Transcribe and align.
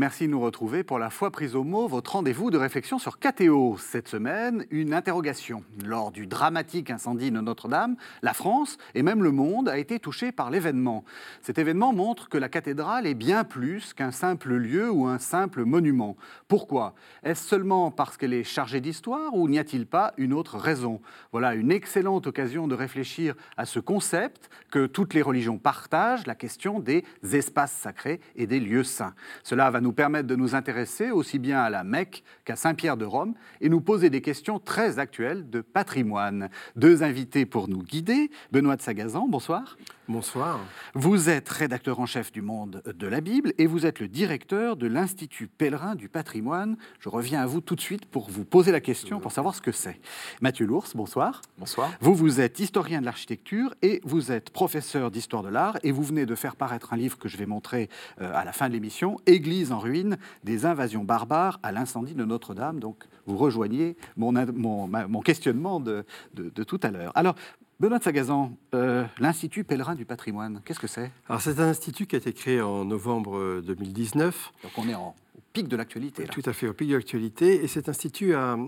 Merci 0.00 0.24
de 0.24 0.30
nous 0.30 0.40
retrouver 0.40 0.82
pour 0.82 0.98
la 0.98 1.10
fois 1.10 1.30
prise 1.30 1.54
au 1.54 1.62
mot, 1.62 1.86
votre 1.86 2.12
rendez-vous 2.12 2.50
de 2.50 2.56
réflexion 2.56 2.98
sur 2.98 3.18
KTO. 3.18 3.76
Cette 3.76 4.08
semaine, 4.08 4.64
une 4.70 4.94
interrogation. 4.94 5.62
Lors 5.84 6.10
du 6.10 6.26
dramatique 6.26 6.90
incendie 6.90 7.30
de 7.30 7.38
Notre-Dame, 7.38 7.96
la 8.22 8.32
France 8.32 8.78
et 8.94 9.02
même 9.02 9.22
le 9.22 9.30
monde 9.30 9.68
a 9.68 9.76
été 9.76 9.98
touché 9.98 10.32
par 10.32 10.50
l'événement. 10.50 11.04
Cet 11.42 11.58
événement 11.58 11.92
montre 11.92 12.30
que 12.30 12.38
la 12.38 12.48
cathédrale 12.48 13.06
est 13.06 13.12
bien 13.12 13.44
plus 13.44 13.92
qu'un 13.92 14.10
simple 14.10 14.54
lieu 14.54 14.90
ou 14.90 15.06
un 15.06 15.18
simple 15.18 15.66
monument. 15.66 16.16
Pourquoi? 16.48 16.94
Est-ce 17.22 17.46
seulement 17.46 17.90
parce 17.90 18.16
qu'elle 18.16 18.32
est 18.32 18.42
chargée 18.42 18.80
d'histoire 18.80 19.34
ou 19.34 19.50
n'y 19.50 19.58
a-t-il 19.58 19.84
pas 19.84 20.14
une 20.16 20.32
autre 20.32 20.56
raison? 20.56 21.02
Voilà 21.30 21.52
une 21.54 21.70
excellente 21.70 22.26
occasion 22.26 22.68
de 22.68 22.74
réfléchir 22.74 23.34
à 23.58 23.66
ce 23.66 23.80
concept 23.80 24.48
que 24.70 24.86
toutes 24.86 25.12
les 25.12 25.20
religions 25.20 25.58
partagent, 25.58 26.26
la 26.26 26.34
question 26.34 26.80
des 26.80 27.04
espaces 27.34 27.72
sacrés 27.72 28.22
et 28.34 28.46
des 28.46 28.60
lieux 28.60 28.82
saints. 28.82 29.12
Cela 29.42 29.70
va 29.70 29.82
nous 29.82 29.89
permettre 29.92 30.26
de 30.26 30.36
nous 30.36 30.54
intéresser 30.54 31.10
aussi 31.10 31.38
bien 31.38 31.60
à 31.60 31.70
la 31.70 31.84
Mecque 31.84 32.22
qu'à 32.44 32.56
Saint-Pierre 32.56 32.96
de 32.96 33.04
Rome 33.04 33.34
et 33.60 33.68
nous 33.68 33.80
poser 33.80 34.10
des 34.10 34.20
questions 34.20 34.58
très 34.58 34.98
actuelles 34.98 35.48
de 35.48 35.60
patrimoine. 35.60 36.50
Deux 36.76 37.02
invités 37.02 37.46
pour 37.46 37.68
nous 37.68 37.82
guider. 37.82 38.30
Benoît 38.52 38.76
de 38.76 38.82
Sagazan, 38.82 39.28
bonsoir. 39.28 39.76
Bonsoir. 40.10 40.58
Vous 40.94 41.30
êtes 41.30 41.48
rédacteur 41.48 42.00
en 42.00 42.06
chef 42.06 42.32
du 42.32 42.42
Monde 42.42 42.82
de 42.84 43.06
la 43.06 43.20
Bible 43.20 43.52
et 43.58 43.68
vous 43.68 43.86
êtes 43.86 44.00
le 44.00 44.08
directeur 44.08 44.76
de 44.76 44.88
l'Institut 44.88 45.46
pèlerin 45.46 45.94
du 45.94 46.08
patrimoine. 46.08 46.76
Je 46.98 47.08
reviens 47.08 47.42
à 47.42 47.46
vous 47.46 47.60
tout 47.60 47.76
de 47.76 47.80
suite 47.80 48.06
pour 48.06 48.28
vous 48.28 48.44
poser 48.44 48.72
la 48.72 48.80
question, 48.80 49.20
pour 49.20 49.30
savoir 49.30 49.54
ce 49.54 49.62
que 49.62 49.70
c'est. 49.70 50.00
Mathieu 50.40 50.66
Lours, 50.66 50.88
bonsoir. 50.96 51.42
Bonsoir. 51.58 51.92
Vous, 52.00 52.14
vous 52.14 52.40
êtes 52.40 52.58
historien 52.58 53.00
de 53.00 53.06
l'architecture 53.06 53.72
et 53.82 54.00
vous 54.02 54.32
êtes 54.32 54.50
professeur 54.50 55.12
d'histoire 55.12 55.44
de 55.44 55.48
l'art 55.48 55.78
et 55.84 55.92
vous 55.92 56.02
venez 56.02 56.26
de 56.26 56.34
faire 56.34 56.56
paraître 56.56 56.92
un 56.92 56.96
livre 56.96 57.16
que 57.16 57.28
je 57.28 57.36
vais 57.36 57.46
montrer 57.46 57.88
euh, 58.20 58.32
à 58.34 58.44
la 58.44 58.52
fin 58.52 58.68
de 58.68 58.72
l'émission, 58.72 59.16
Église 59.26 59.70
en 59.70 59.78
ruine, 59.80 60.16
des 60.44 60.66
invasions 60.66 61.02
barbares 61.02 61.58
à 61.62 61.72
l'incendie 61.72 62.14
de 62.14 62.24
Notre-Dame. 62.24 62.78
Donc 62.78 63.04
vous 63.26 63.36
rejoignez 63.36 63.96
mon, 64.16 64.32
mon, 64.54 65.20
questionnement 65.20 65.80
de, 65.80 66.04
de 66.34 66.62
tout 66.62 66.80
à 66.82 66.90
l'heure. 66.90 67.12
Alors, 67.16 67.34
Benoît 67.80 67.98
Sagazan, 67.98 68.52
euh, 68.74 69.06
l'Institut 69.18 69.64
pèlerin 69.64 69.94
du 69.94 70.04
patrimoine, 70.04 70.60
qu'est-ce 70.66 70.80
que 70.80 70.86
c'est? 70.86 71.10
Alors 71.30 71.40
c'est 71.40 71.60
un 71.60 71.68
institut 71.68 72.06
qui 72.06 72.14
a 72.14 72.18
été 72.18 72.34
créé 72.34 72.60
en 72.60 72.84
novembre 72.84 73.62
2019. 73.62 74.52
Donc 74.62 74.72
on 74.76 74.86
est 74.86 74.94
en, 74.94 75.14
au 75.34 75.40
pic 75.54 75.66
de 75.66 75.76
l'actualité. 75.76 76.24
Tout 76.24 76.42
à 76.44 76.52
fait, 76.52 76.68
au 76.68 76.74
pic 76.74 76.90
de 76.90 76.96
l'actualité. 76.96 77.64
Et 77.64 77.68
cet 77.68 77.88
institut 77.88 78.34
a, 78.34 78.58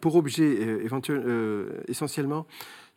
pour 0.00 0.16
objet 0.16 0.56
euh, 0.58 0.88
euh, 1.10 1.82
essentiellement 1.86 2.46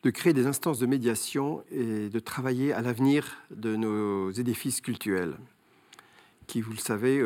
de 0.04 0.10
créer 0.12 0.32
des 0.32 0.48
instances 0.48 0.80
de 0.80 0.86
médiation 0.86 1.62
et 1.72 2.08
de 2.08 2.20
travailler 2.20 2.72
à 2.72 2.82
l'avenir 2.82 3.44
de 3.52 3.76
nos 3.76 4.32
édifices 4.32 4.80
cultuels, 4.80 5.36
qui, 6.48 6.62
vous 6.62 6.72
le 6.72 6.78
savez, 6.78 7.22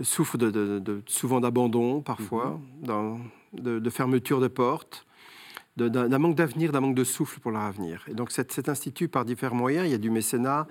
souffrent 0.00 0.38
de, 0.38 1.02
souvent 1.06 1.40
d'abandon 1.40 2.00
parfois, 2.00 2.60
mm-hmm. 2.84 3.18
de, 3.54 3.78
de, 3.78 3.90
fermeture 3.90 4.40
de 4.40 4.48
portes 4.48 5.06
d'un 5.76 6.18
manque 6.18 6.36
d'avenir, 6.36 6.70
d'un 6.70 6.80
manque 6.80 6.94
de 6.94 7.02
souffle 7.02 7.40
pour 7.40 7.50
leur 7.50 7.62
avenir. 7.62 8.04
Et 8.08 8.14
donc 8.14 8.30
cet, 8.30 8.68
institut, 8.68 9.08
par 9.08 9.24
différents 9.24 9.56
moyens, 9.56 9.86
il 9.86 9.90
y 9.90 9.94
a 9.94 9.98
du 9.98 10.10
mécénat, 10.10 10.68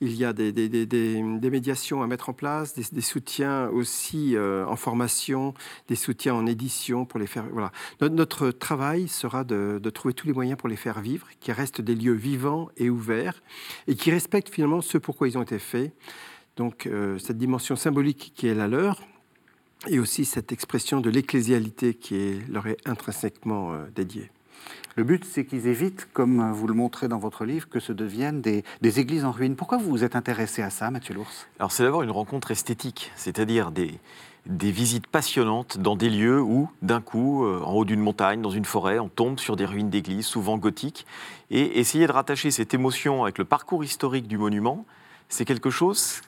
il 0.00 0.14
y 0.14 0.24
a 0.24 0.32
des, 0.32 0.52
des, 0.52 1.50
médiations 1.50 2.02
à 2.02 2.06
mettre 2.06 2.28
en 2.28 2.34
place, 2.34 2.74
des, 2.74 3.00
soutiens 3.00 3.68
aussi 3.68 4.36
euh, 4.36 4.66
en 4.66 4.76
formation, 4.76 5.54
des 5.88 5.96
soutiens 5.96 6.34
en 6.34 6.46
édition 6.46 7.06
pour 7.06 7.18
les 7.18 7.26
faire. 7.26 7.44
Voilà. 7.50 7.72
Notre, 8.00 8.50
travail 8.50 9.08
sera 9.08 9.44
de, 9.44 9.80
trouver 9.90 10.12
tous 10.12 10.26
les 10.26 10.32
moyens 10.34 10.58
pour 10.58 10.68
les 10.68 10.76
faire 10.76 11.00
vivre, 11.00 11.28
qui 11.40 11.52
restent 11.52 11.80
des 11.80 11.94
lieux 11.94 12.12
vivants 12.12 12.68
et 12.76 12.90
ouverts, 12.90 13.42
et 13.86 13.94
qui 13.94 14.10
respectent 14.10 14.50
finalement 14.50 14.82
ce 14.82 14.98
pourquoi 14.98 15.28
ils 15.28 15.38
ont 15.38 15.42
été 15.42 15.58
faits. 15.58 15.92
Donc 16.56 16.86
euh, 16.86 17.18
cette 17.18 17.38
dimension 17.38 17.76
symbolique 17.76 18.32
qui 18.34 18.46
est 18.46 18.54
la 18.54 18.68
leur, 18.68 19.00
et 19.88 19.98
aussi 19.98 20.24
cette 20.24 20.52
expression 20.52 21.00
de 21.00 21.10
l'ecclésialité 21.10 21.94
qui 21.94 22.16
est, 22.16 22.48
leur 22.48 22.66
est 22.66 22.76
intrinsèquement 22.86 23.72
euh, 23.72 23.86
dédiée. 23.94 24.30
Le 24.94 25.04
but, 25.04 25.24
c'est 25.24 25.46
qu'ils 25.46 25.66
évitent, 25.66 26.06
comme 26.12 26.52
vous 26.52 26.66
le 26.66 26.74
montrez 26.74 27.08
dans 27.08 27.18
votre 27.18 27.46
livre, 27.46 27.66
que 27.68 27.80
ce 27.80 27.92
deviennent 27.92 28.42
des, 28.42 28.62
églises 28.82 29.24
en 29.24 29.30
ruine. 29.30 29.56
Pourquoi 29.56 29.78
vous 29.78 29.88
vous 29.88 30.04
êtes 30.04 30.16
intéressé 30.16 30.60
à 30.60 30.68
ça, 30.68 30.90
Mathieu 30.90 31.14
Lours 31.14 31.32
Alors, 31.58 31.72
c'est 31.72 31.82
d'abord 31.82 32.02
une 32.02 32.10
rencontre 32.10 32.50
esthétique, 32.50 33.10
c'est-à-dire 33.16 33.70
des, 33.70 33.98
des 34.44 34.70
visites 34.70 35.06
passionnantes 35.06 35.78
dans 35.78 35.96
des 35.96 36.10
lieux 36.10 36.42
où, 36.42 36.68
d'un 36.82 37.00
coup, 37.00 37.44
euh, 37.44 37.62
en 37.64 37.72
haut 37.72 37.84
d'une 37.86 38.00
montagne, 38.00 38.42
dans 38.42 38.50
une 38.50 38.66
forêt, 38.66 38.98
on 38.98 39.08
tombe 39.08 39.40
sur 39.40 39.56
des 39.56 39.64
ruines 39.64 39.88
d'églises, 39.88 40.26
souvent 40.26 40.58
gothiques. 40.58 41.06
Et 41.50 41.80
essayer 41.80 42.06
de 42.06 42.12
rattacher 42.12 42.50
cette 42.50 42.74
émotion 42.74 43.22
avec 43.22 43.38
le 43.38 43.46
parcours 43.46 43.82
historique 43.82 44.28
du 44.28 44.36
monument, 44.36 44.84
c'est 45.30 45.46
quelque 45.46 45.70
chose 45.70 46.20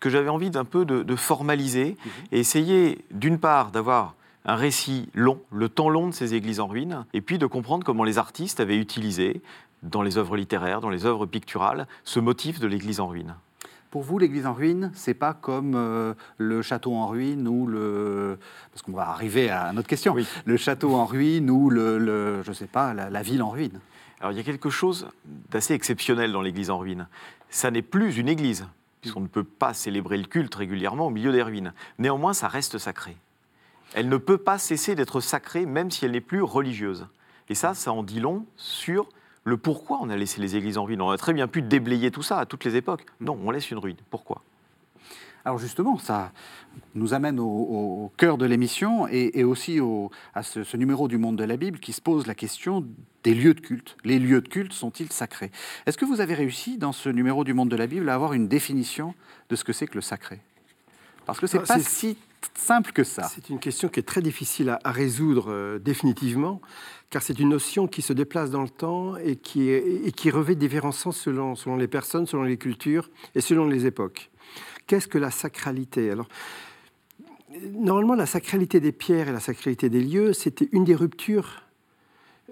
que 0.00 0.10
j'avais 0.10 0.28
envie 0.28 0.50
d'un 0.50 0.64
peu 0.64 0.84
de, 0.84 1.16
formaliser 1.16 1.96
mhm. 2.04 2.10
et 2.32 2.40
essayer, 2.40 3.04
d'une 3.10 3.38
part, 3.38 3.70
d'avoir 3.70 4.14
un 4.44 4.54
récit 4.54 5.08
long, 5.14 5.40
le 5.50 5.68
temps 5.68 5.88
long 5.88 6.06
de 6.08 6.14
ces 6.14 6.34
églises 6.34 6.60
en 6.60 6.68
ruine, 6.68 7.04
et 7.14 7.20
puis 7.20 7.38
de 7.38 7.46
comprendre 7.46 7.84
comment 7.84 8.04
les 8.04 8.18
artistes 8.18 8.60
avaient 8.60 8.76
utilisé, 8.76 9.42
dans 9.82 10.02
les 10.02 10.18
œuvres 10.18 10.36
littéraires, 10.36 10.80
dans 10.80 10.90
les 10.90 11.06
œuvres 11.06 11.26
picturales, 11.26 11.86
ce 12.04 12.20
motif 12.20 12.60
de 12.60 12.66
l'église 12.66 13.00
en 13.00 13.08
ruine. 13.08 13.34
Pour 13.90 14.02
vous, 14.02 14.18
l'église 14.18 14.46
en 14.46 14.52
ruine, 14.52 14.90
c'est 14.94 15.14
pas 15.14 15.32
comme 15.32 15.74
euh, 15.74 16.14
le 16.38 16.60
château 16.60 16.94
en 16.94 17.06
ruine 17.06 17.46
ou 17.48 17.66
le. 17.66 18.38
Parce 18.72 18.82
qu'on 18.82 18.92
va 18.92 19.08
arriver 19.08 19.48
à 19.48 19.72
notre 19.72 19.88
question. 19.88 20.16
Le 20.44 20.56
château 20.56 20.94
en 20.94 21.06
ruine 21.06 21.50
ou 21.50 21.70
le, 21.70 22.42
je 22.42 22.52
sais 22.52 22.66
pas, 22.66 22.92
la, 22.92 23.22
ville 23.22 23.42
en 23.42 23.50
ruine. 23.50 23.80
Alors 24.20 24.32
il 24.32 24.36
y 24.36 24.40
a 24.40 24.42
quelque 24.42 24.70
chose 24.70 25.08
d'assez 25.50 25.72
exceptionnel 25.72 26.32
dans 26.32 26.42
l'église 26.42 26.70
en 26.70 26.78
ruine. 26.78 27.06
Ça 27.48 27.70
n'est 27.70 27.82
plus 27.82 28.18
une 28.18 28.28
église, 28.28 28.66
puisqu'on 29.06 29.20
ne 29.20 29.28
peut 29.28 29.44
pas 29.44 29.74
célébrer 29.74 30.18
le 30.18 30.24
culte 30.24 30.54
régulièrement 30.54 31.06
au 31.06 31.10
milieu 31.10 31.32
des 31.32 31.42
ruines. 31.42 31.72
Néanmoins, 31.98 32.34
ça 32.34 32.48
reste 32.48 32.78
sacré 32.78 33.16
elle 33.94 34.08
ne 34.08 34.16
peut 34.16 34.38
pas 34.38 34.58
cesser 34.58 34.94
d'être 34.94 35.20
sacrée, 35.20 35.66
même 35.66 35.90
si 35.90 36.04
elle 36.04 36.12
n'est 36.12 36.20
plus 36.20 36.42
religieuse. 36.42 37.06
Et 37.48 37.54
ça, 37.54 37.74
ça 37.74 37.92
en 37.92 38.02
dit 38.02 38.20
long 38.20 38.44
sur 38.56 39.08
le 39.44 39.56
pourquoi 39.56 39.98
on 40.02 40.10
a 40.10 40.16
laissé 40.16 40.40
les 40.40 40.56
églises 40.56 40.76
en 40.76 40.84
ruine. 40.84 41.00
On 41.00 41.10
a 41.10 41.16
très 41.16 41.32
bien 41.32 41.46
pu 41.46 41.62
déblayer 41.62 42.10
tout 42.10 42.22
ça 42.22 42.38
à 42.38 42.46
toutes 42.46 42.64
les 42.64 42.76
époques. 42.76 43.06
Non, 43.20 43.38
on 43.44 43.50
laisse 43.50 43.70
une 43.70 43.78
ruine. 43.78 43.96
Pourquoi? 44.10 44.42
Alors 45.46 45.58
justement, 45.58 45.96
ça 45.96 46.32
nous 46.96 47.14
amène 47.14 47.38
au, 47.38 48.10
cœur 48.16 48.36
de 48.36 48.44
l'émission 48.44 49.06
et, 49.06 49.44
aussi 49.44 49.78
à 50.34 50.42
ce, 50.42 50.76
numéro 50.76 51.06
du 51.06 51.18
monde 51.18 51.36
de 51.36 51.44
la 51.44 51.56
Bible 51.56 51.78
qui 51.78 51.92
se 51.92 52.00
pose 52.00 52.26
la 52.26 52.34
question 52.34 52.84
des 53.22 53.32
lieux 53.32 53.54
de 53.54 53.60
culte. 53.60 53.96
Les 54.02 54.18
lieux 54.18 54.40
de 54.40 54.48
culte 54.48 54.72
sont-ils 54.72 55.12
sacrés? 55.12 55.52
Est-ce 55.86 55.96
que 55.96 56.04
vous 56.04 56.20
avez 56.20 56.34
réussi 56.34 56.78
dans 56.78 56.90
ce 56.90 57.08
numéro 57.08 57.44
du 57.44 57.54
monde 57.54 57.68
de 57.68 57.76
la 57.76 57.86
Bible 57.86 58.08
à 58.08 58.14
avoir 58.14 58.32
une 58.32 58.48
définition 58.48 59.14
de 59.48 59.54
ce 59.54 59.62
que 59.62 59.72
c'est 59.72 59.86
que 59.86 59.94
le 59.94 60.00
sacré? 60.00 60.40
Parce 61.26 61.38
que 61.38 61.46
c'est 61.46 61.58
ah, 61.58 61.74
pas 61.74 61.78
si 61.78 62.18
simple 62.54 62.90
que 62.90 63.04
ça. 63.04 63.30
C'est 63.32 63.48
une 63.48 63.60
question 63.60 63.88
qui 63.88 64.00
est 64.00 64.04
très 64.04 64.22
difficile 64.22 64.76
à, 64.82 64.90
résoudre 64.90 65.52
euh, 65.52 65.78
définitivement, 65.78 66.60
car 67.08 67.22
c'est 67.22 67.38
une 67.38 67.50
notion 67.50 67.86
qui 67.86 68.02
se 68.02 68.12
déplace 68.12 68.50
dans 68.50 68.62
le 68.62 68.68
temps 68.68 69.16
et 69.16 69.36
qui, 69.36 69.70
et 69.70 70.10
qui 70.10 70.28
revêt 70.30 70.56
différents 70.56 70.90
sens 70.90 71.16
selon, 71.16 71.54
selon 71.54 71.76
les 71.76 71.86
personnes, 71.86 72.26
selon 72.26 72.42
les 72.42 72.56
cultures 72.56 73.10
et 73.36 73.40
selon 73.40 73.68
les 73.68 73.86
époques. 73.86 74.28
Qu'est-ce 74.86 75.08
que 75.08 75.18
la 75.18 75.30
sacralité? 75.30 76.10
Alors, 76.10 76.28
normalement, 77.72 78.14
la 78.14 78.26
sacralité 78.26 78.80
des 78.80 78.92
pierres 78.92 79.28
et 79.28 79.32
la 79.32 79.40
sacralité 79.40 79.88
des 79.88 80.02
lieux, 80.02 80.32
c'était 80.32 80.68
une 80.72 80.84
des 80.84 80.94
ruptures 80.94 81.62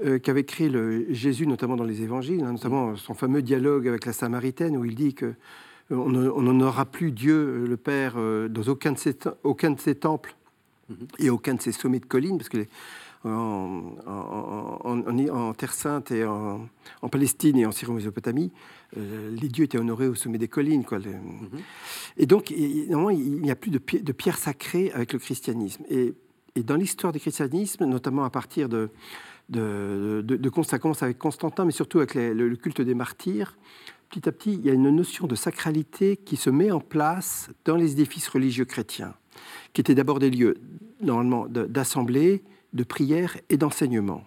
euh, 0.04 0.18
qu'avait 0.18 0.44
créé 0.44 0.68
le 0.68 1.12
Jésus, 1.12 1.46
notamment 1.46 1.76
dans 1.76 1.84
les 1.84 2.02
évangiles, 2.02 2.42
hein, 2.42 2.52
notamment 2.52 2.96
son 2.96 3.14
fameux 3.14 3.42
dialogue 3.42 3.86
avec 3.86 4.06
la 4.06 4.12
Samaritaine, 4.12 4.76
où 4.76 4.84
il 4.84 4.94
dit 4.94 5.14
que 5.14 5.34
on 5.90 6.08
n'en 6.10 6.60
aura 6.60 6.86
plus 6.86 7.12
Dieu, 7.12 7.34
euh, 7.34 7.66
le 7.66 7.76
Père, 7.76 8.14
euh, 8.16 8.48
dans 8.48 8.62
aucun 8.62 8.92
de 8.92 8.98
ses, 8.98 9.16
aucun 9.42 9.70
de 9.70 9.80
ses 9.80 9.94
temples 9.94 10.34
mhm. 10.88 10.96
et 11.18 11.30
aucun 11.30 11.54
de 11.54 11.60
ses 11.60 11.72
sommets 11.72 12.00
de 12.00 12.06
collines, 12.06 12.38
parce 12.38 12.48
que 12.48 12.66
en, 13.26 13.94
Terre 15.56 15.72
Sainte 15.72 16.10
et 16.10 16.24
en, 16.26 16.68
Palestine 17.10 17.56
et 17.56 17.64
en 17.64 17.72
Syrie-Mésopotamie, 17.72 18.52
euh, 18.52 18.73
les 18.96 19.48
dieux 19.48 19.64
étaient 19.64 19.78
honorés 19.78 20.08
au 20.08 20.14
sommet 20.14 20.38
des 20.38 20.48
collines. 20.48 20.84
Quoi. 20.84 20.98
Mhm. 20.98 21.48
Et 22.16 22.26
donc, 22.26 22.50
il, 22.50 22.88
il 22.88 23.40
n'y 23.40 23.50
a 23.50 23.56
plus 23.56 23.70
de, 23.70 23.78
de 23.78 24.12
pierre 24.12 24.38
sacrée 24.38 24.90
avec 24.92 25.12
le 25.12 25.18
christianisme. 25.18 25.84
Et, 25.90 26.14
dans 26.62 26.76
l'histoire 26.76 27.12
du 27.12 27.18
christianisme, 27.18 27.84
notamment 27.84 28.22
à 28.22 28.30
partir 28.30 28.68
de, 28.68 28.88
de, 29.48 30.22
de, 30.24 30.62
ça 30.62 30.78
commence 30.78 31.02
avec 31.02 31.18
Constantin, 31.18 31.64
mais 31.64 31.72
surtout 31.72 31.98
avec 31.98 32.14
le, 32.14 32.54
culte 32.54 32.80
des 32.80 32.94
martyrs, 32.94 33.56
petit 34.08 34.28
à 34.28 34.32
petit, 34.32 34.52
il 34.54 34.64
y 34.64 34.70
a 34.70 34.72
une 34.72 34.88
notion 34.90 35.26
de 35.26 35.34
sacralité 35.34 36.16
qui 36.16 36.36
se 36.36 36.50
met 36.50 36.70
en 36.70 36.78
place 36.78 37.50
dans 37.64 37.74
les 37.74 37.92
édifices 37.92 38.28
religieux 38.28 38.64
chrétiens, 38.64 39.14
qui 39.72 39.80
étaient 39.80 39.96
d'abord 39.96 40.20
des 40.20 40.30
lieux, 40.30 40.58
normalement, 41.00 41.46
d'assemblée, 41.48 42.44
de 42.72 42.84
prière 42.84 43.36
et 43.50 43.56
d'enseignement. 43.56 44.22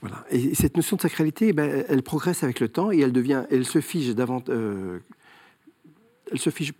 Voilà. 0.00 0.24
Et 0.30 0.54
cette 0.54 0.76
notion 0.76 0.96
de 0.96 1.02
sacralité, 1.02 1.52
ben, 1.52 1.84
elle 1.88 2.02
progresse 2.02 2.44
avec 2.44 2.60
le 2.60 2.68
temps 2.68 2.92
et 2.92 3.00
elle 3.00 3.12
devient, 3.12 3.44
elle 3.50 3.64
se 3.64 3.80
fige 3.80 4.14
davantage, 4.14 4.54
euh, 4.54 5.00
elle 6.30 6.38
se 6.38 6.50
fige 6.50 6.72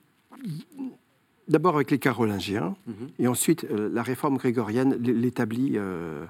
d'abord 1.48 1.74
avec 1.74 1.90
les 1.90 1.98
Carolingiens, 1.98 2.76
mm-hmm. 2.88 3.08
et 3.18 3.28
ensuite 3.28 3.64
euh, 3.64 3.90
la 3.92 4.02
réforme 4.02 4.36
grégorienne 4.36 4.94
l'établit 5.02 5.72
euh, 5.76 6.24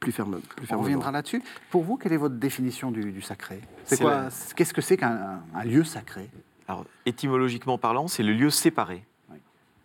plus 0.00 0.12
ferme. 0.12 0.40
On 0.70 0.78
reviendra 0.78 1.12
là-dessus. 1.12 1.42
Pour 1.70 1.82
vous, 1.82 1.96
quelle 1.96 2.12
est 2.12 2.18
votre 2.18 2.36
définition 2.36 2.90
du, 2.90 3.22
sacré? 3.22 3.60
C'est 3.84 4.00
quoi 4.00 4.28
Qu'est-ce 4.54 4.74
que 4.74 4.82
c'est 4.82 4.96
qu'un 4.96 5.40
lieu 5.64 5.84
sacré? 5.84 6.28
Alors, 6.66 6.84
étymologiquement 7.06 7.78
parlant, 7.78 8.08
c'est 8.08 8.22
le 8.22 8.34
lieu 8.34 8.50
séparé. 8.50 9.02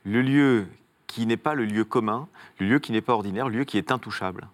Le 0.03 0.21
lieu 0.21 0.65
qui 1.07 1.25
n'est 1.25 1.37
pas 1.37 1.53
le 1.53 1.63
lieu 1.63 1.85
commun, 1.85 2.27
le 2.59 2.67
lieu 2.67 2.79
qui 2.79 2.91
n'est 2.91 3.01
pas 3.01 3.13
ordinaire, 3.13 3.47
le 3.47 3.59
lieu 3.59 3.63
qui 3.63 3.77
est 3.77 3.91
intouchable. 3.91 4.49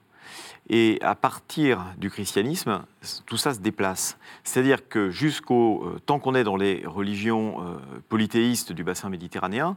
Et 0.69 0.99
à 1.01 1.15
partir 1.15 1.83
du 1.97 2.11
christianisme, 2.11 2.83
tout 3.25 3.37
ça 3.37 3.53
se 3.53 3.59
déplace. 3.59 4.17
C'est-à-dire 4.43 4.87
que 4.87 5.09
jusqu'au 5.09 5.83
euh, 5.83 5.99
temps 5.99 6.19
qu'on 6.19 6.35
est 6.35 6.43
dans 6.43 6.57
les 6.57 6.83
religions 6.85 7.65
euh, 7.65 7.77
polythéistes 8.07 8.71
du 8.71 8.83
bassin 8.83 9.09
méditerranéen, 9.09 9.75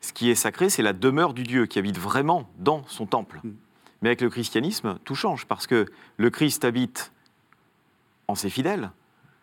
ce 0.00 0.12
qui 0.12 0.30
est 0.30 0.34
sacré, 0.34 0.68
c'est 0.68 0.82
la 0.82 0.92
demeure 0.92 1.32
du 1.32 1.44
Dieu 1.44 1.66
qui 1.66 1.78
habite 1.78 1.96
vraiment 1.96 2.48
dans 2.58 2.82
son 2.88 3.06
temple. 3.06 3.40
Mm. 3.44 3.50
Mais 4.02 4.08
avec 4.08 4.20
le 4.20 4.30
christianisme, 4.30 4.98
tout 5.04 5.14
change 5.14 5.46
parce 5.46 5.68
que 5.68 5.86
le 6.16 6.30
Christ 6.30 6.64
habite 6.64 7.12
en 8.26 8.34
ses 8.34 8.50
fidèles, 8.50 8.90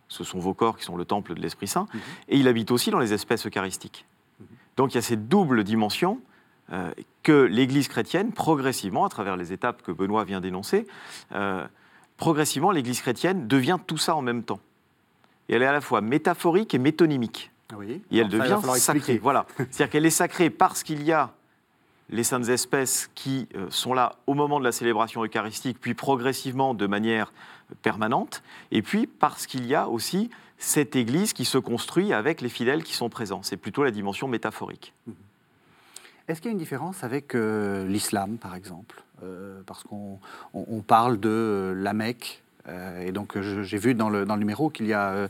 ce 0.09 0.25
sont 0.25 0.39
vos 0.39 0.53
corps 0.53 0.77
qui 0.77 0.83
sont 0.83 0.97
le 0.97 1.05
temple 1.05 1.33
de 1.33 1.39
l'Esprit 1.39 1.67
Saint, 1.67 1.85
mm-hmm. 1.85 1.99
et 2.27 2.37
il 2.39 2.47
habite 2.49 2.71
aussi 2.71 2.91
dans 2.91 2.99
les 2.99 3.13
espèces 3.13 3.45
eucharistiques. 3.47 4.05
Mm-hmm. 4.41 4.45
Donc 4.75 4.93
il 4.93 4.95
y 4.95 4.97
a 4.97 5.01
cette 5.01 5.29
double 5.29 5.63
dimension 5.63 6.19
que 7.23 7.43
l'Église 7.43 7.87
chrétienne, 7.87 8.31
progressivement, 8.31 9.05
à 9.05 9.09
travers 9.09 9.37
les 9.37 9.53
étapes 9.53 9.81
que 9.81 9.91
Benoît 9.91 10.23
vient 10.23 10.41
d'énoncer, 10.41 10.87
euh, 11.33 11.65
progressivement, 12.17 12.71
l'Église 12.71 13.01
chrétienne 13.01 13.47
devient 13.47 13.77
tout 13.85 13.97
ça 13.97 14.15
en 14.15 14.21
même 14.21 14.43
temps. 14.43 14.59
Et 15.47 15.55
elle 15.55 15.63
est 15.63 15.67
à 15.67 15.73
la 15.73 15.81
fois 15.81 16.01
métaphorique 16.01 16.73
et 16.73 16.79
métonymique. 16.79 17.51
Oui. 17.75 18.01
Et 18.11 18.17
elle 18.17 18.29
devient 18.29 18.59
sacrée. 18.77 19.17
Voilà. 19.17 19.45
C'est-à-dire 19.57 19.89
qu'elle 19.89 20.05
est 20.05 20.11
sacrée 20.11 20.49
parce 20.49 20.83
qu'il 20.83 21.03
y 21.03 21.11
a 21.11 21.31
les 22.09 22.23
saintes 22.23 22.49
espèces 22.49 23.11
qui 23.13 23.47
euh, 23.55 23.67
sont 23.69 23.93
là 23.93 24.15
au 24.25 24.33
moment 24.33 24.59
de 24.59 24.63
la 24.63 24.71
célébration 24.71 25.23
eucharistique, 25.23 25.77
puis 25.79 25.93
progressivement 25.93 26.73
de 26.73 26.87
manière 26.87 27.31
permanente, 27.83 28.41
et 28.71 28.81
puis 28.81 29.05
parce 29.05 29.45
qu'il 29.45 29.67
y 29.67 29.75
a 29.75 29.87
aussi 29.87 30.31
cette 30.57 30.95
Église 30.95 31.33
qui 31.33 31.45
se 31.45 31.59
construit 31.59 32.11
avec 32.11 32.41
les 32.41 32.49
fidèles 32.49 32.83
qui 32.83 32.93
sont 32.93 33.09
présents. 33.09 33.43
C'est 33.43 33.57
plutôt 33.57 33.83
la 33.83 33.91
dimension 33.91 34.27
métaphorique. 34.27 34.93
Mhm. 35.05 35.13
Est-ce 36.29 36.41
qu'il 36.41 36.49
y 36.49 36.51
a 36.51 36.53
une 36.53 36.59
différence 36.59 37.03
avec 37.03 37.33
euh, 37.33 37.87
l'islam, 37.87 38.37
par 38.37 38.55
exemple? 38.55 39.01
Euh, 39.23 39.61
Parce 39.65 39.83
qu'on 39.83 40.19
parle 40.85 41.19
de 41.19 41.27
euh, 41.27 41.73
la 41.73 41.93
Mecque. 41.93 42.43
et 43.03 43.11
donc, 43.11 43.35
j'ai 43.41 43.77
vu 43.79 43.95
dans 43.95 44.11
le, 44.11 44.25
numéro 44.25 44.69
qu'il 44.69 44.85
y 44.85 44.93
a, 44.93 45.27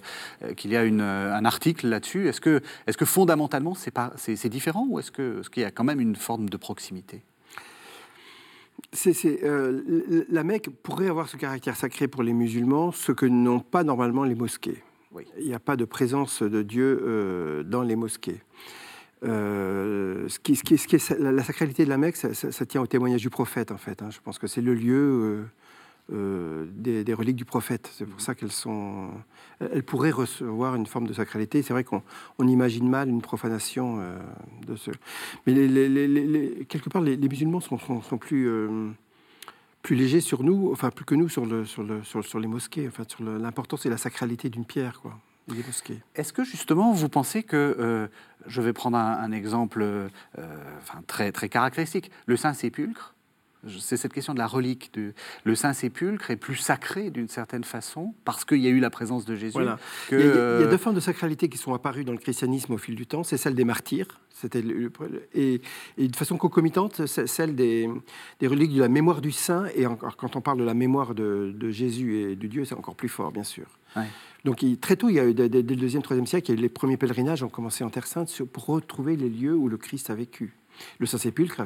qu'il 0.57 0.71
y 0.71 0.75
a 0.75 0.81
un 0.81 1.45
article 1.45 1.87
là-dessus. 1.87 2.27
Est-ce 2.27 2.41
que, 2.41 2.61
est 2.85 2.97
que 2.97 3.05
fondamentalement, 3.05 3.75
c'est 3.75 4.49
différent 4.49 4.85
ou 4.89 4.99
est-ce 4.99 5.11
qu'il 5.49 5.63
y 5.63 5.65
a 5.65 5.71
quand 5.71 5.85
même 5.85 6.01
une 6.01 6.17
forme 6.17 6.49
de 6.49 6.57
proximité? 6.57 7.21
La 8.91 10.43
Mecque 10.43 10.69
pourrait 10.83 11.07
avoir 11.07 11.29
ce 11.29 11.37
caractère 11.37 11.77
sacré 11.77 12.09
pour 12.09 12.23
les 12.23 12.33
musulmans, 12.33 12.91
ce 12.91 13.13
que 13.13 13.25
n'ont 13.25 13.61
pas 13.61 13.85
normalement 13.85 14.25
les 14.25 14.35
mosquées. 14.35 14.83
Il 15.39 15.47
n'y 15.47 15.53
a 15.53 15.59
pas 15.59 15.77
de 15.77 15.85
présence 15.85 16.43
de 16.43 16.61
Dieu 16.61 17.63
dans 17.65 17.83
les 17.83 17.95
mosquées. 17.95 18.41
Euh, 19.24 20.27
la, 21.19 21.44
sacralité 21.44 21.83
de 21.83 21.89
la 21.89 21.98
Mecque, 21.98 22.16
ça, 22.16 22.66
tient 22.66 22.81
au 22.81 22.88
témoignage 22.88 23.21
du 23.21 23.30
prophète, 23.30 23.71
en 23.71 23.77
fait. 23.77 24.01
Hein. 24.01 24.10
Je 24.12 24.19
pense 24.24 24.39
que 24.39 24.48
c'est 24.48 24.62
le 24.62 24.74
lieu 24.74 25.44
euh, 26.12 26.13
euh, 26.13 26.66
des, 27.04 27.13
reliques 27.13 27.36
du 27.36 27.45
prophète. 27.45 27.89
C'est 27.94 28.06
pour 28.06 28.21
ça 28.21 28.36
qu'elles 28.36 28.51
sont. 28.51 29.10
Elles 29.60 29.83
pourraient 29.83 30.12
recevoir 30.12 30.75
une 30.75 30.86
forme 30.86 31.07
de 31.07 31.13
sacralité. 31.13 31.62
C'est 31.62 31.74
vrai 31.74 31.83
qu'on 31.83 32.01
on 32.38 32.48
imagine 32.48 32.88
mal 32.88 33.10
une 33.10 33.21
profanation 33.21 34.00
de 34.66 34.75
ce. 34.75 34.92
Mais 35.45 35.56
quelque 36.66 36.89
part, 36.89 37.01
les, 37.01 37.18
musulmans 37.18 37.60
sont, 37.60 37.77
plus. 38.18 38.50
légers 39.89 40.21
sur 40.21 40.44
nous, 40.44 40.71
enfin 40.71 40.92
plus 40.92 41.06
que 41.06 41.16
nous 41.16 41.27
sur 41.27 41.45
les 41.45 42.48
mosquées, 42.48 42.88
enfin 42.88 43.04
sur 43.06 43.24
l'importance 43.24 43.86
et 43.86 43.89
la 43.89 43.98
sacralité 43.98 44.50
d'une 44.50 44.66
pierre, 44.66 45.01
quoi. 45.01 45.19
Est-ce 46.15 46.33
que 46.33 46.43
justement 46.43 46.91
vous 46.93 47.09
pensez 47.09 47.43
que, 47.43 47.75
euh, 47.79 48.07
je 48.47 48.61
vais 48.61 48.73
prendre 48.73 48.97
un, 48.97 49.31
exemple 49.31 49.81
euh, 49.81 50.07
enfin, 50.81 51.01
très, 51.07 51.31
très 51.31 51.49
caractéristique, 51.49 52.11
le 52.25 52.37
Saint-Sépulcre, 52.37 53.13
c'est 53.79 53.97
cette 53.97 54.13
question 54.13 54.33
de 54.33 54.39
la 54.39 54.47
relique. 54.47 54.93
De, 54.93 55.13
le 55.43 55.55
Saint-Sépulcre 55.55 56.31
est 56.31 56.37
plus 56.37 56.55
sacré 56.55 57.09
d'une 57.09 57.27
certaine 57.27 57.63
façon 57.63 58.13
parce 58.23 58.45
qu'il 58.45 58.59
y 58.59 58.67
a 58.67 58.69
eu 58.69 58.79
la 58.79 58.89
présence 58.89 59.25
de 59.25 59.35
Jésus. 59.35 59.59
il, 60.11 60.17
y 60.17 60.21
a, 60.21 60.67
deux 60.67 60.77
formes 60.77 60.95
de 60.95 61.01
sacralité 61.01 61.49
qui 61.49 61.57
sont 61.57 61.73
apparues 61.73 62.05
dans 62.05 62.13
le 62.13 62.17
christianisme 62.19 62.73
au 62.73 62.77
fil 62.77 62.95
du 62.95 63.05
temps. 63.05 63.23
C'est 63.23 63.37
celle 63.37 63.55
des 63.55 63.65
martyrs, 63.65 64.07
c'était 64.33 64.63
et, 65.33 65.61
de 65.97 66.15
façon 66.15 66.37
concomitante, 66.37 67.05
celle 67.05 67.55
des, 67.55 67.89
des, 68.39 68.47
reliques 68.47 68.73
de 68.73 68.79
la 68.79 68.87
mémoire 68.87 69.19
du 69.19 69.31
saint. 69.31 69.65
Et 69.75 69.85
encore, 69.85 70.15
quand 70.15 70.35
on 70.35 70.41
parle 70.41 70.59
de 70.59 70.63
la 70.63 70.73
mémoire 70.73 71.13
de, 71.13 71.53
Jésus 71.69 72.17
et 72.17 72.35
de 72.35 72.47
Dieu, 72.47 72.63
c'est 72.65 72.75
encore 72.75 72.95
plus 72.95 73.09
fort, 73.09 73.31
bien 73.31 73.43
sûr. 73.43 73.65
Donc 74.45 74.63
très 74.81 74.95
tôt, 74.95 75.09
il 75.09 75.15
y 75.15 75.19
a 75.19 75.25
eu, 75.25 75.33
dès, 75.33 75.50
le 75.50 75.63
deuxième, 75.63 76.01
troisième 76.01 76.27
siècle, 76.27 76.53
les 76.53 76.69
premiers 76.69 76.97
pèlerinages 76.97 77.44
ont 77.44 77.50
commencé 77.50 77.83
en 77.83 77.89
Terre 77.89 78.07
Sainte 78.07 78.41
pour 78.44 78.65
retrouver 78.65 79.15
les 79.15 79.30
lieux 79.30 79.56
où 79.56 79.68
le 79.68 79.77
Christ 79.77 80.09
a 80.09 80.15
vécu. 80.15 80.53
Le 81.00 81.06
Saint-Sépulcre 81.06 81.62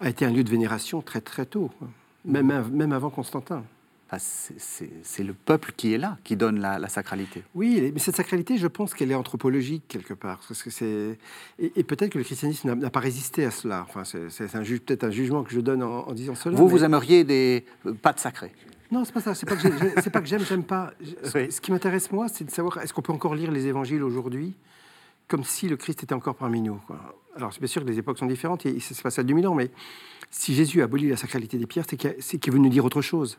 a, 0.00 0.08
été 0.08 0.24
un 0.24 0.30
lieu 0.30 0.44
de 0.44 0.50
vénération 0.50 1.02
très 1.02 1.20
très 1.20 1.46
tôt, 1.46 1.70
même, 2.24 2.68
même 2.70 2.92
avant 2.92 3.10
Constantin. 3.10 3.64
c'est 4.18 5.24
le 5.24 5.32
peuple 5.32 5.72
qui 5.76 5.92
est 5.92 5.98
là, 5.98 6.18
qui 6.22 6.36
donne 6.36 6.60
la, 6.60 6.88
sacralité. 6.88 7.42
Oui, 7.56 7.90
mais 7.92 7.98
cette 7.98 8.16
sacralité, 8.16 8.58
je 8.58 8.68
pense 8.68 8.94
qu'elle 8.94 9.10
est 9.10 9.16
anthropologique 9.16 9.82
quelque 9.88 10.14
part. 10.14 10.40
Parce 10.46 10.62
que 10.62 11.16
et, 11.58 11.82
peut-être 11.82 12.10
que 12.10 12.18
le 12.18 12.24
christianisme 12.24 12.74
n'a 12.74 12.90
pas 12.90 13.00
résisté 13.00 13.44
à 13.44 13.50
cela. 13.50 13.84
Enfin, 13.88 14.04
c'est 14.04 14.78
peut-être 14.84 15.02
un 15.02 15.10
jugement 15.10 15.42
que 15.42 15.50
je 15.50 15.60
donne 15.60 15.82
en, 15.82 16.12
disant 16.12 16.36
cela. 16.36 16.56
Vous, 16.56 16.68
vous 16.68 16.84
aimeriez 16.84 17.24
des 17.24 17.64
pas 18.02 18.12
de 18.12 18.20
sacré 18.20 18.52
non, 18.92 19.04
c'est 19.04 19.12
pas 19.12 19.20
ça. 19.20 19.34
C'est 19.34 19.46
pas 19.46 19.56
que 19.56 20.08
pas 20.10 20.20
que 20.20 20.26
j'aime, 20.26 20.44
j'aime 20.44 20.64
pas. 20.64 20.92
Ce 21.24 21.60
qui 21.60 21.72
m'intéresse 21.72 22.12
moi, 22.12 22.28
c'est 22.28 22.44
de 22.44 22.50
savoir 22.50 22.78
est-ce 22.78 22.92
qu'on 22.92 23.02
peut 23.02 23.12
encore 23.12 23.34
lire 23.34 23.50
les 23.50 23.66
évangiles 23.66 24.02
aujourd'hui 24.02 24.54
comme 25.32 25.44
si 25.44 25.66
le 25.66 25.78
Christ 25.78 26.02
était 26.02 26.12
encore 26.12 26.34
parmi 26.34 26.60
nous. 26.60 26.78
Alors, 27.36 27.54
c'est 27.54 27.58
bien 27.58 27.66
sûr 27.66 27.82
que 27.82 27.88
les 27.88 27.98
époques 27.98 28.18
sont 28.18 28.26
différentes, 28.26 28.66
et 28.66 28.78
ça 28.80 28.94
se 28.94 29.00
passe 29.00 29.18
à 29.18 29.22
2000 29.22 29.46
ans, 29.46 29.54
mais 29.54 29.70
si 30.30 30.54
Jésus 30.54 30.82
a 30.82 30.84
aboli 30.84 31.08
la 31.08 31.16
sacralité 31.16 31.56
des 31.56 31.66
pierres, 31.66 31.86
c'est 31.88 31.96
qu'il 31.96 32.12
est 32.18 32.50
venu 32.50 32.68
dire 32.68 32.84
autre 32.84 33.00
chose. 33.00 33.38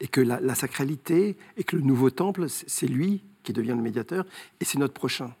Et 0.00 0.08
que 0.08 0.20
la, 0.20 0.54
sacralité, 0.54 1.38
et 1.56 1.64
que 1.64 1.76
le 1.76 1.82
nouveau 1.82 2.10
temple, 2.10 2.48
c'est 2.48 2.86
lui 2.86 3.22
qui 3.44 3.54
devient 3.54 3.70
le 3.70 3.82
médiateur, 3.82 4.26
et 4.60 4.66
c'est 4.66 4.78
notre 4.78 4.92
prochain. 4.92 5.34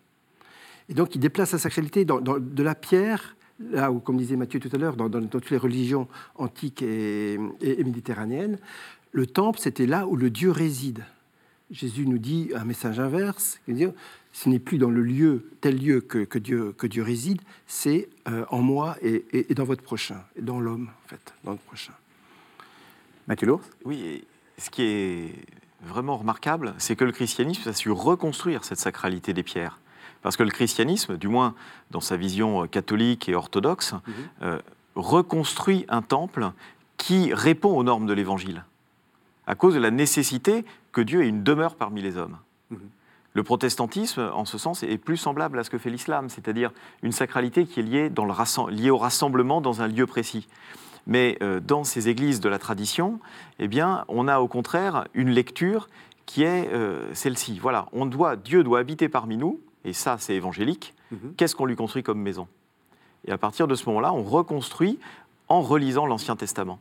Et 0.88 0.94
donc, 0.94 1.14
il 1.14 1.18
déplace 1.18 1.52
la 1.52 1.58
sacralité 1.58 2.06
dans, 2.06 2.20
de 2.20 2.62
la 2.62 2.74
pierre, 2.74 3.36
là 3.60 3.92
où, 3.92 4.00
comme 4.00 4.16
disait 4.16 4.36
Matthieu 4.36 4.60
tout 4.60 4.70
à 4.72 4.78
l'heure, 4.78 4.96
dans, 4.96 5.10
toutes 5.26 5.50
les 5.50 5.58
religions 5.58 6.08
antiques 6.36 6.80
et, 6.80 7.34
et 7.60 7.84
méditerranéennes, 7.84 8.58
le 9.14 9.26
temple, 9.26 9.60
c'était 9.60 9.86
là 9.86 10.06
où 10.08 10.16
le 10.16 10.28
Dieu 10.28 10.50
réside. 10.50 11.04
Jésus 11.70 12.04
nous 12.06 12.18
dit 12.18 12.50
un 12.54 12.64
message 12.64 12.98
inverse, 12.98 13.60
ce 14.32 14.48
n'est 14.48 14.58
plus 14.58 14.76
dans 14.76 14.90
le 14.90 15.02
lieu, 15.02 15.50
tel 15.60 15.78
lieu 15.78 16.00
que, 16.00 16.38
Dieu, 16.38 16.74
que 16.76 16.86
Dieu 16.88 17.02
réside, 17.02 17.40
c'est 17.68 18.08
euh, 18.28 18.44
en 18.50 18.60
moi 18.60 18.96
et, 19.02 19.54
dans 19.54 19.64
votre 19.64 19.82
prochain, 19.82 20.20
et 20.36 20.42
dans 20.42 20.60
l'homme, 20.60 20.90
en 21.04 21.08
fait, 21.08 21.32
dans 21.44 21.52
le 21.52 21.58
prochain. 21.58 21.92
Mathieu 23.28 23.46
Lourdes? 23.46 23.62
Oui, 23.84 24.24
ce 24.58 24.68
qui 24.68 24.82
est 24.82 25.34
vraiment 25.84 26.18
remarquable, 26.18 26.74
c'est 26.78 26.96
que 26.96 27.04
le 27.04 27.12
christianisme 27.12 27.68
a 27.68 27.72
su 27.72 27.92
reconstruire 27.92 28.64
cette 28.64 28.80
sacralité 28.80 29.32
des 29.32 29.44
pierres. 29.44 29.78
Parce 30.22 30.36
que 30.36 30.42
le 30.42 30.50
christianisme, 30.50 31.16
du 31.16 31.28
moins 31.28 31.54
dans 31.92 32.00
sa 32.00 32.16
vision 32.16 32.66
catholique 32.66 33.28
et 33.28 33.36
orthodoxe, 33.36 33.92
mhm. 33.92 34.00
euh, 34.42 34.58
reconstruit 34.96 35.84
un 35.88 36.02
temple 36.02 36.50
qui 36.96 37.32
répond 37.32 37.76
aux 37.76 37.84
normes 37.84 38.06
de 38.06 38.12
l'Évangile 38.12 38.64
à 39.46 39.54
cause 39.54 39.74
de 39.74 39.80
la 39.80 39.90
nécessité 39.90 40.64
que 40.92 41.00
Dieu 41.00 41.22
ait 41.24 41.28
une 41.28 41.42
demeure 41.42 41.76
parmi 41.76 42.02
les 42.02 42.16
hommes. 42.16 42.38
Mhm. 42.70 42.78
Le 43.34 43.42
protestantisme, 43.42 44.30
en 44.32 44.44
ce 44.44 44.58
sens, 44.58 44.84
est 44.84 44.96
plus 44.96 45.16
semblable 45.16 45.58
à 45.58 45.64
ce 45.64 45.70
que 45.70 45.78
fait 45.78 45.90
l'islam, 45.90 46.28
c'est-à-dire 46.28 46.70
une 47.02 47.10
sacralité 47.10 47.66
qui 47.66 47.80
est 47.80 47.82
liée, 47.82 48.08
dans 48.08 48.24
le 48.24 48.70
liée, 48.70 48.90
au 48.90 48.96
rassemblement 48.96 49.60
dans 49.60 49.82
un 49.82 49.88
lieu 49.88 50.06
précis. 50.06 50.46
Mais 51.06 51.36
euh, 51.42 51.60
dans 51.60 51.82
ces 51.82 52.08
églises 52.08 52.40
de 52.40 52.48
la 52.48 52.58
tradition, 52.58 53.18
eh 53.58 53.66
bien, 53.66 54.04
on 54.08 54.28
a 54.28 54.38
au 54.38 54.46
contraire 54.46 55.06
une 55.14 55.30
lecture 55.30 55.88
qui 56.26 56.44
est 56.44 56.72
euh, 56.72 57.12
celle-ci. 57.12 57.58
Voilà, 57.58 57.86
on 57.92 58.06
doit, 58.06 58.36
Dieu 58.36 58.62
doit 58.62 58.78
habiter 58.78 59.08
parmi 59.08 59.36
nous, 59.36 59.60
et 59.84 59.92
ça, 59.92 60.16
c'est 60.18 60.34
évangélique. 60.34 60.94
Mhm. 61.10 61.34
Qu'est-ce 61.36 61.56
qu'on 61.56 61.66
lui 61.66 61.76
construit 61.76 62.04
comme 62.04 62.20
maison? 62.20 62.46
Et 63.26 63.32
à 63.32 63.38
partir 63.38 63.66
de 63.66 63.74
ce 63.74 63.86
moment-là, 63.86 64.12
on 64.12 64.22
reconstruit 64.22 64.98
en 65.48 65.60
relisant 65.60 66.06
l'Ancien 66.06 66.36
Testament. 66.36 66.78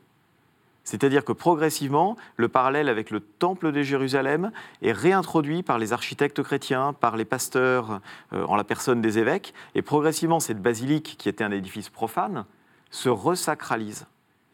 C'est-à-dire 0.84 1.24
que 1.24 1.32
progressivement, 1.32 2.18
le 2.36 2.50
parallèle 2.50 2.90
avec 2.90 3.10
le 3.10 3.22
temple 3.22 3.72
de 3.72 3.82
Jérusalem 3.82 4.52
est 4.82 4.92
réintroduit 4.92 5.64
par 5.64 5.80
les 5.80 5.94
architectes 5.94 6.44
chrétiens, 6.44 6.94
par 6.94 7.16
les 7.16 7.26
pasteurs 7.26 8.02
euh, 8.34 8.46
en 8.46 8.56
la 8.56 8.64
personne 8.64 9.02
des 9.02 9.18
évêques, 9.18 9.54
et 9.76 9.82
progressivement 9.82 10.40
cette 10.40 10.62
basilique, 10.62 11.16
qui 11.18 11.30
était 11.30 11.44
un 11.44 11.52
édifice 11.52 11.90
profane, 11.90 12.46
se 12.92 13.10
resacralise. 13.10 14.06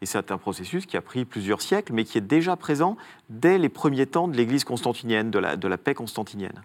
Et 0.02 0.06
c'est 0.06 0.30
un 0.30 0.38
processus 0.38 0.86
qui 0.86 0.96
a 0.96 1.02
pris 1.02 1.24
plusieurs 1.24 1.60
siècles, 1.60 1.92
mais 1.92 2.04
qui 2.04 2.16
est 2.16 2.22
déjà 2.22 2.56
présent 2.56 2.96
dès 3.28 3.58
les 3.58 3.68
premiers 3.68 4.06
temps 4.06 4.28
de 4.28 4.36
l'Église 4.36 4.64
constantinienne, 4.64 5.30
de 5.30 5.38
la, 5.38 5.78
paix 5.78 5.94
constantinienne. 5.94 6.62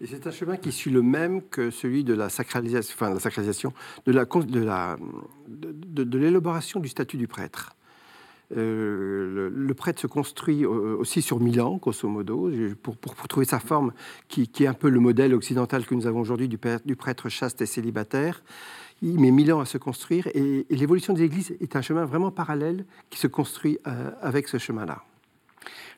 Et 0.00 0.06
c'est 0.06 0.26
un 0.26 0.32
chemin 0.32 0.56
qui 0.56 0.72
suit 0.72 0.90
le 0.90 1.02
même 1.02 1.40
que 1.42 1.70
celui 1.70 2.02
de 2.02 2.14
la 2.14 2.28
sacralisation, 2.28 2.94
enfin, 2.96 3.16
sacralisation, 3.20 3.72
de 4.06 4.12
l'élaboration 4.12 4.64
la, 4.64 4.96
de, 5.46 5.72
de, 6.02 6.04
de 6.04 6.80
du 6.80 6.88
statut 6.88 7.16
du 7.16 7.28
prêtre. 7.28 7.76
Euh, 8.56 9.50
le, 9.52 9.74
prêtre 9.74 10.00
se 10.00 10.06
construit 10.06 10.64
euh, 10.64 10.96
aussi 10.98 11.22
sur 11.22 11.40
Milan, 11.40 11.78
grosso 11.80 12.08
modo, 12.08 12.50
pour, 12.82 12.96
trouver 13.28 13.46
sa 13.46 13.58
forme 13.58 13.92
qui, 14.28 14.50
est 14.60 14.66
un 14.66 14.74
peu 14.74 14.88
le 14.88 15.00
modèle 15.00 15.34
occidental 15.34 15.86
que 15.86 15.94
nous 15.94 16.06
avons 16.06 16.20
aujourd'hui 16.20 16.48
du, 16.48 16.58
prêtre 16.58 17.28
chaste 17.28 17.62
et 17.62 17.66
célibataire. 17.66 18.42
Il 19.02 19.18
met 19.18 19.30
Milan 19.30 19.60
à 19.60 19.64
se 19.64 19.78
construire 19.78 20.28
et, 20.34 20.66
l'évolution 20.70 21.14
des 21.14 21.22
églises 21.22 21.56
est 21.60 21.76
un 21.76 21.82
chemin 21.82 22.04
vraiment 22.04 22.30
parallèle 22.30 22.84
qui 23.10 23.18
se 23.18 23.26
construit 23.26 23.78
euh, 23.86 24.10
avec 24.20 24.48
ce 24.48 24.58
chemin-là. 24.58 25.02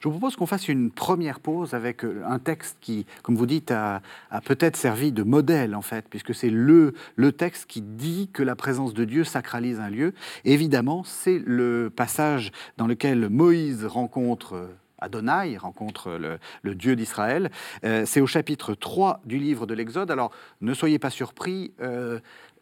Je 0.01 0.09
vous 0.09 0.13
propose 0.13 0.37
qu'on 0.37 0.47
fasse 0.47 0.69
une 0.69 0.91
première 0.91 1.41
pause 1.41 1.75
avec 1.75 2.05
euh, 2.05 2.23
un 2.27 2.39
texte 2.39 2.77
qui, 2.81 3.07
comme 3.23 3.35
vous 3.35 3.47
dites, 3.47 3.71
a, 3.71 4.03
peut-être 4.45 4.77
servi 4.77 5.13
de 5.13 5.23
modèle, 5.23 5.75
en 5.75 5.83
fait, 5.83 6.07
puisque 6.09 6.35
c'est 6.35 6.51
le, 6.51 6.93
texte 7.37 7.67
qui 7.67 7.83
dit 7.83 8.29
que 8.33 8.43
la 8.43 8.57
présence 8.57 8.95
de 8.95 9.05
Dieu 9.05 9.25
sacralise 9.25 9.81
un 9.81 9.91
lieu. 9.91 10.13
évidemment, 10.45 11.03
c'est 11.05 11.39
le 11.45 11.91
passage 11.95 12.53
dans 12.77 12.87
lequel 12.87 13.29
Moïse 13.29 13.85
rencontre 13.85 14.55
euh, 14.55 14.67
Adonai, 14.99 15.57
rencontre 15.59 16.19
le, 16.63 16.75
Dieu 16.75 16.97
d'Israël. 16.97 17.51
Euh, 17.85 18.05
c'est 18.07 18.21
au 18.21 18.27
chapitre 18.27 18.75
3 18.75 19.21
du 19.25 19.39
livre 19.39 19.67
de 19.67 19.75
l'Exode. 19.75 20.11
Alors, 20.11 20.31
ne 20.61 20.73
soyez 20.75 20.99
pas 20.99 21.11
surpris. 21.11 21.73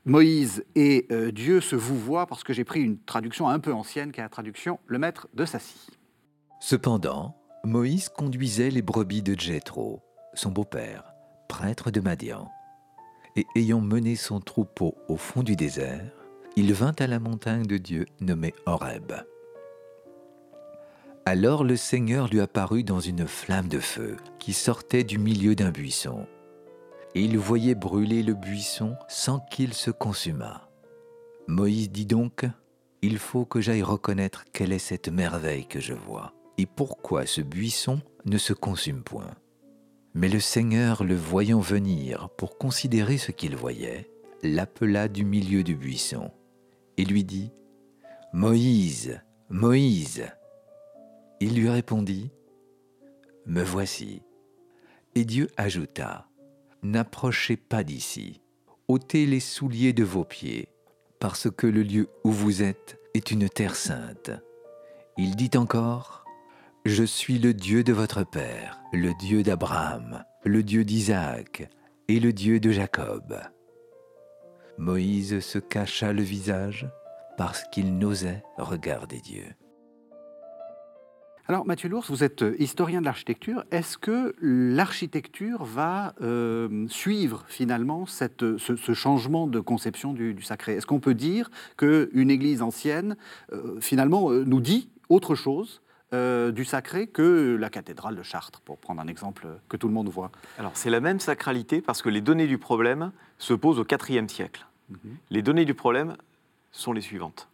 Moïse 0.04 0.64
et 0.74 1.06
Dieu 1.32 1.60
se 1.60 1.76
vous 1.76 1.98
voient 1.98 2.26
parce 2.26 2.44
que 2.44 2.52
j'ai 2.52 2.64
pris 2.64 2.82
une 2.82 2.98
traduction 2.98 3.48
un 3.48 3.60
peu 3.60 3.72
ancienne 3.72 4.12
qui 4.12 4.20
est 4.20 4.22
la 4.22 4.28
traduction 4.28 4.80
Le 4.86 4.98
Maître 4.98 5.28
de 5.34 5.44
Sassy. 5.44 5.88
Cependant, 6.66 7.36
Moïse 7.62 8.08
conduisait 8.08 8.70
les 8.70 8.80
brebis 8.80 9.20
de 9.20 9.38
Jéthro, 9.38 10.00
son 10.32 10.50
beau-père, 10.50 11.12
prêtre 11.46 11.90
de 11.90 12.00
Madian. 12.00 12.50
Et 13.36 13.44
ayant 13.54 13.82
mené 13.82 14.16
son 14.16 14.40
troupeau 14.40 14.94
au 15.10 15.18
fond 15.18 15.42
du 15.42 15.56
désert, 15.56 16.10
il 16.56 16.72
vint 16.72 16.94
à 16.98 17.06
la 17.06 17.18
montagne 17.18 17.66
de 17.66 17.76
Dieu 17.76 18.06
nommée 18.22 18.54
Horeb. 18.64 19.12
Alors 21.26 21.64
le 21.64 21.76
Seigneur 21.76 22.28
lui 22.28 22.40
apparut 22.40 22.82
dans 22.82 23.00
une 23.00 23.26
flamme 23.26 23.68
de 23.68 23.78
feu 23.78 24.16
qui 24.38 24.54
sortait 24.54 25.04
du 25.04 25.18
milieu 25.18 25.54
d'un 25.54 25.70
buisson. 25.70 26.26
Et 27.14 27.20
il 27.20 27.36
voyait 27.36 27.74
brûler 27.74 28.22
le 28.22 28.32
buisson 28.32 28.96
sans 29.06 29.38
qu'il 29.38 29.74
se 29.74 29.90
consumât. 29.90 30.70
Moïse 31.46 31.90
dit 31.90 32.06
donc, 32.06 32.46
Il 33.02 33.18
faut 33.18 33.44
que 33.44 33.60
j'aille 33.60 33.82
reconnaître 33.82 34.46
quelle 34.54 34.72
est 34.72 34.78
cette 34.78 35.10
merveille 35.10 35.66
que 35.66 35.78
je 35.78 35.92
vois 35.92 36.32
et 36.58 36.66
pourquoi 36.66 37.26
ce 37.26 37.40
buisson 37.40 38.00
ne 38.24 38.38
se 38.38 38.52
consume 38.52 39.02
point. 39.02 39.34
Mais 40.14 40.28
le 40.28 40.40
Seigneur, 40.40 41.02
le 41.02 41.16
voyant 41.16 41.60
venir 41.60 42.28
pour 42.36 42.56
considérer 42.56 43.18
ce 43.18 43.32
qu'il 43.32 43.56
voyait, 43.56 44.10
l'appela 44.42 45.08
du 45.08 45.24
milieu 45.24 45.64
du 45.64 45.74
buisson 45.74 46.30
et 46.96 47.04
lui 47.04 47.24
dit, 47.24 47.50
Moïse, 48.32 49.20
Moïse. 49.48 50.24
Il 51.40 51.54
lui 51.54 51.68
répondit, 51.68 52.30
Me 53.46 53.62
voici. 53.62 54.22
Et 55.14 55.24
Dieu 55.24 55.48
ajouta, 55.56 56.28
N'approchez 56.82 57.56
pas 57.56 57.82
d'ici, 57.82 58.42
ôtez 58.88 59.24
les 59.24 59.40
souliers 59.40 59.92
de 59.92 60.04
vos 60.04 60.24
pieds, 60.24 60.68
parce 61.18 61.50
que 61.50 61.66
le 61.66 61.82
lieu 61.82 62.08
où 62.24 62.30
vous 62.30 62.62
êtes 62.62 62.98
est 63.14 63.30
une 63.30 63.48
terre 63.48 63.76
sainte. 63.76 64.30
Il 65.16 65.34
dit 65.36 65.56
encore, 65.56 66.23
je 66.84 67.02
suis 67.02 67.38
le 67.38 67.54
Dieu 67.54 67.82
de 67.82 67.94
votre 67.94 68.24
Père, 68.24 68.78
le 68.92 69.14
Dieu 69.14 69.42
d'Abraham, 69.42 70.22
le 70.44 70.62
Dieu 70.62 70.84
d'Isaac 70.84 71.70
et 72.08 72.20
le 72.20 72.34
Dieu 72.34 72.60
de 72.60 72.70
Jacob. 72.70 73.40
Moïse 74.76 75.40
se 75.40 75.58
cacha 75.58 76.12
le 76.12 76.22
visage 76.22 76.86
parce 77.38 77.64
qu'il 77.72 77.96
n'osait 77.96 78.42
regarder 78.58 79.20
Dieu. 79.20 79.44
Alors 81.46 81.64
Mathieu 81.64 81.88
Lours, 81.88 82.04
vous 82.08 82.22
êtes 82.22 82.44
historien 82.58 83.00
de 83.00 83.06
l'architecture. 83.06 83.64
Est-ce 83.70 83.96
que 83.96 84.34
l'architecture 84.40 85.64
va 85.64 86.14
euh, 86.20 86.86
suivre 86.88 87.44
finalement 87.48 88.04
ce, 88.06 88.56
changement 88.94 89.46
de 89.46 89.60
conception 89.60 90.12
du, 90.12 90.42
sacré? 90.42 90.74
Est-ce 90.74 90.86
qu'on 90.86 91.00
peut 91.00 91.14
dire 91.14 91.50
qu'une 91.78 92.30
église 92.30 92.60
ancienne 92.60 93.16
euh, 93.52 93.80
finalement 93.80 94.30
euh, 94.30 94.44
nous 94.44 94.60
dit 94.60 94.90
autre 95.08 95.34
chose 95.34 95.82
euh, 96.14 96.52
du 96.52 96.64
sacré 96.64 97.06
que 97.08 97.56
la 97.58 97.70
cathédrale 97.70 98.14
de 98.14 98.22
Chartres, 98.22 98.60
pour 98.60 98.78
prendre 98.78 99.00
un 99.00 99.08
exemple 99.08 99.46
que 99.68 99.76
tout 99.76 99.88
le 99.88 99.94
monde 99.94 100.08
voit. 100.08 100.30
Alors 100.58 100.72
c'est 100.74 100.90
la 100.90 101.00
même 101.00 101.18
sacralité 101.18 101.80
parce 101.80 102.02
que 102.02 102.08
les 102.08 102.20
données 102.20 102.46
du 102.46 102.58
problème 102.58 103.10
se 103.38 103.52
posent 103.52 103.80
au 103.80 103.84
IVe 103.84 104.28
siècle. 104.28 104.66
Mhm. 104.90 104.98
Les 105.30 105.42
données 105.42 105.64
du 105.64 105.74
problème 105.74 106.16
sont 106.70 106.92
les 106.92 107.00
suivantes. 107.00 107.48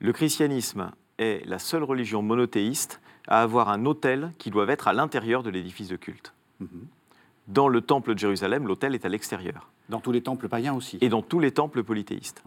Le 0.00 0.12
christianisme 0.12 0.92
est 1.18 1.46
la 1.46 1.58
seule 1.58 1.84
religion 1.84 2.20
monothéiste 2.20 3.00
à 3.28 3.42
avoir 3.42 3.70
un 3.70 3.86
autel 3.86 4.32
qui 4.38 4.50
doit 4.50 4.68
être 4.68 4.88
à 4.88 4.92
l'intérieur 4.92 5.42
de 5.42 5.50
l'édifice 5.50 5.88
de 5.88 5.96
culte. 5.96 6.34
Mhm. 6.60 6.86
Dans 7.48 7.68
le 7.68 7.80
temple 7.80 8.14
de 8.14 8.18
Jérusalem, 8.18 8.66
l'autel 8.66 8.94
est 8.94 9.04
à 9.04 9.08
l'extérieur. 9.08 9.70
Dans 9.88 10.00
tous 10.00 10.12
les 10.12 10.22
temples 10.22 10.48
païens 10.48 10.74
aussi. 10.74 10.98
Et 11.00 11.08
dans 11.08 11.22
tous 11.22 11.40
les 11.40 11.52
temples 11.52 11.82
polythéistes. 11.82 12.42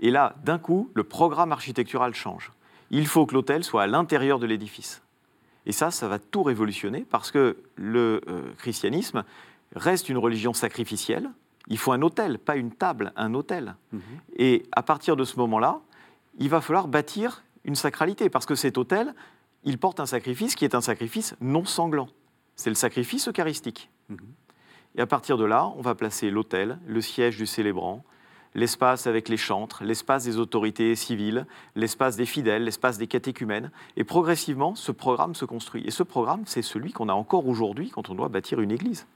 Et 0.00 0.10
là, 0.10 0.34
d'un 0.44 0.58
coup, 0.58 0.90
le 0.94 1.04
programme 1.04 1.52
architectural 1.52 2.14
change 2.14 2.50
il 2.90 3.06
faut 3.06 3.26
que 3.26 3.34
l'autel 3.34 3.64
soit 3.64 3.82
à 3.82 3.86
l'intérieur 3.86 4.38
de 4.38 4.46
l'édifice. 4.46 5.02
Et 5.66 5.72
ça, 5.72 5.90
ça 5.90 6.08
va 6.08 6.18
tout 6.18 6.42
révolutionner 6.42 7.06
parce 7.08 7.30
que 7.30 7.56
le 7.76 8.20
euh, 8.28 8.52
christianisme 8.58 9.24
reste 9.74 10.08
une 10.08 10.18
religion 10.18 10.52
sacrificielle. 10.52 11.30
Il 11.68 11.78
faut 11.78 11.92
un 11.92 12.02
autel, 12.02 12.38
pas 12.38 12.56
une 12.56 12.72
table, 12.72 13.12
un 13.16 13.34
autel. 13.34 13.76
Mhm. 13.92 14.00
Et 14.36 14.66
à 14.72 14.82
partir 14.82 15.16
de 15.16 15.24
ce 15.24 15.36
moment-là, 15.36 15.80
il 16.38 16.48
va 16.48 16.60
falloir 16.60 16.88
bâtir 16.88 17.44
une 17.64 17.74
sacralité 17.74 18.30
parce 18.30 18.46
que 18.46 18.54
cet 18.54 18.78
autel, 18.78 19.14
il 19.64 19.78
porte 19.78 20.00
un 20.00 20.06
sacrifice 20.06 20.54
qui 20.54 20.64
est 20.64 20.74
un 20.74 20.80
sacrifice 20.80 21.36
non 21.40 21.64
sanglant. 21.64 22.08
C'est 22.56 22.70
le 22.70 22.74
sacrifice 22.74 23.28
eucharistique. 23.28 23.90
Mhm. 24.08 24.18
Et 24.96 25.00
à 25.00 25.06
partir 25.06 25.36
de 25.36 25.44
là, 25.44 25.66
on 25.76 25.82
va 25.82 25.94
placer 25.94 26.30
l'autel, 26.30 26.78
le 26.86 27.00
siège 27.00 27.36
du 27.36 27.46
célébrant, 27.46 28.02
l'espace 28.54 29.06
avec 29.06 29.28
les 29.28 29.36
chantres, 29.36 29.84
l'espace 29.84 30.24
des 30.24 30.38
autorités 30.38 30.94
civiles, 30.96 31.46
l'espace 31.74 32.16
des 32.16 32.26
fidèles, 32.26 32.64
l'espace 32.64 32.98
des 32.98 33.06
catéchumènes. 33.06 33.70
Et 33.96 34.04
progressivement, 34.04 34.74
ce 34.74 34.92
programme 34.92 35.34
se 35.34 35.44
construit. 35.44 35.84
Et 35.86 35.90
ce 35.90 36.02
programme, 36.02 36.42
c'est 36.46 36.62
celui 36.62 36.92
qu'on 36.92 37.08
a 37.08 37.14
encore 37.14 37.46
aujourd'hui 37.46 37.90
quand 37.90 38.10
on 38.10 38.14
doit 38.14 38.28
bâtir 38.28 38.60
une 38.60 38.70
église. 38.70 39.06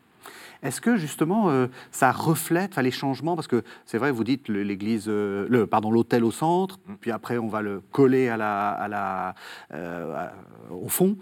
Est-ce 0.65 0.81
que 0.81 0.97
justement 0.97 1.51
euh, 1.51 1.67
ça 1.93 2.11
reflète 2.11 2.77
les 2.79 2.91
changements? 2.91 3.37
Parce 3.37 3.47
que 3.47 3.63
c'est 3.85 3.99
vrai, 3.99 4.11
vous 4.11 4.25
dites 4.25 4.49
l'église, 4.49 5.05
euh, 5.09 5.47
le, 5.51 5.67
pardon, 5.67 5.91
l'hôtel 5.91 6.25
au 6.25 6.31
centre, 6.31 6.79
mm. 6.87 6.95
puis 7.01 7.11
après 7.11 7.37
on 7.37 7.49
va 7.49 7.61
le 7.61 7.83
coller 7.93 8.29
à 8.29 8.39
la, 8.39 8.71
à 8.71 8.89
la, 8.89 9.35
euh, 9.75 10.27
au 10.71 10.89
fond, 10.89 11.19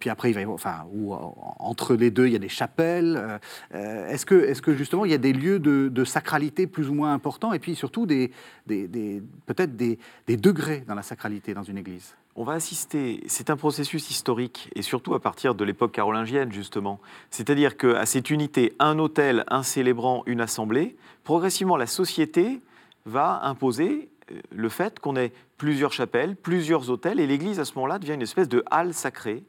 puis 0.00 0.08
après 0.08 0.30
il 0.30 0.34
va, 0.34 0.50
enfin, 0.50 0.86
ou 0.92 1.12
entre 1.12 1.94
les 1.94 2.10
deux 2.10 2.26
il 2.26 2.32
y 2.32 2.36
a 2.36 2.40
des 2.40 2.48
chapelles. 2.48 3.38
est-ce 3.72 4.24
que, 4.24 4.34
est-ce 4.34 4.62
que 4.62 4.74
justement 4.74 5.04
il 5.04 5.10
y 5.10 5.14
a 5.14 5.18
des 5.18 5.34
lieux 5.34 5.58
de, 5.58 6.04
sacralité 6.04 6.66
plus 6.66 6.88
ou 6.88 6.94
moins 6.94 7.12
importants, 7.12 7.52
et 7.52 7.58
puis 7.58 7.74
surtout 7.74 8.06
des, 8.06 8.30
des, 8.66 8.88
des 8.88 9.22
peut-être 9.44 9.76
des, 9.76 9.98
des 10.26 10.38
degrés 10.38 10.84
dans 10.88 10.94
la 10.94 11.02
sacralité 11.02 11.52
dans 11.52 11.62
une 11.62 11.76
église? 11.76 12.14
On 12.34 12.44
va 12.44 12.52
assister, 12.52 13.22
c'est 13.26 13.50
un 13.50 13.56
processus 13.56 14.10
historique, 14.10 14.70
et 14.74 14.82
surtout 14.82 15.14
à 15.14 15.20
partir 15.20 15.54
de 15.54 15.64
l'époque 15.64 15.92
carolingienne, 15.92 16.52
justement. 16.52 17.00
C'est-à-dire 17.30 17.76
qu'à 17.76 18.06
cette 18.06 18.30
unité, 18.30 18.74
un 18.78 18.98
hôtel, 18.98 19.44
un 19.48 19.62
célébrant, 19.62 20.22
une 20.26 20.40
assemblée, 20.40 20.96
progressivement, 21.24 21.76
la 21.76 21.86
société 21.86 22.60
va 23.06 23.40
imposer 23.42 24.08
euh, 24.30 24.40
le 24.50 24.68
fait 24.68 25.00
qu'on 25.00 25.16
ait 25.16 25.32
plusieurs 25.56 25.92
chapelles, 25.92 26.36
plusieurs 26.36 26.90
hôtels, 26.90 27.18
et 27.18 27.26
l'Église, 27.26 27.58
à 27.58 27.64
ce 27.64 27.74
moment-là, 27.74 27.98
devient 27.98 28.14
une 28.14 28.22
espèce 28.22 28.48
de 28.48 28.62
halle 28.70 28.94
sacrée, 28.94 29.42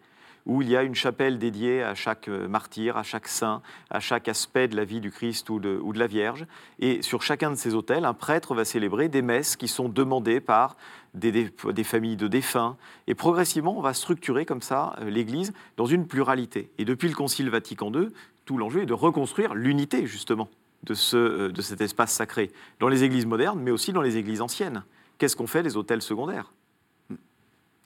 où 0.46 0.62
il 0.62 0.70
y 0.70 0.76
a 0.76 0.84
une 0.84 0.96
chapelle 0.96 1.38
dédiée 1.38 1.84
à 1.84 1.96
chaque 1.96 2.28
euh, 2.28 2.48
martyr, 2.48 2.98
à 2.98 3.04
chaque 3.04 3.28
saint, 3.28 3.62
à 3.90 4.00
chaque 4.00 4.28
aspect 4.28 4.68
de 4.68 4.76
la 4.76 4.84
vie 4.84 5.00
du 5.00 5.12
Christ 5.12 5.50
ou 5.50 5.60
de, 5.60 5.82
la 5.94 6.08
Vierge. 6.08 6.46
Et 6.80 7.02
sur 7.02 7.22
chacun 7.22 7.52
de 7.52 7.56
ces 7.56 7.76
hôtels, 7.76 8.06
un 8.06 8.14
prêtre 8.14 8.56
va 8.56 8.66
célébrer 8.66 9.10
des 9.10 9.22
messes 9.22 9.56
qui 9.56 9.68
sont 9.68 9.90
demandées 9.90 10.40
par 10.40 10.78
des, 11.14 11.52
familles 11.84 12.18
de 12.18 12.28
défunts. 12.28 12.78
Et 13.08 13.16
progressivement, 13.16 13.78
on 13.78 13.82
va 13.82 13.94
structurer 13.94 14.46
comme 14.46 14.62
ça 14.62 14.96
euh, 15.02 15.10
l'Église 15.10 15.54
dans 15.78 15.86
une 15.86 16.08
pluralité. 16.08 16.70
Et 16.78 16.86
depuis 16.86 17.10
le 17.10 17.16
Concile 17.16 17.50
Vatican 17.50 17.92
II, 17.94 18.10
tout 18.46 18.58
l'enjeu 18.58 18.82
est 18.82 18.88
de 18.88 18.94
reconstruire 18.94 19.54
l'unité, 19.54 20.08
justement, 20.08 20.50
euh, 21.14 21.52
de 21.52 21.62
cet 21.62 21.82
espace 21.82 22.14
sacré, 22.14 22.52
dans 22.80 22.88
les 22.88 23.04
églises 23.04 23.26
modernes, 23.26 23.60
mais 23.60 23.72
aussi 23.72 23.92
dans 23.92 24.02
les 24.02 24.18
églises 24.18 24.42
anciennes. 24.42 24.84
Qu'est-ce 25.18 25.36
qu'on 25.36 25.48
fait 25.48 25.64
des 25.64 25.76
hôtels 25.76 26.02
secondaires? 26.02 26.54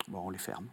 Bon, 0.07 0.19
On 0.25 0.29
les 0.29 0.37
ferme. 0.37 0.67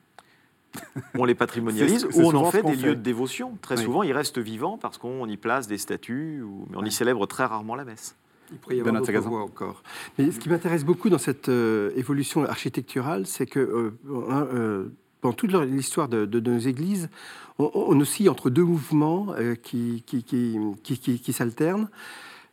On 1.15 1.25
les 1.25 1.35
patrimonialise 1.35 2.07
ou 2.15 2.23
on 2.23 2.35
en 2.35 2.51
fait 2.51 2.63
des 2.63 2.77
lieux 2.77 2.95
de 2.95 3.01
dévotion. 3.01 3.57
Très 3.63 3.77
souvent, 3.77 4.03
ils 4.03 4.13
restent 4.13 4.39
vivants 4.39 4.79
parce 4.79 4.99
qu'on 4.99 5.27
y 5.27 5.37
place 5.37 5.67
des 5.67 5.79
statues, 5.79 6.43
ou, 6.43 6.67
mais 6.71 6.77
on 6.77 6.85
y 6.85 6.93
célèbre 6.93 7.27
très 7.27 7.45
rarement 7.45 7.75
la 7.75 7.85
messe. 7.85 8.17
Il 8.53 8.59
pourrait 8.59 8.77
y 8.77 8.81
avoir 8.81 8.95
d'autres 8.95 9.19
voies 9.21 9.43
encore. 9.43 9.83
Mais 10.19 10.31
ce 10.31 10.41
qui 10.41 10.49
m'intéresse 10.49 10.85
beaucoup 10.85 11.09
dans 11.09 11.19
cette 11.19 11.49
euh, 11.49 11.93
évolution 11.95 12.45
architecturale, 12.45 13.27
c'est 13.27 13.47
que 13.47 13.61
euh, 13.61 13.93
euh, 14.09 14.89
pendant 15.21 15.35
toute 15.35 15.53
l'histoire 15.53 16.09
de, 16.09 16.41
nos 16.41 16.59
églises, 16.59 17.11
on, 17.59 18.01
oscille 18.01 18.29
entre 18.29 18.51
deux 18.51 18.65
mouvements 18.65 19.35
qui, 19.63 20.03
qui, 20.07 20.25
qui, 20.25 21.33
s'alternent. 21.33 21.91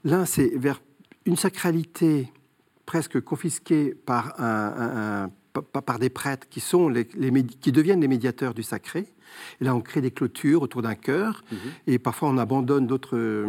L'un, 0.03 0.25
c'est 0.25 0.51
vers 0.57 0.81
une 1.25 1.38
sacralité 1.38 2.31
presque 2.86 3.21
confisquée 3.21 3.95
par 3.95 4.39
un 4.39 5.29
par 5.61 5.99
des 5.99 6.09
prêtres 6.09 6.47
qui, 6.49 6.59
sont 6.59 6.89
les, 6.89 7.05
qui 7.05 7.71
deviennent 7.71 8.01
les 8.01 8.07
médiateurs 8.07 8.53
du 8.53 8.63
sacré. 8.63 9.05
Et 9.61 9.65
là, 9.65 9.75
on 9.75 9.81
crée 9.81 10.01
des 10.01 10.11
clôtures 10.11 10.61
autour 10.61 10.81
d'un 10.81 10.95
cœur, 10.95 11.43
mhm. 11.51 11.57
et 11.87 11.99
parfois 11.99 12.29
on 12.29 12.37
abandonne 12.37 12.87
d'autres 12.87 13.45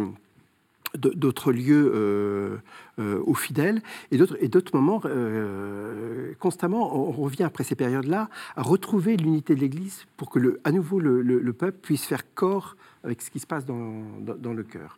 d'autres 0.95 1.51
lieux 1.51 1.91
euh, 1.93 2.57
euh, 2.99 3.21
aux 3.25 3.35
fidèles 3.35 3.81
et 4.11 4.17
d'autres 4.17 4.75
moments 4.75 5.01
euh, 5.05 6.33
constamment 6.39 6.95
on 6.95 7.11
revient 7.11 7.43
après 7.43 7.63
ces 7.63 7.75
périodes-là 7.75 8.29
à 8.55 8.63
retrouver 8.63 9.15
l'unité 9.15 9.55
de 9.55 9.59
l'Église 9.59 10.05
pour 10.17 10.29
que 10.29 10.39
le, 10.39 10.59
à 10.63 10.71
nouveau 10.71 10.99
le, 10.99 11.53
peuple 11.53 11.77
puisse 11.81 12.05
faire 12.05 12.33
corps 12.33 12.75
avec 13.03 13.21
ce 13.21 13.29
qui 13.29 13.39
se 13.39 13.47
passe 13.47 13.65
dans, 13.65 14.03
dans, 14.19 14.53
le 14.53 14.63
cœur 14.63 14.97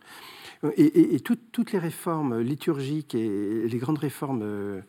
et, 0.78 1.20
toutes 1.20 1.72
les 1.72 1.80
réformes 1.80 2.40
liturgiques 2.40 3.16
et 3.16 3.68
les 3.68 3.78
grandes 3.78 4.00
réformes 4.00 4.82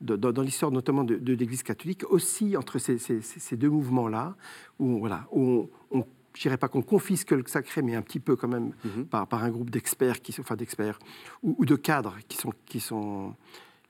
dans, 0.00 0.42
l'histoire 0.42 0.70
notamment 0.70 1.04
de, 1.04 1.32
l'Église 1.32 1.62
catholique 1.62 2.04
aussi 2.10 2.56
entre 2.56 2.78
ces, 2.78 3.56
deux 3.56 3.70
mouvements-là, 3.70 4.36
où, 4.78 4.98
voilà, 4.98 5.26
où 5.32 5.70
on, 5.90 6.04
je 6.34 6.42
dirais 6.42 6.58
pas 6.58 6.68
qu'on 6.68 6.82
confisque 6.82 7.30
le 7.30 7.42
sacré, 7.46 7.82
mais 7.82 7.94
un 7.94 8.02
petit 8.02 8.20
peu 8.20 8.36
quand 8.36 8.48
même 8.48 8.72
mhm. 8.84 9.06
par, 9.06 9.26
par, 9.26 9.42
un 9.42 9.50
groupe 9.50 9.70
d'experts, 9.70 10.20
qui, 10.20 10.34
enfin 10.38 10.56
d'experts 10.56 10.98
ou, 11.42 11.64
de 11.64 11.76
cadres 11.76 12.16
qui 12.28 12.36
sont, 12.36 12.52
qui, 12.66 12.80
sont, 12.80 13.34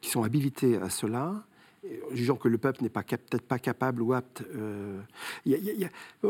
qui 0.01 0.11
sont 0.11 0.23
habilités 0.23 0.77
à 0.77 0.91
cela, 0.91 1.45
jugeant 2.13 2.37
que 2.37 2.49
le 2.49 2.59
peuple 2.59 2.83
n'est 2.83 2.89
pas 2.89 3.03
peut-être 3.03 3.43
pas 3.43 3.59
capable 3.59 4.03
ou 4.03 4.13
apte. 4.13 4.45
Euh, 4.55 5.01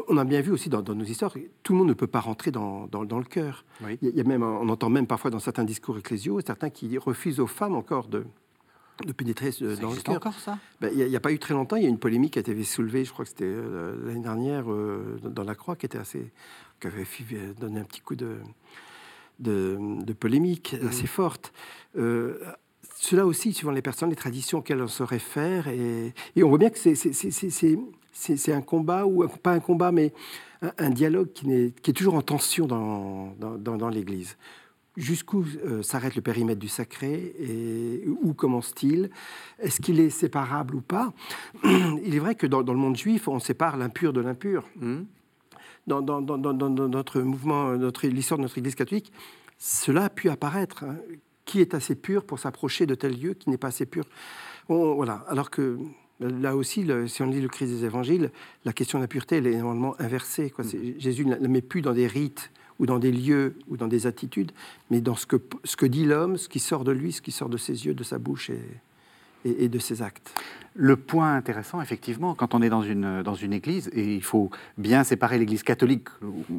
on 0.09 0.17
a 0.17 0.25
bien 0.25 0.41
vu 0.41 0.53
aussi 0.53 0.69
dans, 0.69 0.83
nos 0.83 1.05
histoires, 1.05 1.35
tout 1.63 1.73
le 1.73 1.79
monde 1.79 1.89
ne 1.89 1.95
peut 1.95 2.07
pas 2.07 2.21
rentrer 2.21 2.51
dans, 2.51 2.87
dans, 2.87 3.19
le 3.19 3.25
cœur. 3.25 3.65
Il 4.03 4.15
y 4.17 4.21
a 4.21 4.25
même, 4.25 4.43
on 4.43 4.69
entend 4.69 4.89
même 4.89 5.07
parfois 5.07 5.31
dans 5.31 5.39
certains 5.39 5.65
discours 5.65 5.99
ecclésiaux, 5.99 6.41
certains 6.41 6.71
qui 6.71 6.97
refusent 6.99 7.41
aux 7.41 7.47
femmes 7.47 7.75
encore 7.75 8.09
de, 8.09 8.25
de 9.05 9.13
pénétrer 9.13 9.51
dans 9.81 9.91
le 9.91 10.01
cœur. 10.01 10.17
encore 10.17 10.39
ça? 10.39 10.59
Ben, 10.81 10.91
Il 10.95 11.07
n'y 11.07 11.17
a, 11.17 11.21
pas 11.21 11.33
eu 11.33 11.39
très 11.39 11.55
longtemps, 11.55 11.77
il 11.77 11.83
y 11.83 11.87
a 11.87 11.89
une 11.89 11.99
polémique 11.99 12.35
qui 12.35 12.39
a 12.39 12.41
été 12.41 12.65
soulevée, 12.65 13.05
je 13.05 13.13
crois 13.13 13.25
que 13.25 13.31
c'était 13.31 13.45
euh, 13.45 13.95
l'année 14.07 14.21
dernière, 14.21 14.71
euh, 14.71 15.19
dans 15.23 15.45
la 15.45 15.55
Croix, 15.55 15.77
qui 15.77 15.87
était 15.87 15.99
assez, 15.99 16.31
qui 16.81 16.87
avait 16.87 17.07
donné 17.59 17.81
un 17.81 17.85
petit 17.85 18.01
coup 18.01 18.17
de, 18.17 18.39
de, 19.39 20.13
polémique 20.19 20.77
mmh. 20.81 20.87
assez 20.87 21.07
forte. 21.07 21.53
Euh, 21.99 22.39
cela 22.99 23.27
aussi, 23.27 23.53
suivant 23.53 23.73
les 23.73 23.83
personnes, 23.83 24.11
les 24.11 24.17
traditions 24.17 24.59
auxquelles 24.59 24.81
on 24.81 24.89
se 24.89 25.03
réfère, 25.03 25.69
et, 25.69 26.15
et 26.35 26.43
on 26.43 26.49
voit 26.49 26.59
bien 26.59 26.71
que 26.71 26.79
c'est 26.79 28.53
un 28.53 28.63
combat, 28.63 29.07
ou 29.07 29.29
pas 29.29 29.53
un 29.53 29.61
combat, 29.61 29.93
mais 29.93 30.15
un, 30.79 30.91
dialogue 30.91 31.33
qui 31.35 31.53
est, 31.53 31.79
qui 31.83 31.91
est, 31.91 31.95
toujours 31.95 32.15
en 32.15 32.23
tension 32.23 32.67
dans, 32.67 33.35
dans, 33.39 33.77
dans 33.77 33.89
l'Église 33.91 34.37
jusqu'où 34.97 35.45
euh, 35.65 35.83
s'arrête 35.83 36.17
le 36.17 36.23
périmètre 36.23 36.59
du 36.59 36.69
sacré 36.69 37.35
et 37.39 38.05
où 38.23 38.33
commence-t-il? 38.35 39.11
Est-ce 39.59 39.81
qu'il 39.81 40.01
est 40.01 40.11
séparable 40.11 40.75
ou 40.75 40.81
pas? 40.81 41.13
Il 41.65 42.15
est 42.15 42.19
vrai 42.19 42.35
que 42.35 42.47
dans, 42.47 42.63
le 42.63 42.79
monde 42.79 42.97
juif, 42.97 43.29
on 43.29 43.39
sépare 43.39 43.77
l'impur 43.77 44.13
de 44.13 44.21
l'impur. 44.21 44.69
Hmm. 44.77 45.03
Dans, 45.87 46.03
notre 46.03 47.21
mouvement, 47.21 47.77
notre, 47.77 48.09
l'histoire 48.09 48.39
de 48.39 48.43
notre 48.43 48.59
Église 48.59 48.75
catholique, 48.75 49.13
cela 49.59 50.07
a 50.07 50.11
pu 50.11 50.31
apparaître. 50.31 50.85
Hein. 50.85 50.97
Qui 51.45 51.61
est 51.61 51.75
assez 51.75 51.95
pur 51.95 52.25
pour 52.25 52.41
s'approcher 52.41 52.87
de 52.87 52.97
tel 52.97 53.21
lieu 53.21 53.35
qui 53.35 53.51
n'est 53.51 53.57
pas 53.57 53.69
assez 53.69 53.87
pur? 53.87 54.05
Voilà. 54.69 55.25
Alors 55.29 55.51
que 55.51 55.79
là 56.19 56.57
aussi, 56.57 56.85
si 57.07 57.23
on 57.23 57.27
lit 57.27 57.41
le 57.41 57.47
Christ 57.47 57.69
des 57.69 57.85
évangiles, 57.85 58.33
la 58.65 58.73
question 58.73 58.99
de 58.99 59.05
la 59.05 59.09
pureté, 59.09 59.37
elle 59.37 59.47
est 59.47 59.53
énormément 59.53 59.95
inversée. 60.01 60.51
Quoi. 60.51 60.65
Hmm. 60.65 60.99
Jésus 60.99 61.25
ne 61.25 61.47
met 61.47 61.63
plus 61.63 61.83
dans 61.83 61.93
des 61.93 62.09
rites 62.09 62.51
ou 62.79 62.87
dans 62.87 62.99
des 62.99 63.13
lieux 63.13 63.57
ou 63.69 63.77
dans 63.77 63.89
des 63.89 64.07
attitudes, 64.07 64.53
mais 64.91 65.01
dans 65.01 65.17
ce 65.17 65.27
que, 65.27 65.87
dit 65.87 66.05
l'homme, 66.05 66.37
ce 66.37 66.49
qui 66.49 66.59
sort 66.59 66.85
de 66.85 66.93
lui, 66.93 67.13
ce 67.13 67.23
qui 67.23 67.33
sort 67.33 67.49
de 67.49 67.57
ses 67.57 67.87
yeux, 67.87 67.95
de 67.95 68.05
sa 68.05 68.19
bouche 68.19 68.51
et, 68.51 68.61
et, 69.47 69.69
de 69.69 69.79
ses 69.79 70.03
actes. 70.03 70.33
Le 70.79 70.97
point 70.97 71.37
intéressant, 71.37 71.81
effectivement, 71.81 72.35
quand 72.35 72.55
on 72.55 72.61
est 72.61 72.69
dans 72.69 72.83
une, 72.83 73.23
dans 73.23 73.35
une 73.35 73.55
église, 73.55 73.89
et 73.95 74.15
il 74.15 74.23
faut 74.23 74.51
bien 74.77 75.05
séparer 75.05 75.39
l'église 75.39 75.63
catholique, 75.63 76.09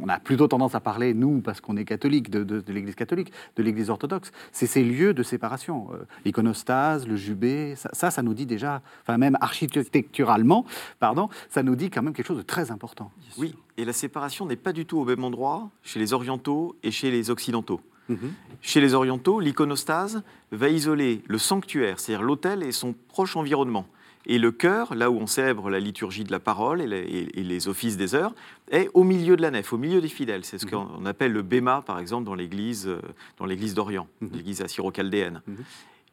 on 0.02 0.10
a 0.10 0.20
plutôt 0.20 0.48
tendance 0.48 0.74
à 0.74 0.80
parler, 0.80 1.14
nous, 1.14 1.42
parce 1.42 1.62
qu'on 1.62 1.78
est 1.78 1.86
catholique, 1.86 2.32
de, 2.32 2.44
de, 2.44 2.64
l'église 2.74 2.96
catholique, 2.96 3.32
de 3.58 3.64
l'église 3.64 3.92
orthodoxe, 3.92 4.32
c'est 4.52 4.66
ces 4.66 4.84
lieux 4.84 5.14
de 5.14 5.22
séparation. 5.22 5.90
Euh, 5.94 5.98
l'iconostase, 6.26 7.08
le 7.08 7.16
jubé, 7.16 7.76
ça, 7.76 8.10
ça, 8.10 8.22
nous 8.24 8.34
dit 8.34 8.48
déjà, 8.48 8.82
enfin 9.04 9.20
même 9.20 9.38
architecturalement, 9.40 10.66
pardon, 11.00 11.30
ça 11.50 11.62
nous 11.62 11.76
dit 11.76 11.92
quand 11.92 12.02
même 12.02 12.14
quelque 12.14 12.28
chose 12.28 12.38
de 12.38 12.42
très 12.42 12.72
important. 12.72 13.12
Oui, 13.38 13.54
et 13.78 13.86
la 13.86 13.94
séparation 13.94 14.48
n'est 14.48 14.56
pas 14.56 14.74
du 14.74 14.88
tout 14.88 14.98
au 14.98 15.06
même 15.06 15.24
endroit 15.24 15.70
chez 15.84 16.00
les 16.00 16.14
orientaux 16.14 16.76
et 16.82 16.90
chez 16.90 17.12
les 17.12 17.30
occidentaux. 17.30 17.82
Mhm. 18.10 18.34
Chez 18.62 18.82
les 18.82 18.94
orientaux, 18.94 19.40
l'iconostase 19.40 20.24
va 20.52 20.70
isoler 20.70 21.22
le 21.28 21.38
sanctuaire, 21.38 22.00
c'est-à-dire 22.00 22.26
l'autel 22.26 22.64
et 22.64 22.72
son 22.72 22.94
proche 22.94 23.36
environnement. 23.36 23.88
Et 24.30 24.40
le 24.40 24.52
chœur, 24.52 24.94
là 24.94 25.10
où 25.10 25.18
on 25.18 25.28
célèbre 25.28 25.70
la 25.70 25.80
liturgie 25.80 26.26
de 26.26 26.32
la 26.32 26.42
parole 26.42 26.82
et 26.82 26.88
les, 26.88 27.68
offices 27.70 27.96
des 27.96 28.14
heures, 28.14 28.36
est 28.70 28.90
au 28.94 29.06
milieu 29.06 29.38
de 29.38 29.42
la 29.42 29.52
nef, 29.52 29.72
au 29.72 29.78
milieu 29.78 30.02
des 30.02 30.10
fidèles. 30.10 30.44
C'est 30.44 30.58
ce 30.58 30.66
mhm. 30.66 30.72
qu'on 30.72 31.06
appelle 31.06 31.32
le 31.32 31.44
béma, 31.44 31.82
par 31.82 31.98
exemple, 31.98 32.26
dans 32.26 32.36
l'église, 32.36 32.88
euh, 32.88 33.00
dans 33.38 33.46
l'église 33.46 33.74
d'Orient, 33.74 34.08
mhm. 34.20 34.30
l'église 34.34 34.62
assyro-chaldéenne. 34.62 35.42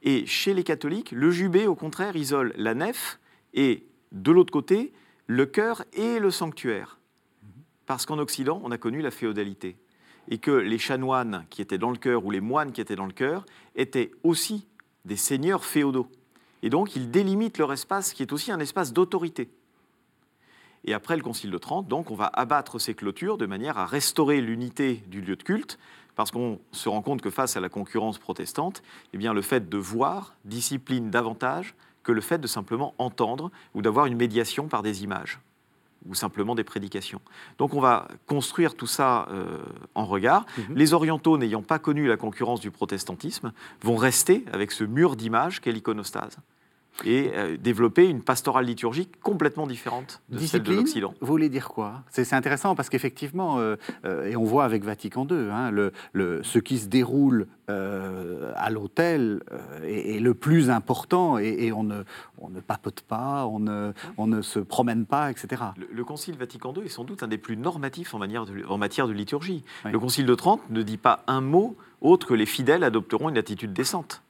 Et 0.04 0.26
chez 0.26 0.54
les 0.54 0.62
catholiques, 0.62 1.10
le 1.10 1.30
jubé, 1.32 1.66
au 1.66 1.74
contraire, 1.74 2.14
isole 2.14 2.52
la 2.56 2.74
nef 2.74 3.18
et, 3.52 3.84
de 4.12 4.30
l'autre 4.30 4.52
côté, 4.52 4.92
le 5.26 5.46
chœur 5.46 5.82
et 5.94 6.20
le 6.20 6.30
sanctuaire. 6.30 6.98
Parce 7.86 8.06
qu'en 8.06 8.18
Occident, 8.18 8.60
on 8.64 8.70
a 8.70 8.78
connu 8.78 9.00
la 9.00 9.10
féodalité 9.10 9.76
et 10.28 10.38
que 10.38 10.50
les 10.50 10.78
chanoines 10.78 11.44
qui 11.50 11.62
étaient 11.62 11.78
dans 11.78 11.90
le 11.90 11.96
cœur 11.96 12.24
ou 12.24 12.30
les 12.30 12.40
moines 12.40 12.72
qui 12.72 12.80
étaient 12.80 12.96
dans 12.96 13.06
le 13.06 13.12
cœur 13.12 13.44
étaient 13.76 14.10
aussi 14.22 14.66
des 15.04 15.16
seigneurs 15.16 15.64
féodaux. 15.64 16.08
Et 16.62 16.70
donc, 16.70 16.96
ils 16.96 17.10
délimitent 17.10 17.58
leur 17.58 17.72
espace 17.72 18.12
qui 18.12 18.22
est 18.22 18.32
aussi 18.32 18.50
un 18.50 18.60
espace 18.60 18.92
d'autorité. 18.92 19.50
Et 20.86 20.94
après 20.94 21.16
le 21.16 21.22
Concile 21.22 21.50
de 21.50 21.58
Trente, 21.58 21.88
donc, 21.88 22.10
on 22.10 22.14
va 22.14 22.30
abattre 22.32 22.78
ces 22.78 22.94
clôtures 22.94 23.38
de 23.38 23.46
manière 23.46 23.78
à 23.78 23.86
restaurer 23.86 24.40
l'unité 24.40 25.02
du 25.08 25.20
lieu 25.20 25.36
de 25.36 25.42
culte, 25.42 25.78
parce 26.14 26.30
qu'on 26.30 26.60
se 26.72 26.88
rend 26.88 27.02
compte 27.02 27.22
que 27.22 27.30
face 27.30 27.56
à 27.56 27.60
la 27.60 27.68
concurrence 27.68 28.18
protestante, 28.18 28.82
eh 29.12 29.18
bien, 29.18 29.34
le 29.34 29.42
fait 29.42 29.68
de 29.68 29.78
voir 29.78 30.36
discipline 30.44 31.10
davantage 31.10 31.74
que 32.02 32.12
le 32.12 32.20
fait 32.20 32.38
de 32.38 32.46
simplement 32.46 32.94
entendre 32.98 33.50
ou 33.74 33.82
d'avoir 33.82 34.06
une 34.06 34.16
médiation 34.16 34.68
par 34.68 34.82
des 34.82 35.02
images 35.02 35.40
ou 36.06 36.14
simplement 36.14 36.54
des 36.54 36.64
prédications. 36.64 37.20
Donc 37.58 37.74
on 37.74 37.80
va 37.80 38.08
construire 38.26 38.74
tout 38.74 38.86
ça 38.86 39.26
euh, 39.30 39.58
en 39.94 40.04
regard. 40.04 40.46
Mhm. 40.56 40.76
Les 40.76 40.92
orientaux, 40.94 41.38
n'ayant 41.38 41.62
pas 41.62 41.78
connu 41.78 42.06
la 42.06 42.16
concurrence 42.16 42.60
du 42.60 42.70
protestantisme, 42.70 43.52
vont 43.82 43.96
rester 43.96 44.44
avec 44.52 44.72
ce 44.72 44.84
mur 44.84 45.16
d'images 45.16 45.60
qu'est 45.60 45.72
l'iconostase 45.72 46.38
et 47.04 47.32
euh, 47.34 47.56
développer 47.56 48.08
une 48.08 48.22
pastorale 48.22 48.66
liturgique 48.66 49.20
complètement 49.20 49.66
différente 49.66 50.22
de 50.28 50.38
celle 50.38 50.62
de 50.62 50.72
l'Occident. 50.72 51.14
Vous 51.20 51.26
voulez 51.26 51.48
dire 51.48 51.68
quoi? 51.68 52.02
C'est 52.10 52.32
intéressant 52.32 52.74
parce 52.74 52.88
qu'effectivement, 52.88 53.58
euh, 53.58 53.76
euh, 54.04 54.26
et 54.26 54.36
on 54.36 54.44
voit 54.44 54.64
avec 54.64 54.84
Vatican 54.84 55.26
II, 55.28 55.50
hein, 55.50 55.70
le, 55.70 55.92
le, 56.12 56.42
ce 56.42 56.58
qui 56.58 56.78
se 56.78 56.86
déroule 56.86 57.46
à 57.66 58.68
l'hôtel 58.68 59.42
est, 59.82 60.20
le 60.20 60.34
plus 60.34 60.68
important 60.68 61.38
et, 61.38 61.72
on, 61.72 61.82
ne, 61.82 62.02
on, 62.36 62.50
ne, 62.50 62.60
papote 62.60 63.00
pas, 63.00 63.46
on 63.46 63.58
ne, 63.58 63.92
on 64.18 64.26
ne, 64.26 64.42
se 64.42 64.58
promène 64.58 65.06
pas, 65.06 65.30
etc. 65.30 65.62
Le, 65.90 66.04
Concile 66.04 66.36
Vatican 66.36 66.74
II 66.76 66.84
est 66.84 66.90
sans 66.90 67.04
doute 67.04 67.22
un 67.22 67.26
des 67.26 67.38
plus 67.38 67.56
normatifs 67.56 68.12
en, 68.12 68.18
manière 68.18 68.44
en 68.68 68.76
matière 68.76 69.08
de 69.08 69.14
liturgie. 69.14 69.64
Le 69.90 69.98
Concile 69.98 70.26
de 70.26 70.34
Trente 70.34 70.60
ne 70.68 70.82
dit 70.82 70.98
pas 70.98 71.24
un 71.26 71.40
mot 71.40 71.74
autre 72.02 72.26
que 72.26 72.34
les 72.34 72.44
fidèles 72.44 72.84
adopteront 72.84 73.30
une 73.30 73.38
attitude 73.38 73.72
décente. 73.72 74.22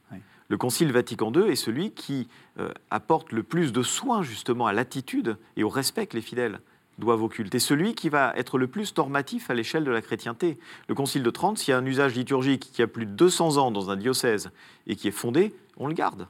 Le 0.49 0.57
Concile 0.57 0.93
Vatican 0.93 1.33
II 1.33 1.51
est 1.51 1.57
celui 1.57 1.93
qui 1.93 2.29
euh, 2.59 2.71
apporte 2.91 3.33
le 3.33 3.43
plus 3.43 3.73
de 3.73 3.83
soins 3.83 4.23
justement 4.23 4.67
à 4.67 4.73
l'attitude 4.73 5.37
et 5.57 5.65
au 5.65 5.69
respect 5.69 6.07
que 6.07 6.17
les 6.17 6.23
fidèles 6.23 6.61
doivent 6.99 7.23
occulter. 7.23 7.59
Celui 7.59 7.95
qui 7.95 8.09
va 8.09 8.33
être 8.37 8.59
le 8.59 8.67
plus 8.67 8.97
normatif 8.97 9.51
à 9.51 9.55
l'échelle 9.55 9.85
de 9.85 9.91
la 9.91 10.03
chrétienté. 10.03 10.59
Le 10.89 10.95
Concile 10.95 11.23
de 11.23 11.31
Trente, 11.31 11.59
s'il 11.59 11.73
y 11.73 11.75
a 11.75 11.79
un 11.79 11.87
usage 11.87 12.15
liturgique 12.15 12.71
qui 12.73 12.83
a 12.83 12.87
plus 12.87 13.07
de 13.07 13.11
200 13.13 13.57
ans 13.57 13.71
dans 13.71 13.91
un 13.91 13.97
diocèse 13.97 14.51
et 14.87 14.97
qui 14.97 15.09
est 15.09 15.13
fondé, 15.13 15.55
on 15.77 15.89
le 15.89 15.95
garde. 15.95 16.29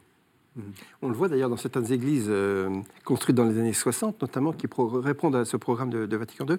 On 1.03 1.09
le 1.09 1.15
voit 1.15 1.29
d'ailleurs 1.29 1.51
dans 1.51 1.57
certaines 1.57 1.93
églises 1.93 2.29
euh, 2.29 2.71
construites 3.05 3.37
dans 3.37 3.45
les 3.45 3.59
années 3.59 3.73
60, 3.73 4.23
notamment, 4.23 4.53
qui 4.53 4.69
répondent 4.79 5.35
à 5.35 5.45
ce 5.45 5.57
programme 5.57 5.91
de, 5.91 6.17
Vatican 6.17 6.47
II. 6.49 6.57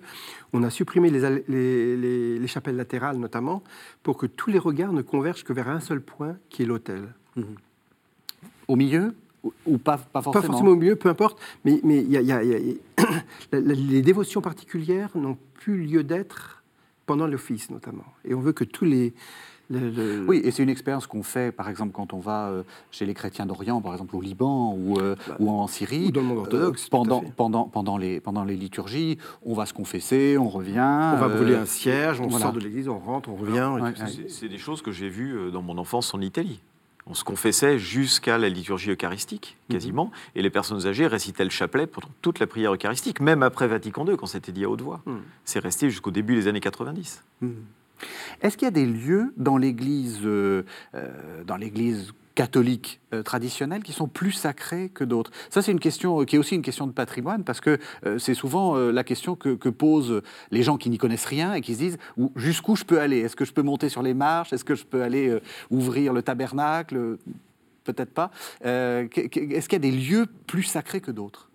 On 0.51 0.63
a 0.63 0.69
supprimé 0.69 1.09
les, 1.09 2.47
chapelles 2.47 2.75
latérales, 2.75 3.17
notamment, 3.17 3.63
pour 4.03 4.17
que 4.17 4.25
tous 4.25 4.49
les 4.49 4.59
regards 4.59 4.91
ne 4.91 5.01
convergent 5.01 5.45
que 5.45 5.53
vers 5.53 5.69
un 5.69 5.79
seul 5.79 6.01
point, 6.01 6.35
qui 6.49 6.63
est 6.63 6.65
l'autel. 6.65 7.07
Au 8.67 8.75
milieu 8.75 9.15
ou 9.65 9.77
pas, 9.77 9.97
pas 9.97 10.21
forcément 10.21 10.41
Pas 10.41 10.47
forcément 10.47 10.71
au 10.71 10.75
milieu, 10.75 10.95
peu 10.95 11.09
importe. 11.09 11.39
Mais, 11.65 11.79
mais 11.83 12.01
y 12.01 12.13
y 12.13 12.31
a, 12.31 12.41
les 13.51 14.01
dévotions 14.01 14.41
particulières 14.41 15.09
n'ont 15.15 15.37
plus 15.53 15.85
lieu 15.85 16.03
d'être 16.03 16.63
pendant 17.05 17.27
l'office, 17.27 17.69
notamment. 17.69 18.05
Et 18.23 18.33
on 18.33 18.39
veut 18.39 18.53
que 18.53 18.63
tous 18.63 18.85
les, 18.85 19.13
Oui, 19.69 20.41
et 20.43 20.51
c'est 20.51 20.63
une 20.63 20.69
expérience 20.69 21.07
qu'on 21.07 21.23
fait, 21.23 21.51
par 21.51 21.69
exemple, 21.69 21.91
quand 21.91 22.13
on 22.13 22.19
va 22.19 22.49
euh, 22.49 22.63
chez 22.91 23.05
les 23.05 23.13
chrétiens 23.13 23.45
d'Orient, 23.45 23.81
par 23.81 23.93
exemple 23.93 24.15
au 24.15 24.21
Liban 24.21 24.73
ou, 24.73 24.99
euh, 24.99 25.15
bah, 25.27 25.35
ou 25.39 25.49
en 25.49 25.67
Syrie. 25.67 26.07
Ou 26.07 26.11
dans 26.11 26.21
le 26.21 26.27
monde 26.27 26.37
orthodoxe. 26.39 26.85
Euh, 26.85 26.89
pendant, 26.91 27.23
pendant, 27.35 27.63
pendant, 27.65 27.97
les, 27.97 28.19
pendant 28.19 28.43
les 28.43 28.55
liturgies, 28.55 29.17
on 29.43 29.53
va 29.53 29.65
se 29.65 29.73
confesser, 29.73 30.37
on 30.37 30.49
revient. 30.49 31.13
On 31.15 31.17
va 31.17 31.29
brûler 31.29 31.55
un 31.55 31.65
cierge, 31.65 32.21
on 32.21 32.29
sort 32.29 32.53
de 32.53 32.59
l'église, 32.59 32.87
on 32.87 32.99
rentre, 32.99 33.29
on 33.29 33.35
revient. 33.35 33.71
C'est 34.29 34.49
des 34.49 34.57
choses 34.57 34.81
que 34.81 34.91
j'ai 34.91 35.09
vues 35.09 35.51
dans 35.51 35.61
mon 35.61 35.77
enfance 35.77 36.13
en 36.13 36.21
Italie 36.21 36.59
On 37.07 37.13
se 37.13 37.23
confessait 37.23 37.77
jusqu'à 37.77 38.37
la 38.39 38.49
liturgie 38.49 38.89
eucharistique, 38.91 39.57
Mhm. 39.69 39.75
quasiment, 39.75 40.11
et 40.35 40.41
les 40.41 40.49
personnes 40.49 40.87
âgées 40.87 41.05
récitaient 41.07 41.43
le 41.43 41.51
chapelet 41.51 41.85
pendant 41.85 42.09
toute 42.21 42.39
la 42.39 42.47
prière 42.47 42.73
eucharistique, 42.73 43.19
même 43.19 43.43
après 43.43 43.67
Vatican 43.67 44.07
II, 44.07 44.17
quand 44.17 44.25
c'était 44.25 44.51
dit 44.51 44.65
à 44.65 44.69
haute 44.69 44.81
voix. 44.81 45.01
Mhm. 45.05 45.21
C'est 45.43 45.59
resté 45.59 45.89
jusqu'au 45.89 46.11
début 46.11 46.35
des 46.35 46.47
années 46.47 46.61
90. 46.61 47.23
Hmm. 47.41 47.51
Est-ce 48.41 48.57
qu'il 48.57 48.65
y 48.65 48.67
a 48.67 48.71
des 48.71 48.85
lieux 48.85 49.33
dans 49.37 49.57
l'Église, 49.57 50.19
euh, 50.25 50.63
euh, 50.95 51.43
dans 51.45 51.57
l'Église 51.57 52.11
catholique 52.35 52.99
euh, 53.13 53.23
traditionnelle, 53.23 53.81
qui 53.81 53.93
sont 53.93 54.07
plus 54.07 54.33
sacrés 54.33 54.89
que 54.89 55.03
d'autres. 55.03 55.31
Ça, 55.49 55.61
c'est 55.61 55.71
une 55.71 55.79
question 55.79 56.21
euh, 56.21 56.25
qui 56.25 56.35
est 56.35 56.39
aussi 56.39 56.53
une 56.55 56.61
question 56.61 56.85
de 56.85 56.91
patrimoine, 56.91 57.43
parce 57.43 57.61
que 57.61 57.79
euh, 58.05 58.19
c'est 58.19 58.33
souvent 58.33 58.75
euh, 58.75 58.91
la 58.91 59.03
question 59.03 59.35
que, 59.35 59.69
posent 59.69 60.21
les 60.51 60.61
gens 60.61 60.77
qui 60.77 60.89
n'y 60.89 60.97
connaissent 60.97 61.25
rien 61.25 61.53
et 61.53 61.61
qui 61.61 61.73
se 61.73 61.79
disent 61.79 61.97
où- 62.17 62.31
jusqu'où 62.35 62.75
je 62.75 62.83
peux 62.83 62.99
aller? 62.99 63.19
Est-ce 63.19 63.35
que 63.35 63.45
je 63.45 63.53
peux 63.53 63.63
monter 63.63 63.89
sur 63.89 64.03
les 64.03 64.13
marches? 64.13 64.53
Est-ce 64.53 64.65
que 64.65 64.75
je 64.75 64.85
peux 64.85 65.01
aller 65.01 65.39
ouvrir 65.71 66.13
le 66.13 66.21
tabernacle? 66.21 67.17
Peut-être 67.83 68.13
pas. 68.13 68.31
Est-ce 68.61 69.67
qu'il 69.67 69.73
y 69.73 69.75
a 69.75 69.79
des 69.79 69.91
lieux 69.91 70.27
plus 70.47 70.63
sacrés 70.63 71.01
que 71.01 71.11
d'autres? 71.11 71.49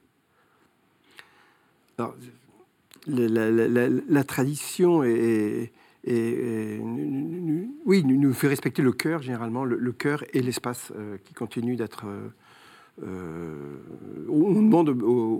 La 3.06 4.24
tradition 4.24 5.02
est, 5.02 5.72
nous- 6.06 7.40
nous- 7.40 7.74
oui, 7.84 8.02
nous, 8.04 8.16
nous 8.18 8.32
fait 8.32 8.48
respecter 8.48 8.82
le 8.82 8.92
cœur, 8.92 9.22
généralement, 9.22 9.64
le, 9.64 9.76
le 9.76 9.92
cœur 9.92 10.24
et 10.32 10.40
l'espace 10.40 10.92
euh, 10.96 11.16
qui 11.24 11.34
continue 11.34 11.76
d'être. 11.76 12.04
euh, 12.06 12.28
euh, 13.02 13.76
on 14.28 14.52
demande 14.60 14.90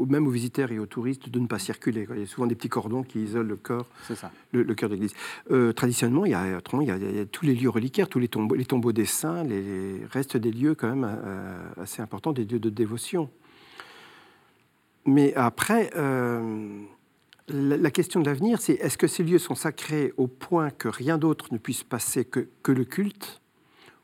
même 0.09 0.27
aux 0.27 0.31
visiteurs 0.31 0.73
et 0.73 0.79
aux 0.79 0.87
touristes 0.87 1.29
de 1.29 1.39
ne 1.41 1.47
pas 1.47 1.59
circuler. 1.59 2.07
Il 2.15 2.21
y 2.21 2.23
a 2.23 2.27
souvent 2.27 2.47
des 2.47 2.55
petits 2.55 2.71
cordons 2.71 3.03
qui 3.03 3.23
isolent 3.23 3.49
le 3.49 3.57
corps, 3.57 3.87
ça. 4.15 4.31
le, 4.53 4.63
le 4.63 4.75
cœur 4.75 4.89
de 4.89 4.95
l'église. 4.95 5.13
Euh, 5.51 5.73
traditionnellement, 5.75 6.25
il 6.25 6.31
y, 6.31 6.35
a, 6.35 6.57
autrement, 6.57 6.81
il, 6.81 6.89
y 6.89 6.91
a, 6.91 6.97
il 6.97 7.17
y 7.17 7.21
a 7.21 7.27
tous 7.27 7.45
les 7.45 7.55
lieux 7.55 7.69
reliquaires, 7.69 8.09
tous 8.09 8.19
les 8.19 8.29
tombeaux, 8.29 8.55
les 8.55 8.65
tombeaux 8.65 8.93
des 8.93 9.05
saints, 9.05 9.45
les, 9.45 9.61
les 9.61 10.05
restent 10.07 10.39
des 10.39 10.53
lieux 10.53 10.75
quand 10.75 10.89
même 10.89 11.05
euh, 11.05 11.69
assez 11.83 12.01
importants, 12.01 12.33
des 12.33 12.45
lieux 12.47 12.61
de 12.61 12.71
dévotion. 12.71 13.29
Mais 15.05 15.35
après, 15.35 15.91
la, 17.53 17.91
question 17.91 18.21
de 18.21 18.27
l'avenir, 18.27 18.61
c'est 18.61 18.75
est-ce 18.75 18.99
que 18.99 19.07
ces 19.07 19.23
lieux 19.23 19.39
sont 19.39 19.55
sacrés 19.55 20.13
au 20.17 20.27
point 20.27 20.71
que 20.71 20.89
rien 20.89 21.19
d'autre 21.19 21.47
ne 21.53 21.59
puisse 21.59 21.83
passer 21.83 22.25
que, 22.25 22.49
que 22.63 22.73
le 22.73 22.85
culte 22.85 23.41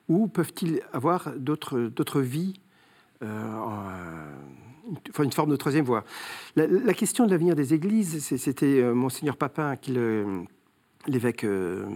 Ou 0.08 0.26
peuvent-ils 0.28 0.80
avoir 0.92 1.32
d'autres 1.36 2.20
vies 2.20 2.60
euh, 3.22 4.30
une 5.18 5.32
forme 5.32 5.50
de 5.50 5.56
troisième 5.56 5.84
voie? 5.84 6.04
La, 6.56 6.94
question 6.94 7.26
de 7.26 7.30
l'avenir 7.30 7.54
des 7.56 7.74
églises, 7.74 8.24
c'était 8.36 8.80
euh, 8.80 8.94
Monseigneur 8.94 9.36
Papin 9.36 9.74
l'évêque 11.08 11.44
euh, 11.44 11.86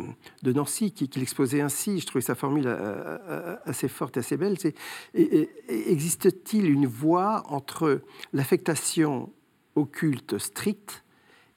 de 0.42 0.52
Nancy 0.52 0.92
qui, 0.92 1.08
l'exposait 1.18 1.60
ainsi. 1.60 1.98
Je 1.98 2.06
trouvais 2.06 2.22
sa 2.22 2.34
formule 2.34 2.64
euh, 2.66 3.56
assez 3.64 3.88
forte 3.88 4.16
assez 4.16 4.36
belle. 4.36 4.56
C'est 4.58 4.74
et- 5.14 5.22
et- 5.40 5.50
et 5.68 5.92
existe-t-il 5.92 6.70
une 6.70 6.86
voie 6.86 7.42
entre 7.48 8.02
l'affectation 8.32 9.32
au 9.74 9.84
culte 9.84 10.38
strict 10.38 11.04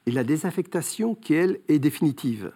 et 0.06 0.10
la 0.10 0.24
désaffectation 0.24 1.14
qui, 1.14 1.34
elle, 1.34 1.60
est 1.68 1.78
définitive. 1.78 2.52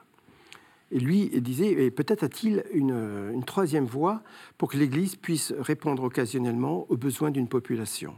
Et 0.90 0.98
lui 0.98 1.28
disait, 1.40 1.90
peut-être 1.90 2.24
a-t-il 2.24 2.64
une, 2.72 3.30
une 3.34 3.44
troisième 3.44 3.84
voie 3.84 4.22
pour 4.56 4.70
que 4.70 4.76
l'Église 4.78 5.16
puisse 5.16 5.52
répondre 5.58 6.02
occasionnellement 6.02 6.86
aux 6.88 6.96
besoins 6.96 7.30
d'une 7.30 7.48
population. 7.48 8.14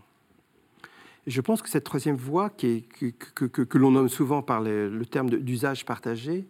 Je 1.27 1.41
pense 1.41 1.63
que 1.63 1.69
cette 1.69 1.85
troisième 1.85 2.17
voie, 2.17 2.51
que, 2.51 3.79
l'on 3.79 3.91
nomme 3.91 4.09
souvent 4.09 4.43
par 4.43 4.61
le, 4.61 5.05
terme 5.05 5.31
d'usage 5.31 5.85
partagé, 5.85 6.47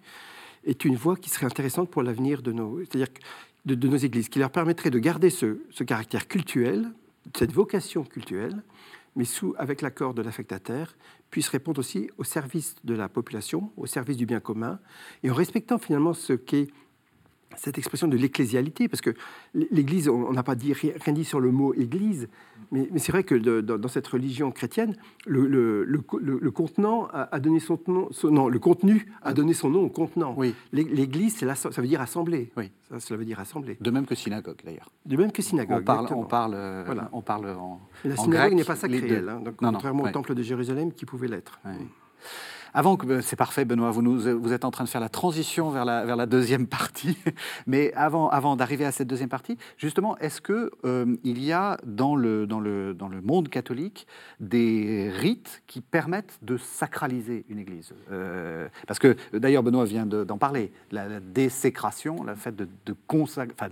est 0.64 0.84
une 0.84 0.96
voie 0.96 1.16
qui 1.16 1.30
serait 1.30 1.46
intéressante 1.46 1.90
pour 1.90 2.02
l'avenir 2.02 2.42
de 2.42 2.52
nos, 2.52 2.78
c'est-à-dire 2.80 3.08
de, 3.66 3.88
nos 3.88 3.96
églises, 3.96 4.28
qui 4.28 4.38
leur 4.38 4.50
permettrait 4.50 4.90
de 4.90 4.98
garder 4.98 5.30
ce, 5.30 5.58
ce 5.70 5.84
caractère 5.84 6.28
cultuel, 6.28 6.90
cette 7.36 7.52
vocation 7.52 8.04
cultuelle, 8.04 8.62
mais 9.16 9.24
sous, 9.24 9.54
avec 9.58 9.82
l'accord 9.82 10.14
de 10.14 10.22
l'affectataire, 10.22 10.96
puisse 11.30 11.48
répondre 11.48 11.78
aussi 11.80 12.10
au 12.18 12.24
service 12.24 12.76
de 12.84 12.94
la 12.94 13.08
population, 13.08 13.72
au 13.76 13.86
service 13.86 14.16
du 14.16 14.26
bien 14.26 14.40
commun, 14.40 14.80
et 15.22 15.30
en 15.30 15.34
respectant 15.34 15.78
finalement 15.78 16.12
ce 16.12 16.32
qu'est 16.32 16.68
cette 17.62 17.76
expression 17.76 18.08
de 18.08 18.16
l'ecclésialité, 18.16 18.88
parce 18.88 19.02
que 19.02 19.10
l'Église, 19.54 20.08
on 20.08 20.32
n'a 20.32 20.42
pas 20.42 20.54
dit, 20.54 20.72
rien 20.72 21.12
dit 21.12 21.24
sur 21.26 21.40
le 21.40 21.50
mot 21.50 21.74
Église, 21.74 22.28
mais, 22.72 22.88
mais 22.90 22.98
c'est 22.98 23.12
vrai 23.12 23.22
que 23.22 23.34
de- 23.34 23.60
dans, 23.60 23.76
dans 23.76 23.88
cette 23.88 24.06
religion 24.06 24.50
chrétienne, 24.50 24.96
le, 25.26 25.46
le- 25.46 25.84
le 25.84 25.98
co- 26.00 26.18
le- 26.18 26.38
le 26.40 26.50
contenant 26.50 27.08
a, 27.12 27.28
a 27.34 27.38
donné 27.38 27.60
son 27.60 27.78
nom, 27.86 28.08
son- 28.12 28.30
non, 28.30 28.48
le 28.48 28.58
contenu 28.58 29.12
a 29.22 29.34
donné 29.34 29.52
son 29.52 29.68
nom 29.68 29.82
au 29.82 29.90
contenant. 29.90 30.34
Oui. 30.38 30.54
L'Église, 30.72 31.36
ça 31.36 31.68
veut 31.82 31.86
dire 31.86 32.00
assemblée. 32.00 32.50
Oui. 32.56 32.70
Ça, 32.88 32.98
cela 32.98 33.18
veut 33.18 33.24
dire 33.26 33.38
assemblée. 33.40 33.76
De 33.80 33.90
même 33.90 34.06
que 34.06 34.14
synagogue, 34.14 34.56
d'ailleurs. 34.64 34.90
De 35.04 35.16
même 35.18 35.30
que 35.30 35.42
synagogue. 35.42 35.80
On 35.82 35.84
parle, 35.84 35.98
exactement. 36.04 36.20
on 36.22 36.26
parle, 36.26 36.52
euh, 36.54 36.82
Voilà. 36.86 37.10
on 37.12 37.20
parle 37.20 37.50
en, 37.50 37.80
la 38.06 38.16
synagogue 38.16 38.54
n'est 38.56 38.64
pas 38.64 38.76
sacrée, 38.76 39.06
elle, 39.06 39.28
hein, 39.28 39.40
donc, 39.44 39.60
Non, 39.60 39.68
non, 39.68 39.72
contrairement 39.74 40.04
ouais. 40.04 40.10
au 40.10 40.12
temple 40.12 40.34
de 40.34 40.42
Jérusalem 40.42 40.92
qui 40.92 41.04
pouvait 41.04 41.28
l'être. 41.28 41.60
Ouais. 41.66 41.72
Avant 42.74 42.96
que 42.96 43.06
euh, 43.06 43.20
c'est 43.20 43.37
parfait, 43.37 43.64
Benoît, 43.64 43.90
vous, 43.90 44.02
nous, 44.02 44.40
vous 44.40 44.52
êtes 44.52 44.64
en 44.64 44.70
train 44.70 44.85
de 44.85 44.88
faire 44.88 45.00
la 45.00 45.09
transition 45.09 45.70
vers 45.70 45.85
la, 45.85 46.04
vers 46.04 46.16
la 46.16 46.26
deuxième 46.26 46.66
partie. 46.78 47.16
Mais 47.66 47.92
avant, 47.94 48.28
avant 48.28 48.56
d'arriver 48.56 48.85
à 48.85 48.92
cette 48.92 49.09
deuxième 49.09 49.28
partie, 49.28 49.56
justement, 49.76 50.16
est-ce 50.18 50.40
que 50.40 50.70
euh, 50.85 51.16
il 51.24 51.42
y 51.42 51.52
a 51.52 51.78
dans 51.85 52.14
le, 52.16 52.46
dans, 52.46 52.61
le, 52.61 52.94
dans 52.94 53.09
le 53.09 53.20
monde 53.20 53.48
catholique 53.48 54.06
des 54.38 55.11
rites 55.14 55.62
qui 55.66 55.80
permettent 55.80 56.38
de 56.42 56.56
sacraliser 56.56 57.44
une 57.48 57.59
église? 57.59 57.92
Euh, 58.12 58.68
Parce 58.87 58.98
que 58.98 59.16
d'ailleurs, 59.33 59.62
Benoît 59.62 59.85
vient 59.85 60.06
de- 60.06 60.24
d'en 60.24 60.38
parler, 60.38 60.72
la, 60.90 61.09
la 61.09 61.20
désécration, 61.20 62.24
fait 62.37 62.54
de, 62.54 62.68
enfin, 63.12 63.68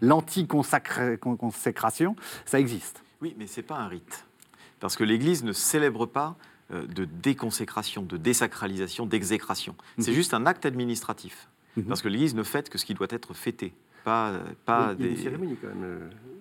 l'anti-consécration, 0.00 2.16
ça 2.44 2.60
existe. 2.60 3.02
Oui, 3.20 3.34
mais 3.38 3.46
ce 3.46 3.60
n'est 3.60 3.66
pas 3.66 3.76
un 3.76 3.88
rite. 3.88 4.24
Parce 4.80 4.96
que 4.96 5.04
l'Église 5.04 5.42
ne 5.44 5.52
célèbre 5.52 6.06
pas 6.06 6.36
euh, 6.36 6.42
de 6.70 7.04
déconsécration, 7.04 8.02
de 8.02 8.16
désacralisation, 8.16 9.06
d'exécration. 9.06 9.74
C'est 9.98 10.10
Mhm. 10.10 10.16
juste 10.16 10.34
un 10.34 10.46
acte 10.46 10.66
administratif. 10.66 11.48
Mhm. 11.76 11.84
Parce 11.84 12.02
que 12.02 12.08
l'Église 12.08 12.34
ne 12.34 12.42
fête 12.42 12.70
que 12.70 12.78
ce 12.78 12.84
qui 12.84 12.94
doit 12.94 13.06
être 13.10 13.34
fêté. 13.34 13.72
Pas, 14.04 14.32
pas 14.64 14.90
Oui, 14.90 14.96
il 15.00 15.04
y 15.04 15.08
a 15.08 15.10
des... 15.10 15.16
une 15.16 15.22
cérémonie 15.22 15.56
quand 15.60 15.66
même. 15.68 15.82
euh, 15.84 15.98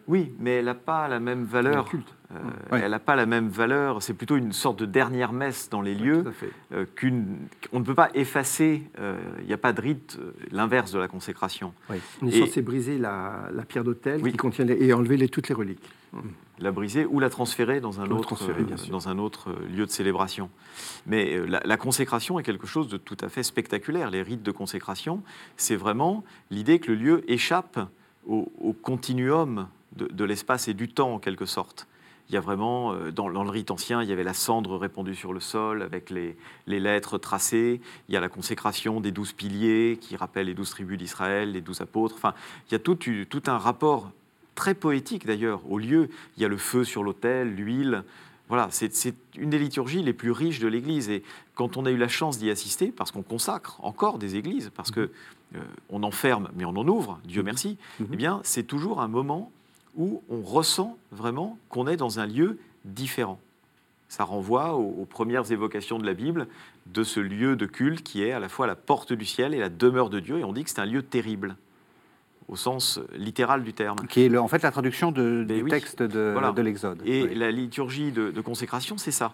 Oui, 0.07 0.31
mais 0.39 0.51
elle 0.57 0.65
n'a 0.65 0.75
pas 0.75 1.07
la 1.07 1.19
même 1.19 1.39
le 1.41 1.45
valeur. 1.47 1.85
culte. 1.85 2.07
Euh, 2.31 2.35
Ouais. 2.71 2.81
Elle 2.83 2.91
n'a 2.91 2.99
pas 2.99 3.15
la 3.15 3.25
même 3.25 3.49
valeur. 3.49 4.03
C'est 4.03 4.13
plutôt 4.13 4.35
une 4.37 4.51
sorte 4.51 4.77
de 4.79 4.85
dernière 4.85 5.31
messe 5.33 5.69
dans 5.69 5.81
les 5.81 5.95
lieux 5.95 6.21
Tout 6.23 6.29
à 6.29 6.31
fait. 6.31 6.51
euh, 6.73 6.85
qu'une. 6.95 7.37
On 7.71 7.79
ne 7.79 7.83
peut 7.85 7.95
pas 7.95 8.09
effacer. 8.13 8.83
euh, 8.99 9.17
Il 9.41 9.47
n'y 9.47 9.53
a 9.53 9.57
pas 9.57 9.73
de 9.73 9.81
rite, 9.81 10.17
euh, 10.19 10.31
l'inverse 10.51 10.91
de 10.91 10.99
la 10.99 11.07
consécration. 11.07 11.73
On 12.21 12.27
est 12.27 12.35
Et- 12.35 12.39
censé 12.45 12.61
briser 12.61 12.97
la, 12.99 13.49
la 13.53 13.63
pierre 13.63 13.83
d'autel 13.83 14.21
Oui. 14.23 14.31
qui 14.31 14.37
contient 14.37 14.65
les- 14.65 14.77
et 14.85 14.93
enlever 14.93 15.17
les, 15.17 15.27
toutes 15.29 15.49
les 15.49 15.55
reliques. 15.55 15.89
La 16.59 16.71
briser 16.71 17.05
ou 17.05 17.19
la 17.19 17.29
transférer 17.29 17.81
dans 17.81 17.99
un 17.99 18.09
autre, 18.11 18.35
transférer, 18.35 18.63
euh, 18.63 18.77
sûr. 18.77 18.91
dans 18.91 19.09
un 19.09 19.17
autre 19.17 19.49
euh, 19.49 19.67
lieu 19.67 19.85
de 19.85 19.91
célébration. 19.91 20.49
Mais 21.05 21.35
euh, 21.35 21.45
la, 21.45 21.61
la 21.65 21.77
consécration 21.77 22.39
est 22.39 22.43
quelque 22.43 22.67
chose 22.67 22.87
de 22.87 22.97
tout 22.97 23.17
à 23.21 23.29
fait 23.29 23.43
spectaculaire. 23.43 24.09
Les 24.09 24.21
rites 24.21 24.43
de 24.43 24.51
consécration, 24.51 25.21
c'est 25.57 25.75
vraiment 25.75 26.23
l'idée 26.51 26.79
que 26.79 26.91
le 26.91 26.97
lieu 26.97 27.31
échappe 27.31 27.79
au, 28.27 28.51
au 28.59 28.73
continuum 28.73 29.67
de, 29.95 30.07
de 30.07 30.23
l'espace 30.23 30.67
et 30.67 30.73
du 30.73 30.89
temps, 30.89 31.15
en 31.15 31.19
quelque 31.19 31.45
sorte. 31.45 31.87
Il 32.29 32.33
y 32.33 32.37
a 32.37 32.41
vraiment, 32.41 32.95
dans, 33.11 33.29
dans 33.29 33.43
le 33.43 33.51
rite 33.51 33.69
ancien, 33.69 34.01
il 34.01 34.09
y 34.09 34.11
avait 34.11 34.23
la 34.23 34.33
cendre 34.33 34.77
répandue 34.77 35.13
sur 35.13 35.31
le 35.31 35.39
sol 35.39 35.83
avec 35.83 36.09
les, 36.09 36.35
les 36.65 36.79
lettres 36.79 37.19
tracées. 37.19 37.81
Il 38.09 38.15
y 38.15 38.17
a 38.17 38.19
la 38.19 38.29
consécration 38.29 38.99
des 38.99 39.11
douze 39.11 39.31
piliers 39.31 39.99
qui 40.01 40.15
rappellent 40.15 40.47
les 40.47 40.55
douze 40.55 40.71
tribus 40.71 40.97
d'Israël, 40.97 41.51
les 41.51 41.61
douze 41.61 41.81
apôtres. 41.81 42.15
Enfin, 42.15 42.33
il 42.67 42.71
y 42.71 42.75
a 42.75 42.79
tout 42.79 43.43
un 43.45 43.57
rapport 43.59 44.11
très 44.55 44.73
poétique 44.73 45.25
d'ailleurs 45.25 45.61
au 45.69 45.77
lieu. 45.77 46.09
Il 46.37 46.41
y 46.43 46.45
a 46.45 46.49
le 46.49 46.57
feu 46.57 46.83
sur 46.83 47.03
l'autel, 47.03 47.53
l'huile. 47.55 48.03
Voilà, 48.47 48.67
c'est 48.71 49.15
une 49.37 49.49
des 49.49 49.57
liturgies 49.59 50.03
les 50.03 50.13
plus 50.13 50.31
riches 50.31 50.59
de 50.59 50.67
l'Église. 50.67 51.09
Et 51.09 51.23
quand 51.55 51.77
on 51.77 51.85
a 51.85 51.91
eu 51.91 51.97
la 51.97 52.07
chance 52.07 52.37
d'y 52.37 52.49
assister, 52.49 52.91
parce 52.91 53.11
qu'on 53.11 53.23
consacre 53.23 53.83
encore 53.83 54.19
des 54.19 54.35
églises, 54.35 54.71
parce 54.75 54.91
que 54.91 55.09
euh, 55.55 55.59
on 55.89 56.03
enferme, 56.03 56.49
mais 56.55 56.63
on 56.65 56.75
en 56.75 56.87
ouvre, 56.87 57.19
Dieu 57.25 57.41
merci, 57.43 57.77
Mhm. 57.99 58.07
eh 58.13 58.15
bien, 58.15 58.39
c'est 58.43 58.63
toujours 58.63 59.01
un 59.01 59.07
moment 59.07 59.51
où 59.95 60.21
on 60.29 60.41
ressent 60.41 60.97
vraiment 61.11 61.57
qu'on 61.69 61.87
est 61.87 61.97
dans 61.97 62.19
un 62.19 62.25
lieu 62.27 62.59
différent. 62.83 63.39
Ça 64.09 64.23
renvoie 64.23 64.75
aux, 64.75 65.01
aux 65.01 65.05
premières 65.05 65.51
évocations 65.51 65.97
de 65.97 66.05
la 66.05 66.13
Bible 66.13 66.47
de 66.85 67.03
ce 67.03 67.19
lieu 67.19 67.55
de 67.55 67.65
culte 67.65 68.03
qui 68.03 68.21
est 68.21 68.31
à 68.31 68.39
la 68.39 68.49
fois 68.49 68.67
la 68.67 68.75
porte 68.75 69.11
du 69.13 69.25
ciel 69.25 69.53
et 69.55 69.59
la 69.59 69.69
demeure 69.69 70.11
de 70.11 70.19
Dieu. 70.19 70.37
Et 70.37 70.43
on 70.43 70.53
dit 70.53 70.63
que 70.63 70.69
c'est 70.69 70.79
un 70.79 70.85
lieu 70.85 71.01
terrible, 71.01 71.55
au 72.47 72.55
sens 72.55 72.99
littéral 73.15 73.63
du 73.63 73.73
terme. 73.73 73.97
Qui 74.07 74.21
est 74.21 74.29
le- 74.29 74.39
en 74.39 74.47
fait 74.47 74.61
la 74.61 74.71
traduction 74.71 75.11
de- 75.11 75.45
Ben 75.47 75.57
du 75.57 75.63
oui. 75.63 75.69
texte 75.71 76.03
de, 76.03 76.29
Voilà. 76.33 76.51
de 76.51 76.61
l'Exode. 76.61 77.01
Et 77.05 77.23
Oui. 77.23 77.35
la 77.35 77.51
liturgie 77.51 78.11
de, 78.11 78.31
de 78.31 78.41
consécration, 78.41 78.97
c'est 78.97 79.11
ça. 79.11 79.33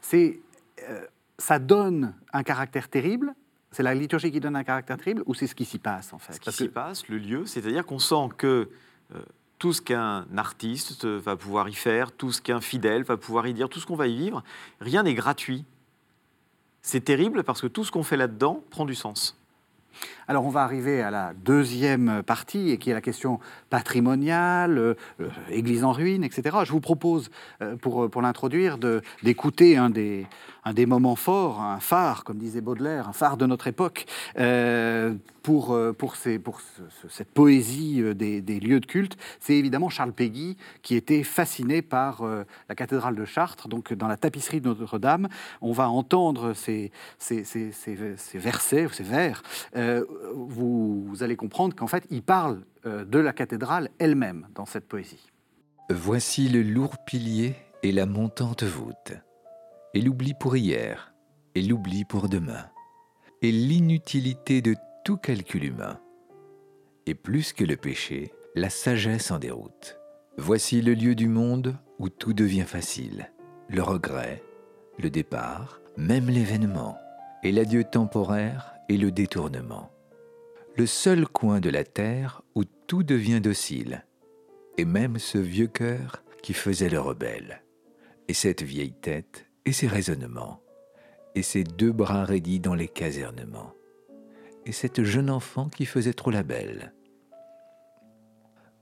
c'est, 0.00 0.40
euh, 0.88 1.04
ça 1.38 1.58
donne 1.58 2.14
un 2.32 2.42
caractère 2.42 2.88
terrible. 2.88 3.34
C'est 3.72 3.82
la 3.82 3.94
liturgie 3.94 4.30
qui 4.30 4.38
donne 4.38 4.54
un 4.54 4.62
caractère 4.64 4.96
terrible 4.98 5.22
ou 5.26 5.34
c'est 5.34 5.46
ce 5.48 5.54
qui 5.54 5.64
s'y 5.64 5.78
passe 5.78 6.12
en 6.12 6.18
fait? 6.18 6.34
Ce 6.34 6.40
qui 6.40 6.52
s'y 6.52 6.68
que- 6.68 6.72
passe, 6.72 7.08
le 7.08 7.18
lieu, 7.18 7.44
c'est-à-dire 7.46 7.84
qu'on 7.84 7.98
sent 7.98 8.28
que 8.38 8.68
euh, 9.14 9.18
tout 9.58 9.72
ce 9.72 9.82
qu'un 9.82 10.26
artiste 10.36 11.06
va 11.06 11.36
pouvoir 11.36 11.68
y 11.68 11.74
faire, 11.74 12.12
tout 12.12 12.30
ce 12.30 12.40
qu'un 12.40 12.60
fidèle 12.60 13.02
va 13.02 13.16
pouvoir 13.16 13.46
y 13.48 13.54
dire, 13.54 13.68
tout 13.68 13.80
ce 13.80 13.86
qu'on 13.86 13.96
va 13.96 14.06
y 14.06 14.16
vivre, 14.16 14.44
rien 14.80 15.02
n'est 15.02 15.14
gratuit. 15.14 15.64
C'est 16.82 17.00
terrible 17.00 17.42
parce 17.44 17.60
que 17.62 17.66
tout 17.66 17.82
ce 17.82 17.90
qu'on 17.90 18.02
fait 18.02 18.16
là-dedans 18.16 18.62
prend 18.70 18.84
du 18.84 18.94
sens. 18.94 19.36
Alors 20.28 20.44
on 20.44 20.50
va 20.50 20.62
arriver 20.62 21.02
à 21.02 21.10
la 21.10 21.32
deuxième 21.44 22.22
partie, 22.22 22.78
qui 22.78 22.90
est 22.90 22.94
la 22.94 23.00
question 23.00 23.40
patrimoniale, 23.70 24.78
euh, 24.78 24.94
euh, 25.20 25.28
église 25.50 25.84
en 25.84 25.92
ruine, 25.92 26.24
etc. 26.24 26.58
Je 26.64 26.72
vous 26.72 26.80
propose, 26.80 27.30
euh, 27.62 27.76
pour, 27.76 28.22
l'introduire, 28.22 28.78
d'écouter 29.22 29.76
un 29.76 29.90
des, 29.90 30.26
un 30.64 30.72
des 30.72 30.86
moments 30.86 31.16
forts, 31.16 31.60
un 31.60 31.80
phare, 31.80 32.24
comme 32.24 32.38
disait 32.38 32.60
Baudelaire, 32.60 33.08
un 33.08 33.12
phare 33.12 33.36
de 33.36 33.46
notre 33.46 33.66
époque, 33.66 34.06
euh, 34.38 35.14
pour, 35.42 35.74
euh, 35.74 35.92
pour, 35.92 36.16
cette 36.16 37.28
poésie 37.34 38.00
euh, 38.00 38.14
des, 38.14 38.60
lieux 38.60 38.80
de 38.80 38.86
culte. 38.86 39.16
C'est 39.40 39.54
évidemment 39.54 39.90
Charles 39.90 40.12
Péguy, 40.12 40.56
qui 40.82 40.94
était 40.94 41.22
fasciné 41.22 41.82
par 41.82 42.22
la 42.24 42.74
cathédrale 42.74 43.14
de 43.14 43.24
Chartres, 43.24 43.68
donc 43.68 43.92
dans 43.92 44.08
la 44.08 44.16
tapisserie 44.16 44.60
de 44.60 44.68
Notre-Dame. 44.68 45.28
On 45.60 45.72
va 45.72 45.88
entendre 45.88 46.54
ces, 46.54 46.92
ces, 47.18 47.44
ces- 47.44 47.68
versets, 48.34 48.88
ces 48.92 49.02
vers. 49.02 49.42
Vous, 50.34 51.16
allez 51.20 51.36
comprendre 51.36 51.74
qu'en 51.74 51.86
fait, 51.86 52.06
il 52.10 52.22
parle 52.22 52.60
de 52.84 53.18
la 53.18 53.32
cathédrale 53.32 53.90
elle-même 53.98 54.46
dans 54.54 54.66
cette 54.66 54.88
poésie. 54.88 55.30
Voici 55.90 56.48
le 56.48 56.62
lourd 56.62 56.96
pilier 57.04 57.54
et 57.82 57.92
la 57.92 58.06
montante 58.06 58.62
voûte, 58.62 59.12
et 59.94 60.00
l'oubli 60.00 60.34
pour 60.34 60.56
hier, 60.56 61.14
et 61.54 61.62
l'oubli 61.62 62.04
pour 62.04 62.28
demain, 62.28 62.68
et 63.42 63.52
l'inutilité 63.52 64.60
de 64.60 64.74
tout 65.04 65.16
calcul 65.16 65.64
humain. 65.64 66.00
Et 67.06 67.14
plus 67.14 67.52
que 67.52 67.64
le 67.64 67.76
péché, 67.76 68.32
la 68.56 68.70
sagesse 68.70 69.30
en 69.30 69.38
déroute. 69.38 69.98
Voici 70.36 70.82
le 70.82 70.94
lieu 70.94 71.14
du 71.14 71.28
monde 71.28 71.76
où 72.00 72.08
tout 72.08 72.32
devient 72.32 72.64
facile, 72.66 73.30
le 73.68 73.82
regret, 73.82 74.42
le 74.98 75.10
départ, 75.10 75.80
même 75.96 76.28
l'événement, 76.28 76.98
et 77.44 77.52
l'adieu 77.52 77.84
temporaire 77.84 78.74
et 78.88 78.96
le 78.96 79.12
détournement. 79.12 79.92
Le 80.76 80.86
seul 80.86 81.28
coin 81.28 81.60
de 81.60 81.70
la 81.70 81.84
terre 81.84 82.42
où 82.56 82.64
tout 82.64 83.04
devient 83.04 83.40
docile, 83.40 84.04
et 84.76 84.84
même 84.84 85.18
ce 85.18 85.38
vieux 85.38 85.68
cœur 85.68 86.24
qui 86.42 86.52
faisait 86.52 86.88
le 86.88 86.98
rebelle, 86.98 87.62
et 88.26 88.34
cette 88.34 88.62
vieille 88.62 88.94
tête 88.94 89.43
et 89.66 89.72
ses 89.72 89.86
raisonnements, 89.86 90.60
et 91.34 91.42
ces 91.42 91.64
deux 91.64 91.92
bras 91.92 92.24
raidis 92.24 92.60
dans 92.60 92.74
les 92.74 92.88
casernements, 92.88 93.72
et 94.66 94.72
cette 94.72 95.02
jeune 95.02 95.30
enfant 95.30 95.68
qui 95.68 95.86
faisait 95.86 96.12
trop 96.12 96.30
la 96.30 96.42
belle. 96.42 96.94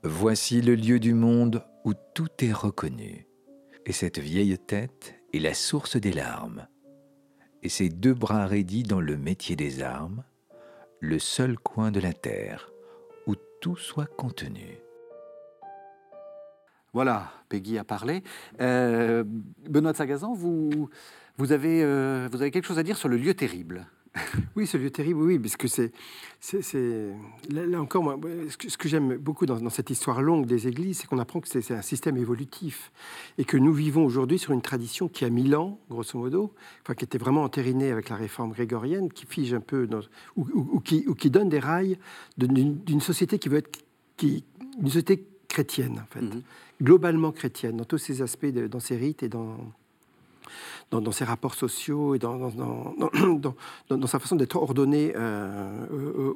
Voici 0.02 0.60
le 0.60 0.74
lieu 0.74 0.98
du 0.98 1.14
monde 1.14 1.64
où 1.84 1.92
tout 2.14 2.28
est 2.40 2.52
reconnu, 2.52 3.26
et 3.86 3.92
cette 3.92 4.18
vieille 4.18 4.58
tête 4.58 5.14
est 5.32 5.38
la 5.38 5.54
source 5.54 5.96
des 5.96 6.12
larmes, 6.12 6.66
et 7.62 7.68
ces 7.68 7.88
deux 7.88 8.14
bras 8.14 8.46
raidis 8.46 8.82
dans 8.82 9.00
le 9.00 9.16
métier 9.16 9.54
des 9.54 9.82
armes, 9.82 10.24
le 11.00 11.18
seul 11.18 11.58
coin 11.58 11.90
de 11.90 12.00
la 12.00 12.12
terre 12.12 12.72
où 13.26 13.34
tout 13.60 13.76
soit 13.76 14.06
contenu. 14.06 14.81
Voilà, 16.92 17.32
Peggy 17.48 17.78
a 17.78 17.84
parlé. 17.84 18.22
Euh, 18.60 19.24
Benoît 19.68 19.92
de 19.92 19.96
Sagazan, 19.96 20.34
vous, 20.34 20.90
vous, 21.38 21.52
avez, 21.52 21.82
euh, 21.82 22.28
vous 22.30 22.42
avez 22.42 22.50
quelque 22.50 22.66
chose 22.66 22.78
à 22.78 22.82
dire 22.82 22.98
sur 22.98 23.08
le 23.08 23.16
lieu 23.16 23.34
terrible. 23.34 23.86
Oui, 24.56 24.66
ce 24.66 24.76
lieu 24.76 24.90
terrible, 24.90 25.22
oui, 25.22 25.38
parce 25.38 25.56
que 25.56 25.66
c'est, 25.68 25.90
là, 27.48 27.80
encore, 27.80 28.02
moi, 28.02 28.18
ce 28.48 28.76
que, 28.76 28.86
j'aime 28.86 29.16
beaucoup 29.16 29.46
dans, 29.46 29.70
cette 29.70 29.88
histoire 29.88 30.20
longue 30.20 30.44
des 30.44 30.68
églises, 30.68 30.98
c'est 30.98 31.06
qu'on 31.06 31.18
apprend 31.18 31.40
que 31.40 31.48
c'est, 31.48 31.70
un 31.72 31.80
système 31.80 32.18
évolutif 32.18 32.92
et 33.38 33.46
que 33.46 33.56
nous 33.56 33.72
vivons 33.72 34.04
aujourd'hui 34.04 34.38
sur 34.38 34.52
une 34.52 34.60
tradition 34.60 35.08
qui 35.08 35.24
a 35.24 35.30
mille 35.30 35.56
ans, 35.56 35.78
grosso 35.88 36.18
modo, 36.18 36.52
enfin, 36.82 36.94
qui 36.94 37.04
était 37.06 37.16
vraiment 37.16 37.42
entérinée 37.42 37.90
avec 37.90 38.10
la 38.10 38.16
réforme 38.16 38.52
grégorienne, 38.52 39.10
qui 39.10 39.24
fige 39.24 39.54
un 39.54 39.60
peu, 39.60 39.88
ou, 40.36 40.80
qui, 40.80 41.30
donne 41.30 41.48
des 41.48 41.60
rails 41.60 41.98
d'une, 42.36 43.00
société 43.00 43.38
qui 43.38 43.48
veut 43.48 43.58
être, 43.58 43.70
une 44.22 44.88
société 44.88 45.26
chrétienne, 45.56 45.96
en 46.04 46.08
fait, 46.14 46.22
Mhm. 46.22 46.42
globalement 46.82 47.30
chrétienne, 47.32 47.76
dans 47.76 47.84
tous 47.84 47.98
ses 47.98 48.22
aspects, 48.22 48.46
de- 48.58 48.66
dans 48.68 48.80
ses 48.80 48.96
rites 48.96 49.22
et 49.22 49.28
dans 49.28 49.56
dans, 50.90 51.00
dans 51.00 51.12
ses 51.12 51.24
rapports 51.24 51.54
sociaux 51.54 52.14
et 52.14 52.18
dans, 52.18 52.50
dans, 52.50 54.06
sa 54.12 54.18
façon 54.18 54.36
d'être 54.36 54.56
ordonné 54.56 55.12
euh, 55.16 55.86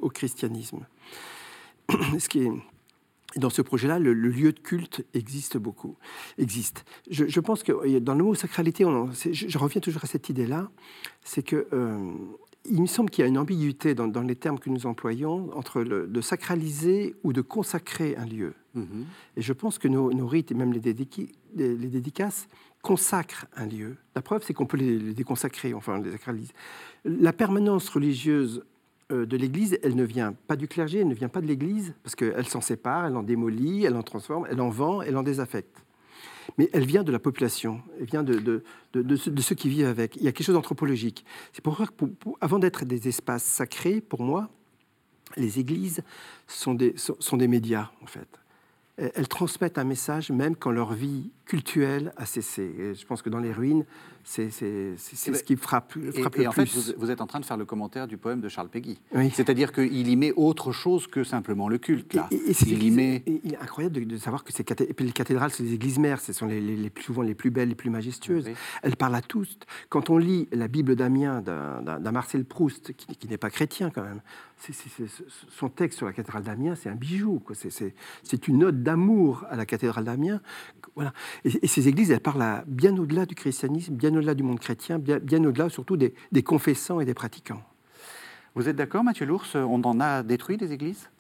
au, 0.00 0.07
au 0.07 0.09
christianisme. 0.09 0.81
Ce 2.18 2.26
qui 2.29 2.38
est, 2.44 2.52
dans 3.37 3.50
ce 3.50 3.61
projet-là, 3.62 3.98
le, 3.98 4.14
le 4.14 4.29
lieu 4.31 4.52
de 4.52 4.61
culte 4.61 5.05
existe 5.12 5.59
beaucoup. 5.59 5.96
Existe. 6.38 6.85
Je, 7.11 7.26
je 7.26 7.40
pense 7.40 7.62
que 7.62 7.98
dans 7.98 8.14
le 8.14 8.24
mot 8.24 8.35
sacralité, 8.35 8.85
on 8.87 9.11
je 9.12 9.59
reviens 9.59 9.81
toujours 9.83 10.05
à 10.05 10.07
cette 10.07 10.31
idée-là, 10.31 10.70
c'est 11.22 11.42
que 11.42 11.66
euh, 11.74 11.98
il 12.70 12.81
me 12.81 12.87
semble 12.87 13.11
qu'il 13.11 13.22
y 13.22 13.24
a 13.24 13.29
une 13.29 13.38
ambiguïté 13.38 13.94
dans, 13.94 14.09
dans 14.09 14.22
les 14.22 14.37
termes 14.37 14.59
que 14.59 14.70
nous 14.70 14.87
employons 14.87 15.50
entre 15.57 15.83
le, 15.83 16.07
de 16.07 16.20
sacraliser 16.20 17.14
ou 17.24 17.33
de 17.33 17.40
consacrer 17.40 18.16
un 18.16 18.26
lieu. 18.26 18.55
Mhm. 18.74 19.05
Et 19.37 19.42
je 19.42 19.52
pense 19.52 19.79
que 19.79 19.88
nos, 19.88 20.12
nos 20.12 20.26
rites 20.26 20.50
et 20.50 20.55
même 20.55 20.72
les, 20.72 20.81
dédiqui- 20.81 21.31
les- 21.55 21.76
les 21.76 21.88
dédicaces 21.88 22.48
consacrent 22.83 23.46
un 23.57 23.66
lieu. 23.66 23.96
La 24.14 24.22
preuve, 24.22 24.42
c'est 24.44 24.55
qu'on 24.55 24.66
peut 24.66 24.76
les, 24.76 24.98
les 24.98 25.14
déconsacrer, 25.14 25.74
enfin 25.74 26.00
les 26.00 26.12
sacralise. 26.12 26.52
La 27.05 27.33
permanence 27.33 27.88
religieuse 27.88 28.64
euh, 29.12 29.26
de 29.26 29.37
l'Église, 29.37 29.79
elle 29.83 29.94
ne 29.96 30.05
vient 30.05 30.33
pas 30.46 30.57
du 30.57 30.68
clergé, 30.68 31.00
elle 31.00 31.09
ne 31.09 31.14
vient 31.14 31.29
pas 31.29 31.40
de 31.40 31.46
l'Église, 31.46 31.94
parce 32.02 32.14
qu'elle 32.14 32.46
s'en 32.48 32.61
sépare, 32.61 33.07
elle 33.07 33.16
en 33.16 33.22
démolit, 33.22 33.85
elle 33.85 33.96
en 33.96 34.02
transforme, 34.02 34.46
elle 34.50 34.61
en 34.61 34.68
vend, 34.70 35.02
elle 35.02 35.16
en 35.16 35.22
désaffecte. 35.22 35.76
Mais 36.59 36.69
elle 36.73 36.87
vient 36.87 37.03
de 37.03 37.13
la 37.13 37.19
population, 37.19 37.83
elle 38.01 38.07
vient 38.07 38.23
de, 38.23 38.63
ceux, 38.95 39.55
qui 39.55 39.69
vivent 39.69 39.87
avec. 39.87 40.17
Il 40.17 40.23
y 40.23 40.29
a 40.29 40.33
quelque 40.33 40.47
chose 40.47 40.55
d'anthropologique. 40.55 41.25
C'est 41.53 41.63
pour 41.63 41.77
ça 41.77 41.87
que, 41.87 42.05
avant 42.41 42.59
d'être 42.59 42.85
des 42.85 43.09
espaces 43.09 43.45
sacrés, 43.45 44.01
pour 44.01 44.23
moi, 44.23 44.49
les 45.37 45.59
églises 45.59 46.03
sont 46.47 46.75
des, 46.75 46.95
médias, 47.49 47.91
en 48.03 48.07
fait. 48.07 48.29
Elles 48.97 49.29
transmettent 49.29 49.77
un 49.79 49.85
message 49.85 50.31
même 50.31 50.57
quand 50.57 50.71
leur 50.71 50.95
vie 50.95 51.31
cultuelle 51.45 52.13
a 52.17 52.25
cessé. 52.25 52.95
Je 52.95 53.05
pense 53.05 53.21
que 53.21 53.29
dans 53.29 53.41
les 53.41 53.53
ruines, 53.53 53.85
c'est 54.29 54.49
Eh 54.62 55.31
ben, 55.31 55.39
ce 55.39 55.43
qui 55.45 55.55
frappe, 55.57 55.95
Et, 55.97 56.21
frappe 56.21 56.37
et 56.37 56.43
le 56.43 56.49
en 56.49 56.53
plus. 56.53 56.67
fait, 56.67 56.93
vous, 56.95 56.99
vous 56.99 57.11
êtes 57.12 57.21
en 57.21 57.27
train 57.29 57.39
de 57.39 57.45
faire 57.45 57.57
le 57.57 57.65
commentaire 57.65 58.09
du 58.09 58.17
poème 58.17 58.41
de 58.41 58.49
Charles 58.49 58.69
Péguy. 58.69 58.99
Oui. 59.15 59.31
C'est-à-dire 59.33 59.73
qu'il 59.73 60.09
y 60.09 60.17
met 60.17 60.33
autre 60.33 60.73
chose 60.73 61.07
que 61.07 61.23
simplement 61.23 61.69
le 61.69 61.79
culte. 61.79 62.12
Là. 62.12 62.27
Et, 62.33 62.35
et- 62.37 62.51
et 62.51 62.57
il 62.67 62.83
y 62.83 62.91
met... 62.91 63.23
et 63.25 63.41
il 63.45 63.55
est 63.55 63.59
incroyable 63.59 63.95
de, 63.95 64.01
de 64.05 64.17
savoir 64.17 64.43
que 64.43 64.53
ces 64.53 64.65
cathé- 64.65 64.91
et 64.91 64.95
puis 64.95 65.07
les 65.07 65.12
cathédrales, 65.12 65.53
c'est 65.53 65.62
des 65.62 65.75
églises 65.75 65.99
mères, 66.01 66.21
ce 66.21 66.33
sont 66.33 66.47
les, 66.47 66.61
les- 66.61 66.77
les 66.77 66.91
plus 66.91 67.05
souvent 67.05 67.23
les 67.23 67.35
plus 67.37 67.51
belles, 67.51 67.69
les 67.69 67.75
plus 67.77 67.89
majestueuses. 67.91 68.47
Oui. 68.47 68.55
Elles 68.83 68.97
parlent 68.97 69.15
à 69.15 69.23
tous. 69.23 69.59
Quand 69.91 70.11
on 70.11 70.19
lit 70.19 70.49
la 70.53 70.67
Bible 70.67 70.97
d'Amiens 70.97 71.41
d'un- 71.41 72.11
Marcel 72.11 72.45
Proust, 72.45 72.95
qui, 72.97 73.07
qui 73.17 73.29
n'est 73.29 73.39
pas 73.39 73.51
chrétien 73.51 73.91
quand 73.91 74.03
même, 74.03 74.21
son 75.51 75.69
texte 75.69 75.99
sur 75.99 76.07
la 76.07 76.12
cathédrale 76.12 76.43
d'Amiens, 76.43 76.75
c'est 76.75 76.89
un 76.89 76.95
bijou. 76.95 77.43
C'est- 77.53 78.49
une 78.49 78.65
ode 78.65 78.83
d'amour 78.83 79.45
à 79.51 79.57
la 79.57 79.67
cathédrale 79.67 80.05
d'Amiens. 80.05 80.41
Voilà. 80.95 81.12
Et, 81.45 81.51
et 81.62 81.67
ces 81.69 81.89
églises, 81.89 82.11
elles 82.11 82.21
parlent 82.21 82.43
à- 82.43 82.65
bien 82.67 82.97
au-delà 82.97 83.27
du 83.27 83.35
christianisme, 83.35 83.95
bien 83.95 84.15
au-delà 84.16 84.35
du 84.35 84.42
monde 84.42 84.61
chrétien, 84.61 84.98
bien, 84.98 85.18
bien 85.18 85.42
au-delà 85.44 85.68
surtout 85.68 85.96
des, 85.96 86.14
des 86.33 86.42
confessants 86.42 87.00
et 87.00 87.05
des 87.05 87.14
pratiquants. 87.14 87.62
Vous 88.55 88.68
êtes 88.68 88.76
d'accord, 88.76 89.05
Mathieu 89.05 89.26
Lours 89.26 89.46
On 89.55 89.83
en 89.83 90.00
a 90.00 90.22
détruit 90.22 90.57
des 90.57 90.72
églises? 90.72 91.11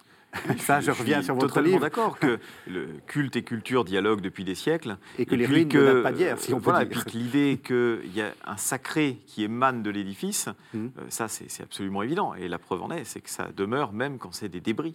Ça, 0.58 0.80
je, 0.80 0.90
reviens 0.90 1.18
suis 1.18 1.26
sur 1.26 1.34
votre 1.34 1.46
totalement 1.48 1.68
livre. 1.68 1.80
d'accord 1.80 2.18
que 2.18 2.38
le 2.66 2.88
culte 3.06 3.36
et 3.36 3.42
culture 3.42 3.84
dialoguent 3.86 4.20
depuis 4.20 4.44
des 4.44 4.54
siècles. 4.54 4.98
Et 5.18 5.24
que 5.24 5.34
les 5.34 5.44
puis 5.44 5.54
ruines 5.54 5.68
ne 5.72 5.84
datent 5.94 6.02
pas 6.02 6.12
d'hier, 6.12 6.38
si 6.38 6.52
on 6.52 6.60
peut 6.60 6.72
dire. 6.72 6.80
Et 6.82 6.86
puis 6.86 7.00
que 7.04 7.10
l'idée 7.16 7.60
qu'il 7.64 8.14
y 8.14 8.20
a 8.20 8.32
un 8.44 8.56
sacré 8.58 9.18
qui 9.26 9.44
émane 9.44 9.82
de 9.82 9.88
l'édifice, 9.90 10.48
Mhm. 10.74 10.90
euh, 10.98 11.02
ça 11.08 11.28
c'est 11.28 11.62
absolument 11.62 12.02
évident. 12.02 12.34
Et 12.34 12.48
la 12.48 12.58
preuve 12.58 12.82
en 12.82 12.90
est, 12.90 13.04
c'est 13.04 13.20
que 13.20 13.30
ça 13.30 13.48
demeure 13.56 13.92
même 13.94 14.18
quand 14.18 14.32
c'est 14.34 14.50
des 14.50 14.60
débris. 14.60 14.94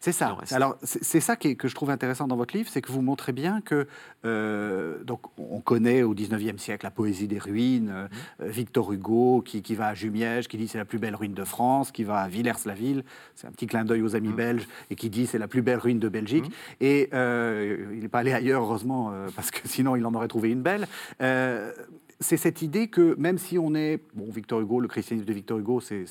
C'est 0.00 0.12
ça. 0.12 0.36
Alors, 0.50 0.76
c'est 0.82 1.20
ça 1.20 1.36
que 1.36 1.68
je 1.68 1.74
trouve 1.74 1.90
intéressant 1.90 2.26
dans 2.26 2.36
votre 2.36 2.56
livre, 2.56 2.68
c'est 2.70 2.82
que 2.82 2.92
vous 2.92 3.02
montrez 3.02 3.32
bien 3.32 3.60
que, 3.60 3.86
euh, 4.24 5.02
donc, 5.04 5.20
on 5.38 5.60
connaît 5.60 6.02
au 6.02 6.14
19e 6.14 6.58
siècle 6.58 6.84
la 6.84 6.90
poésie 6.90 7.28
des 7.28 7.38
ruines, 7.38 7.90
euh, 7.90 8.00
Mmh. 8.00 8.42
euh, 8.42 8.48
Victor 8.48 8.92
Hugo 8.92 9.42
qui, 9.42 9.62
qui 9.62 9.74
va 9.74 9.88
à 9.88 9.94
Jumièges, 9.94 10.48
qui 10.48 10.56
dit 10.56 10.68
c'est 10.68 10.78
la 10.78 10.84
plus 10.84 10.98
belle 10.98 11.14
ruine 11.14 11.34
de 11.34 11.44
France, 11.44 11.92
qui 11.92 12.04
va 12.04 12.20
à 12.20 12.28
Villers-la-Ville, 12.28 13.04
c'est 13.34 13.46
un 13.46 13.50
petit 13.52 13.66
clin 13.66 13.84
d'œil 13.84 14.02
aux 14.02 14.10
Mmh. 14.10 14.16
amis 14.16 14.32
belges, 14.32 14.68
et 14.90 14.96
qui 14.96 15.10
dit 15.10 15.26
c'est 15.26 15.38
la 15.38 15.48
plus 15.48 15.62
belle 15.62 15.78
ruine 15.78 15.98
de 15.98 16.08
Belgique. 16.08 16.50
Et 16.80 17.08
euh, 17.14 17.90
il 17.94 18.00
n'est 18.00 18.08
pas 18.08 18.20
allé 18.20 18.32
ailleurs, 18.32 18.62
heureusement, 18.62 19.12
parce 19.36 19.50
que 19.50 19.60
sinon 19.68 19.96
il 19.96 20.04
en 20.06 20.14
aurait 20.14 20.28
trouvé 20.28 20.50
une 20.50 20.62
belle. 20.62 20.86
C'est 22.22 22.36
cette 22.36 22.60
idée 22.60 22.88
que 22.88 23.14
même 23.18 23.38
si 23.38 23.58
on 23.58 23.74
est, 23.74 24.02
bon, 24.14 24.30
Victor 24.30 24.60
Hugo, 24.60 24.80
le 24.80 24.88
christianisme 24.88 25.26
de 25.26 25.32
Victor 25.32 25.58
Hugo, 25.58 25.80
c'est 25.80 26.04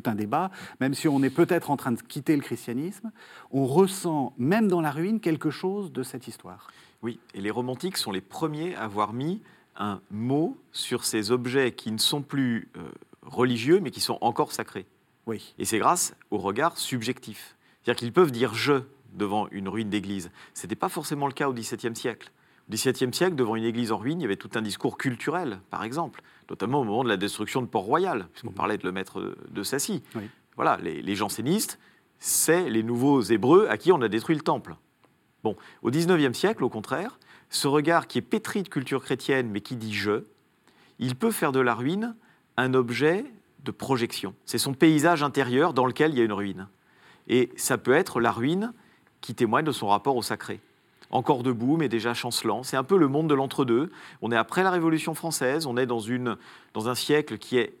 tout 0.00 0.10
un 0.10 0.14
débat, 0.14 0.50
même 0.80 0.94
si 0.94 1.08
on 1.08 1.22
est 1.22 1.30
peut-être 1.30 1.70
en 1.70 1.76
train 1.76 1.92
de 1.92 2.00
quitter 2.00 2.36
le 2.36 2.42
christianisme, 2.42 3.10
on 3.50 3.66
ressent, 3.66 4.34
même 4.38 4.68
dans 4.68 4.80
la 4.80 4.90
ruine, 4.90 5.20
quelque 5.20 5.50
chose 5.50 5.92
de 5.92 6.02
cette 6.02 6.28
histoire. 6.28 6.68
Oui, 7.02 7.18
et 7.34 7.40
les 7.40 7.50
romantiques 7.50 7.96
sont 7.96 8.12
les 8.12 8.20
premiers 8.20 8.74
à 8.74 8.84
avoir 8.84 9.12
mis 9.12 9.42
un 9.76 10.00
mot 10.10 10.56
sur 10.72 11.04
ces 11.04 11.30
objets 11.30 11.72
qui 11.72 11.92
ne 11.92 11.98
sont 11.98 12.22
plus 12.22 12.68
euh, 12.76 12.88
religieux, 13.22 13.80
mais 13.80 13.90
qui 13.90 14.00
sont 14.00 14.18
encore 14.20 14.52
sacrés. 14.52 14.86
Oui. 15.26 15.54
Et 15.58 15.64
c'est 15.64 15.78
grâce 15.78 16.14
au 16.30 16.38
regard 16.38 16.78
subjectif. 16.78 17.56
C'est-à-dire 17.82 17.98
qu'ils 17.98 18.12
peuvent 18.12 18.32
dire 18.32 18.54
je 18.54 18.82
devant 19.14 19.48
une 19.50 19.68
ruine 19.68 19.90
d'église. 19.90 20.30
Ce 20.54 20.62
n'était 20.62 20.76
pas 20.76 20.88
forcément 20.88 21.26
le 21.26 21.32
cas 21.32 21.48
au 21.48 21.52
XVIIe 21.52 21.96
siècle. 21.96 22.30
Au 22.68 22.72
XVIIe 22.72 23.12
siècle, 23.12 23.34
devant 23.34 23.56
une 23.56 23.64
église 23.64 23.92
en 23.92 23.98
ruine, 23.98 24.20
il 24.20 24.22
y 24.22 24.26
avait 24.26 24.36
tout 24.36 24.50
un 24.54 24.62
discours 24.62 24.98
culturel, 24.98 25.60
par 25.70 25.84
exemple, 25.84 26.22
notamment 26.50 26.80
au 26.80 26.84
moment 26.84 27.04
de 27.04 27.08
la 27.08 27.16
destruction 27.16 27.62
de 27.62 27.66
Port-Royal, 27.66 28.28
puisqu'on 28.32 28.52
parlait 28.52 28.78
de 28.78 28.84
le 28.84 28.92
maître 28.92 29.36
de 29.50 29.62
Sassy. 29.62 30.02
Oui. 30.14 30.22
voilà, 30.56 30.78
les, 30.82 31.02
les 31.02 31.14
jansénistes, 31.14 31.78
c'est 32.18 32.70
les 32.70 32.82
nouveaux 32.82 33.20
Hébreux 33.20 33.66
à 33.68 33.76
qui 33.76 33.92
on 33.92 34.00
a 34.00 34.08
détruit 34.08 34.36
le 34.36 34.42
temple. 34.42 34.76
Bon, 35.44 35.56
au 35.82 35.90
XIXe 35.90 36.36
siècle, 36.36 36.64
au 36.64 36.68
contraire, 36.68 37.18
ce 37.50 37.68
regard 37.68 38.06
qui 38.06 38.18
est 38.18 38.22
pétri 38.22 38.62
de 38.62 38.68
culture 38.68 39.02
chrétienne, 39.02 39.50
mais 39.50 39.60
qui 39.60 39.76
dit 39.76 39.94
je, 39.94 40.24
il 40.98 41.14
peut 41.14 41.30
faire 41.30 41.52
de 41.52 41.60
la 41.60 41.74
ruine 41.74 42.16
un 42.56 42.74
objet 42.74 43.24
de 43.64 43.70
projection. 43.70 44.34
C'est 44.44 44.58
son 44.58 44.74
paysage 44.74 45.22
intérieur 45.22 45.72
dans 45.74 45.86
lequel 45.86 46.12
il 46.12 46.18
y 46.18 46.20
a 46.20 46.24
une 46.24 46.32
ruine. 46.32 46.68
Et 47.28 47.50
ça 47.56 47.78
peut 47.78 47.92
être 47.92 48.20
la 48.20 48.32
ruine 48.32 48.72
qui 49.20 49.34
témoigne 49.34 49.64
de 49.64 49.72
son 49.72 49.88
rapport 49.88 50.16
au 50.16 50.22
sacré. 50.22 50.60
Encore 51.10 51.42
debout, 51.42 51.76
mais 51.76 51.88
déjà 51.88 52.14
chancelant. 52.14 52.62
C'est 52.62 52.76
un 52.76 52.84
peu 52.84 52.96
le 52.98 53.08
monde 53.08 53.28
de 53.28 53.34
l'entre-deux. 53.34 53.90
On 54.22 54.32
est 54.32 54.36
après 54.36 54.62
la 54.62 54.70
Révolution 54.70 55.14
française, 55.14 55.66
on 55.66 55.76
est 55.76 55.86
dans, 55.86 56.00
une, 56.00 56.36
dans 56.74 56.88
un 56.88 56.94
siècle 56.94 57.38
qui 57.38 57.58
est 57.58 57.74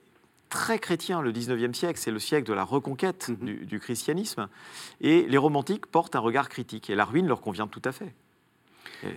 très 0.48 0.78
chrétien, 0.78 1.20
le 1.22 1.32
19e 1.32 1.74
siècle, 1.74 1.98
c'est 1.98 2.12
le 2.12 2.20
siècle 2.20 2.46
de 2.48 2.52
la 2.54 2.62
reconquête 2.62 3.28
Mhm. 3.30 3.36
du, 3.46 3.54
du 3.66 3.80
christianisme. 3.80 4.48
Et 5.00 5.22
les 5.28 5.38
romantiques 5.38 5.86
portent 5.86 6.14
un 6.14 6.20
regard 6.20 6.48
critique. 6.48 6.88
Et 6.88 6.94
la 6.94 7.04
ruine 7.04 7.26
leur 7.26 7.40
convient 7.40 7.66
tout 7.66 7.82
à 7.84 7.90
fait. 7.92 8.14
Et 9.02 9.08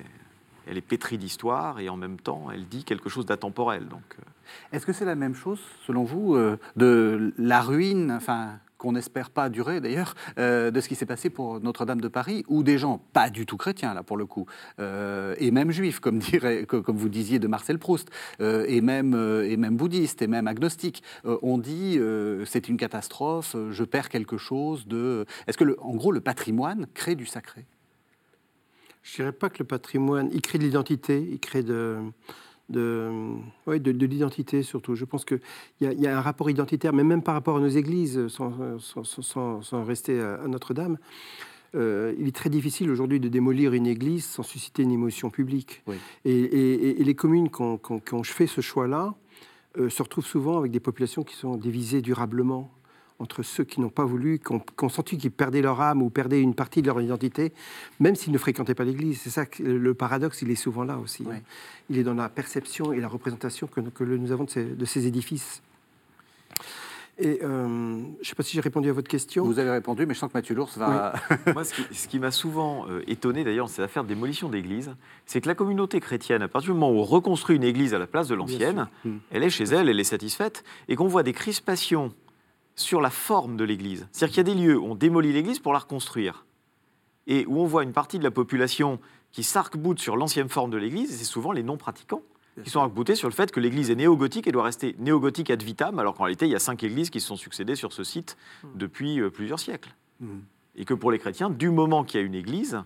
elle 0.68 0.78
est 0.78 0.82
pétrie 0.82 1.18
d'histoire 1.20 1.80
et 1.80 1.88
en 1.90 1.98
même 1.98 2.20
temps, 2.20 2.48
elle 2.52 2.66
dit 2.68 2.84
quelque 2.84 3.10
chose 3.10 3.26
d'atemporel. 3.28 3.88
Donc, 3.88 4.02
euh, 4.20 4.76
Est-ce 4.76 4.86
que 4.88 4.94
c'est 4.94 5.06
la 5.06 5.16
même 5.16 5.36
chose, 5.36 5.60
selon 5.86 6.04
vous, 6.04 6.36
euh, 6.36 6.58
de 6.76 7.32
la 7.38 7.62
ruine, 7.62 8.12
enfin, 8.12 8.58
qu'on 8.80 8.94
n'espère 8.94 9.30
pas 9.30 9.50
durer 9.50 9.82
d'ailleurs, 9.82 10.16
euh, 10.40 10.72
de 10.72 10.82
ce 10.82 10.88
qui 10.90 10.96
s'est 10.96 11.06
passé 11.06 11.30
pour 11.30 11.60
Notre-Dame 11.60 12.02
de 12.02 12.08
Paris, 12.08 12.44
où 12.48 12.64
des 12.64 12.80
gens 12.80 12.98
pas 13.14 13.30
du 13.30 13.46
tout 13.46 13.58
chrétiens, 13.58 13.94
là, 13.94 14.02
pour 14.02 14.18
le 14.18 14.26
coup, 14.26 14.48
euh, 14.80 15.36
et 15.38 15.52
même 15.52 15.70
juifs, 15.70 16.00
comme, 16.00 16.18
dirait, 16.32 16.66
co- 16.66 16.82
comme 16.82 16.98
vous 16.98 17.10
disiez 17.10 17.38
de 17.38 17.48
Marcel 17.48 17.78
Proust, 17.78 18.10
euh, 18.42 18.66
et, 18.68 18.82
même, 18.82 19.14
et 19.46 19.58
même 19.58 19.76
bouddhistes, 19.76 20.22
et 20.24 20.28
même 20.28 20.48
agnostiques, 20.48 21.04
ont 21.26 21.58
dit 21.60 22.00
c'est 22.46 22.68
une 22.70 22.78
catastrophe, 22.78 23.56
je 23.70 23.84
perds 23.84 24.10
quelque 24.10 24.38
chose 24.38 24.88
de. 24.88 25.26
Est-ce 25.46 25.58
que, 25.58 25.66
le- 25.66 25.78
en 25.84 25.94
gros, 25.96 26.12
le 26.12 26.22
patrimoine 26.22 26.88
crée 26.94 27.16
du 27.16 27.26
sacré? 27.26 27.66
Je 29.04 29.16
dirais 29.18 29.32
pas 29.32 29.50
que 29.50 29.60
le 29.60 29.66
patrimoine, 29.66 30.30
il 30.34 30.42
crée 30.42 30.58
de 30.58 30.64
l'identité, 30.64 31.20
il 31.32 31.40
crée 31.40 31.64
de, 31.64 31.98
de, 32.70 33.10
ouais, 33.68 33.80
de, 33.80 33.92
de 33.92 34.06
l'identité 34.06 34.64
surtout. 34.64 34.96
Je 34.96 35.06
pense 35.06 35.26
qu'il 35.26 35.40
y, 35.82 35.86
a- 35.86 35.94
il 35.94 36.00
y 36.02 36.08
a 36.08 36.18
un 36.18 36.22
rapport 36.22 36.50
identitaire, 36.50 36.94
mais 36.94 37.04
même 37.04 37.22
par 37.24 37.34
rapport 37.34 37.58
à 37.58 37.60
nos 37.60 37.68
églises, 37.68 38.28
sans, 38.28 38.80
sans- 38.80 39.04
sans- 39.04 39.22
sans- 39.22 39.62
sans 39.62 39.84
rester 39.84 40.20
à, 40.22 40.36
à 40.44 40.48
Notre-Dame. 40.48 40.98
euh, 41.76 42.16
il 42.18 42.28
est 42.28 42.36
très 42.36 42.50
difficile 42.50 42.90
aujourd'hui 42.90 43.20
de 43.20 43.28
démolir 43.30 43.74
une 43.74 43.86
église 43.86 44.26
sans 44.26 44.42
susciter 44.44 44.82
une 44.84 44.92
émotion 44.92 45.30
publique. 45.30 45.84
Oui. 45.88 45.98
Et, 46.26 46.32
et- 46.32 47.00
et 47.02 47.04
les 47.04 47.14
communes 47.16 47.50
qui 47.52 47.62
ont, 47.62 47.78
qui 47.78 47.92
ont- 47.92 48.00
qui 48.00 48.14
ont 48.16 48.24
fait 48.24 48.48
ce 48.48 48.62
choix-là 48.62 49.14
euh, 49.78 49.88
se 49.90 50.02
retrouvent 50.02 50.26
souvent 50.26 50.58
avec 50.58 50.72
des 50.72 50.80
populations 50.80 51.24
qui 51.24 51.36
sont 51.36 51.56
divisées 51.58 52.02
durablement 52.02 52.72
entre 53.20 53.44
ceux 53.44 53.66
qui 53.66 53.82
n'ont 53.82 53.90
pas 53.90 54.06
voulu, 54.06 54.40
qui 54.40 54.52
ont, 54.54 54.60
qui 54.60 54.84
ont 54.84 54.90
senti 54.90 55.18
qu'ils 55.18 55.32
perdaient 55.32 55.62
leur 55.62 55.82
âme 55.82 56.02
ou 56.02 56.10
perdaient 56.10 56.42
une 56.42 56.56
partie 56.56 56.82
de 56.82 56.88
leur 56.88 57.02
identité, 57.02 57.52
même 58.00 58.16
s'ils 58.16 58.34
ne 58.34 58.38
fréquentaient 58.38 58.76
pas 58.76 58.86
l'Église. 58.86 59.20
C'est 59.22 59.30
ça 59.30 59.46
que 59.46 59.62
le 59.62 59.94
paradoxe, 59.94 60.42
il 60.42 60.52
est 60.52 60.56
souvent 60.56 60.84
là 60.84 60.98
aussi. 60.98 61.26
Hein. 61.30 61.40
Il 61.90 61.98
est 61.98 62.04
dans 62.04 62.14
la 62.14 62.30
perception 62.30 62.94
et 62.94 63.00
la 63.00 63.08
représentation 63.08 63.68
que, 63.68 63.82
que 63.82 64.04
nous 64.04 64.32
avons 64.32 64.46
de 64.46 64.50
ces, 64.50 64.64
de 64.64 64.86
ces 64.86 65.06
édifices. 65.06 65.62
Et 67.22 67.40
euh, 67.44 67.98
je 68.00 68.20
ne 68.20 68.24
sais 68.24 68.36
pas 68.36 68.44
si 68.44 68.54
j'ai 68.54 68.62
répondu 68.62 68.90
à 68.90 68.94
votre 68.94 69.10
question. 69.10 69.44
Vous 69.44 69.60
avez 69.60 69.72
répondu, 69.72 70.06
mais 70.06 70.14
je 70.14 70.20
sens 70.20 70.32
que 70.32 70.38
Mathieu 70.38 70.56
Lours 70.56 70.72
va. 70.78 71.14
Moi, 71.54 71.66
ce 71.66 71.74
qui, 71.74 71.94
ce 71.94 72.08
qui 72.08 72.18
m'a 72.18 72.32
souvent 72.32 72.86
euh, 72.90 73.02
étonné 73.08 73.44
d'ailleurs, 73.44 73.68
c'est 73.68 73.82
l'affaire 73.82 74.04
de 74.04 74.08
démolition 74.08 74.48
d'églises, 74.48 74.96
c'est 75.26 75.42
que 75.42 75.48
la 75.48 75.56
communauté 75.56 76.00
chrétienne, 76.00 76.42
à 76.42 76.48
partir 76.48 76.74
du 76.74 76.80
moment 76.80 76.94
où 76.94 77.02
on 77.02 77.04
reconstruit 77.04 77.58
une 77.58 77.66
église 77.66 77.94
à 77.94 78.00
la 78.00 78.08
place 78.08 78.30
de 78.30 78.36
l'ancienne, 78.36 78.88
sûr. 79.02 79.12
Mm. 79.12 79.18
elle 79.32 79.44
est 79.44 79.50
chez 79.50 79.66
elle, 79.66 79.90
elle 79.90 80.00
est 80.00 80.06
satisfaite, 80.06 80.64
et 80.88 80.96
qu'on 80.96 81.08
voit 81.08 81.24
des 81.24 81.34
crispations 81.34 82.14
sur 82.80 83.02
la 83.02 83.10
forme 83.10 83.58
de 83.58 83.64
l'église. 83.64 84.08
C'est-à-dire 84.12 84.34
qu'il 84.34 84.48
y 84.48 84.52
a 84.52 84.56
des 84.56 84.62
lieux 84.62 84.78
où 84.78 84.86
on 84.86 84.96
démolit 84.96 85.34
l'église 85.34 85.60
pour 85.60 85.74
la 85.74 85.80
reconstruire, 85.80 86.46
et 87.28 87.46
où 87.46 87.60
on 87.60 87.66
voit 87.66 87.84
une 87.84 87.94
partie 87.94 88.20
de 88.20 88.24
la 88.24 88.32
population 88.32 89.00
qui 89.32 89.44
s'arc-boute 89.44 90.00
sur 90.00 90.18
l'ancienne 90.18 90.50
forme 90.50 90.72
de 90.72 90.78
l'église, 90.78 91.14
et 91.14 91.16
c'est 91.16 91.24
souvent 91.24 91.52
les 91.52 91.64
non-pratiquants 91.64 92.24
qui 92.64 92.70
sont 92.70 92.82
arc-boutés 92.82 93.16
sur 93.16 93.30
le 93.30 93.34
fait 93.34 93.52
que 93.52 93.62
l'église 93.62 93.90
est 93.90 93.96
néo-gothique 93.96 94.46
et 94.48 94.52
doit 94.52 94.64
rester 94.64 94.94
néo-gothique 95.00 95.50
ad 95.50 95.64
vitam, 95.64 95.98
alors 95.98 96.16
qu'en 96.16 96.24
réalité, 96.26 96.46
il 96.46 96.52
y 96.52 96.56
a 96.56 96.60
cinq 96.60 96.84
églises 96.84 97.10
qui 97.10 97.22
se 97.22 97.28
sont 97.28 97.38
succédées 97.38 97.76
sur 97.76 97.94
ce 97.94 98.04
site 98.04 98.36
depuis 98.76 99.22
euh, 99.22 99.30
plusieurs 99.30 99.60
siècles 99.60 99.96
Mm. 100.20 100.40
et 100.76 100.86
que 100.86 100.94
pour 100.94 101.12
les 101.12 101.20
chrétiens, 101.20 101.50
du 101.50 101.70
moment 101.70 102.04
qu'il 102.04 102.20
y 102.20 102.24
a 102.24 102.26
une 102.26 102.36
église, 102.36 102.84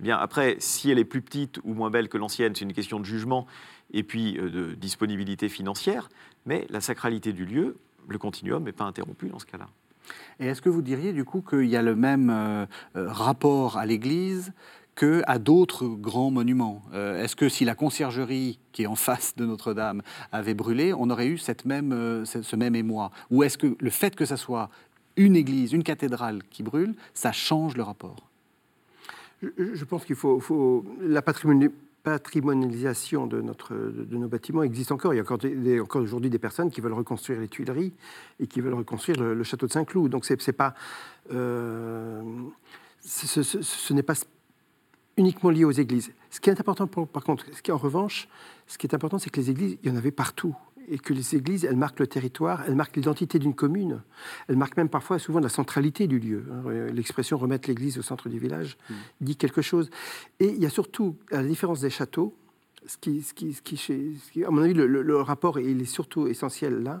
eh 0.00 0.02
bien 0.02 0.16
après, 0.16 0.56
si 0.58 0.90
elle 0.90 0.98
est 0.98 1.04
plus 1.04 1.22
petite 1.22 1.60
ou 1.64 1.74
moins 1.74 1.90
belle 1.90 2.08
que 2.08 2.18
l'ancienne, 2.18 2.54
c'est 2.54 2.64
une 2.64 2.72
question 2.72 2.98
de 2.98 3.04
jugement 3.04 3.46
et 3.92 4.02
puis 4.02 4.38
euh, 4.38 4.50
de 4.50 4.74
disponibilité 4.74 5.48
financière, 5.48 6.08
mais 6.46 6.66
la 6.70 6.80
sacralité 6.80 7.32
du 7.32 7.44
lieu, 7.44 7.76
le 8.08 8.18
continuum 8.18 8.64
n'est 8.64 8.72
pas 8.72 8.84
interrompu 8.84 9.28
dans 9.28 9.38
ce 9.38 9.46
cas-là. 9.46 9.68
Et 10.40 10.46
est-ce 10.46 10.60
que 10.60 10.68
vous 10.68 10.82
diriez 10.82 11.12
du 11.12 11.24
coup 11.24 11.42
qu'il 11.42 11.66
y 11.66 11.76
a 11.76 11.82
le 11.82 11.94
même 11.94 12.30
euh, 12.30 12.66
euh, 12.96 13.08
rapport 13.08 13.78
à 13.78 13.86
l'Église 13.86 14.52
que 14.94 15.22
à 15.26 15.38
d'autres 15.38 15.86
grands 15.86 16.30
monuments? 16.30 16.82
Euh, 16.92 17.22
Est-ce 17.22 17.36
que 17.36 17.48
si 17.48 17.64
la 17.64 17.74
conciergerie 17.74 18.58
qui 18.72 18.82
est 18.82 18.86
en 18.86 18.96
face 18.96 19.36
de 19.36 19.46
Notre-Dame 19.46 20.02
avait 20.32 20.54
brûlé, 20.54 20.92
on 20.92 21.08
aurait 21.08 21.28
eu 21.28 21.38
cette 21.38 21.64
même, 21.64 21.92
euh, 21.92 22.24
ce, 22.24 22.42
ce 22.42 22.56
même 22.56 22.74
émoi? 22.74 23.10
Ou 23.30 23.42
est-ce 23.44 23.56
que 23.56 23.76
le 23.78 23.90
fait 23.90 24.14
que 24.16 24.24
ça 24.24 24.36
soit 24.36 24.68
une 25.16 25.36
église, 25.36 25.72
une 25.72 25.84
cathédrale 25.84 26.42
qui 26.50 26.62
brûle, 26.62 26.94
ça 27.14 27.32
change 27.32 27.76
le 27.76 27.82
rapport? 27.84 28.28
Je, 29.42 29.48
je 29.74 29.84
pense 29.84 30.04
qu'il 30.04 30.16
faut, 30.16 30.40
faut- 30.40 30.84
la 31.00 31.20
patrimoni- 31.20 31.70
patrimonialisation 32.02 33.26
de, 33.26 33.40
notre, 33.40 33.74
de, 33.74 34.16
nos 34.16 34.28
bâtiments 34.28 34.62
existe 34.62 34.92
encore. 34.92 35.14
Il 35.14 35.18
y 35.18 35.20
a 35.20 35.22
encore, 35.22 35.38
encore 35.82 36.02
aujourd'hui 36.02 36.30
des 36.30 36.38
personnes 36.38 36.70
qui 36.70 36.80
veulent 36.80 36.92
reconstruire 36.92 37.40
les 37.40 37.48
Tuileries 37.48 37.92
et 38.40 38.46
qui 38.46 38.60
veulent 38.60 38.74
reconstruire 38.74 39.20
le, 39.20 39.42
château 39.44 39.66
de 39.66 39.72
Saint-Cloud. 39.72 40.10
Donc 40.10 40.24
c'est 40.24 40.52
pas, 40.52 40.74
euh, 41.32 42.22
ce, 43.04 43.92
n'est 43.92 44.02
pas 44.02 44.14
uniquement 45.16 45.50
lié 45.50 45.64
aux 45.64 45.70
églises. 45.70 46.12
Ce 46.30 46.40
qui 46.40 46.50
est 46.50 46.58
important, 46.58 46.86
par 46.86 47.24
contre, 47.24 47.44
ce 47.52 47.62
qui 47.62 47.70
en 47.70 47.78
revanche, 47.78 48.28
ce 48.66 48.78
qui 48.78 48.86
est 48.86 48.94
important, 48.94 49.18
c'est 49.18 49.30
que 49.30 49.40
les 49.40 49.50
églises, 49.50 49.78
il 49.82 49.90
y 49.90 49.92
en 49.92 49.96
avait 49.96 50.10
partout. 50.10 50.56
Et 50.88 50.98
que 50.98 51.12
les 51.12 51.34
églises, 51.36 51.64
elles 51.64 51.76
marquent 51.76 52.00
le 52.00 52.06
territoire, 52.06 52.64
elles 52.66 52.74
marquent 52.74 52.96
l'identité 52.96 53.38
d'une 53.38 53.54
commune. 53.54 54.02
Elles 54.48 54.56
marquent 54.56 54.76
même 54.76 54.88
parfois, 54.88 55.18
souvent, 55.18 55.40
la 55.40 55.48
centralité 55.48 56.06
du 56.06 56.18
lieu. 56.18 56.44
hein. 56.50 56.62
L'expression 56.92 57.38
remettre 57.38 57.68
l'église 57.68 57.98
au 57.98 58.02
centre 58.02 58.28
du 58.28 58.38
village 58.38 58.76
dit 59.20 59.36
quelque 59.36 59.62
chose. 59.62 59.90
Et 60.40 60.46
il 60.48 60.62
y 60.62 60.66
a 60.66 60.70
surtout, 60.70 61.16
à 61.30 61.36
la 61.42 61.48
différence 61.48 61.80
des 61.80 61.90
châteaux, 61.90 62.34
ce 62.86 62.96
qui, 62.98 63.22
ce 63.22 63.32
qui, 63.32 63.52
ce 63.52 63.62
qui, 63.62 63.76
chez- 63.76 64.12
ce 64.26 64.32
qui- 64.32 64.44
à 64.44 64.50
mon 64.50 64.62
avis, 64.62 64.74
le, 64.74 64.86
le- 64.86 65.02
le 65.02 65.16
rapport, 65.20 65.58
il 65.60 65.80
est 65.80 65.84
surtout 65.84 66.26
essentiel 66.26 66.82
là, 66.82 67.00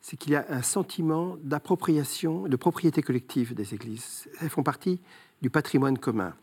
c'est 0.00 0.16
qu'il 0.16 0.32
y 0.32 0.36
a 0.36 0.46
un 0.48 0.62
sentiment 0.62 1.36
d'appropriation, 1.42 2.48
de 2.48 2.56
propriété 2.56 3.02
collective 3.02 3.54
des 3.54 3.74
églises. 3.74 4.26
Elles 4.40 4.48
font 4.48 4.62
partie 4.62 5.00
du 5.42 5.50
patrimoine 5.50 5.98
commun. 5.98 6.34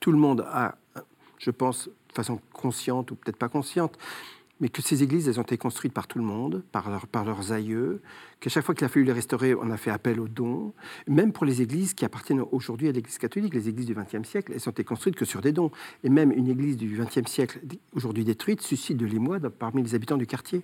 Tout 0.00 0.10
le 0.12 0.18
monde 0.18 0.44
a, 0.48 0.76
je 1.38 1.50
pense, 1.52 1.86
de 1.86 2.12
façon 2.14 2.40
consciente 2.52 3.12
ou 3.12 3.14
peut-être 3.14 3.36
pas 3.36 3.48
consciente, 3.48 3.96
mais 4.60 4.68
que 4.68 4.82
ces 4.82 5.02
églises, 5.02 5.28
elles 5.28 5.38
ont 5.40 5.42
été 5.44 5.56
construites 5.58 5.92
par 5.92 6.06
tout 6.06 6.18
le 6.18 6.24
monde, 6.24 6.62
par, 6.72 6.90
leur- 6.90 7.06
par 7.06 7.24
leurs 7.24 7.52
aïeux, 7.52 8.02
qu'à 8.40 8.50
chaque 8.50 8.64
fois 8.64 8.74
qu'il 8.74 8.84
a 8.84 8.88
fallu 8.88 9.04
les 9.06 9.12
restaurer, 9.12 9.54
on 9.54 9.70
a 9.70 9.76
fait 9.76 9.90
appel 9.90 10.20
aux 10.20 10.28
dons, 10.28 10.72
même 11.08 11.32
pour 11.32 11.44
les 11.46 11.62
églises 11.62 11.94
qui 11.94 12.04
appartiennent 12.04 12.42
aujourd'hui 12.52 12.88
à 12.88 12.92
l'Église 12.92 13.18
catholique, 13.18 13.54
les 13.54 13.68
églises 13.68 13.86
du 13.86 13.94
XXe 13.94 14.28
siècle, 14.28 14.52
elles 14.54 14.68
ont 14.68 14.72
été 14.72 14.84
construites 14.84 15.16
que 15.16 15.24
sur 15.24 15.40
des 15.40 15.52
dons. 15.52 15.70
Et 16.04 16.08
même 16.10 16.30
une 16.32 16.48
église 16.48 16.76
du 16.76 16.96
XXe 16.98 17.30
siècle, 17.30 17.60
aujourd'hui 17.94 18.24
détruite, 18.24 18.60
suscite 18.60 18.96
de 18.96 19.06
l'émoi 19.06 19.38
parmi 19.40 19.82
les 19.82 19.94
habitants 19.94 20.16
du 20.18 20.26
quartier. 20.26 20.62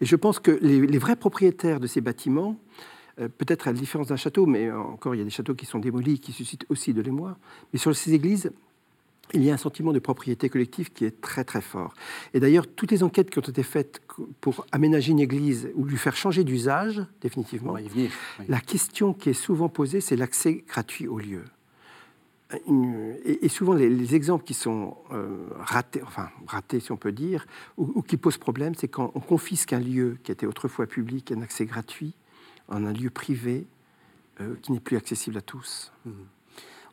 Et 0.00 0.06
je 0.06 0.16
pense 0.16 0.38
que 0.38 0.58
les, 0.62 0.86
les 0.86 0.98
vrais 0.98 1.16
propriétaires 1.16 1.80
de 1.80 1.86
ces 1.86 2.00
bâtiments, 2.00 2.56
euh, 3.20 3.28
peut-être 3.28 3.68
à 3.68 3.72
la 3.72 3.78
différence 3.78 4.08
d'un 4.08 4.16
château, 4.16 4.46
mais 4.46 4.70
encore 4.70 5.14
il 5.14 5.18
y 5.18 5.20
a 5.20 5.24
des 5.24 5.30
châteaux 5.30 5.54
qui 5.54 5.66
sont 5.66 5.78
démolis, 5.80 6.18
qui 6.20 6.32
suscitent 6.32 6.66
aussi 6.68 6.94
de 6.94 7.02
l'émoi, 7.02 7.36
mais 7.72 7.78
sur 7.78 7.94
ces 7.94 8.14
églises, 8.14 8.52
il 9.34 9.44
y 9.44 9.50
a 9.50 9.54
un 9.54 9.58
sentiment 9.58 9.92
de 9.92 9.98
propriété 9.98 10.48
collective 10.48 10.92
qui 10.92 11.04
est 11.04 11.20
très 11.20 11.44
très 11.44 11.60
fort. 11.60 11.94
Et 12.34 12.40
d'ailleurs, 12.40 12.66
toutes 12.66 12.90
les 12.90 13.02
enquêtes 13.02 13.30
qui 13.30 13.38
ont 13.38 13.42
été 13.42 13.62
faites 13.62 14.00
pour 14.40 14.66
aménager 14.72 15.12
une 15.12 15.20
église 15.20 15.70
ou 15.74 15.84
lui 15.84 15.96
faire 15.96 16.16
changer 16.16 16.44
d'usage, 16.44 17.02
définitivement, 17.20 17.74
oui. 17.74 18.10
la 18.48 18.60
question 18.60 19.12
qui 19.12 19.30
est 19.30 19.34
souvent 19.34 19.68
posée, 19.68 20.00
c'est 20.00 20.16
l'accès 20.16 20.64
gratuit 20.68 21.06
au 21.06 21.18
lieu. 21.18 21.44
Et, 23.26 23.48
souvent, 23.50 23.74
les, 23.74 23.90
les 23.90 24.14
exemples 24.14 24.42
qui 24.44 24.54
sont 24.54 24.96
euh, 25.12 25.48
ratés, 25.58 26.00
enfin 26.02 26.30
ratés 26.46 26.80
si 26.80 26.92
on 26.92 26.96
peut 26.96 27.12
dire, 27.12 27.46
ou, 27.76 28.00
qui 28.00 28.16
posent 28.16 28.38
problème, 28.38 28.74
c'est 28.74 28.88
quand 28.88 29.12
on 29.14 29.20
confisque 29.20 29.74
un 29.74 29.80
lieu 29.80 30.16
qui 30.22 30.32
était 30.32 30.46
autrefois 30.46 30.86
public, 30.86 31.30
un 31.30 31.42
accès 31.42 31.66
gratuit, 31.66 32.14
en 32.68 32.86
un 32.86 32.92
lieu 32.94 33.10
privé 33.10 33.66
euh, 34.40 34.54
qui 34.62 34.72
n'est 34.72 34.80
plus 34.80 34.96
accessible 34.96 35.36
à 35.36 35.42
tous. 35.42 35.92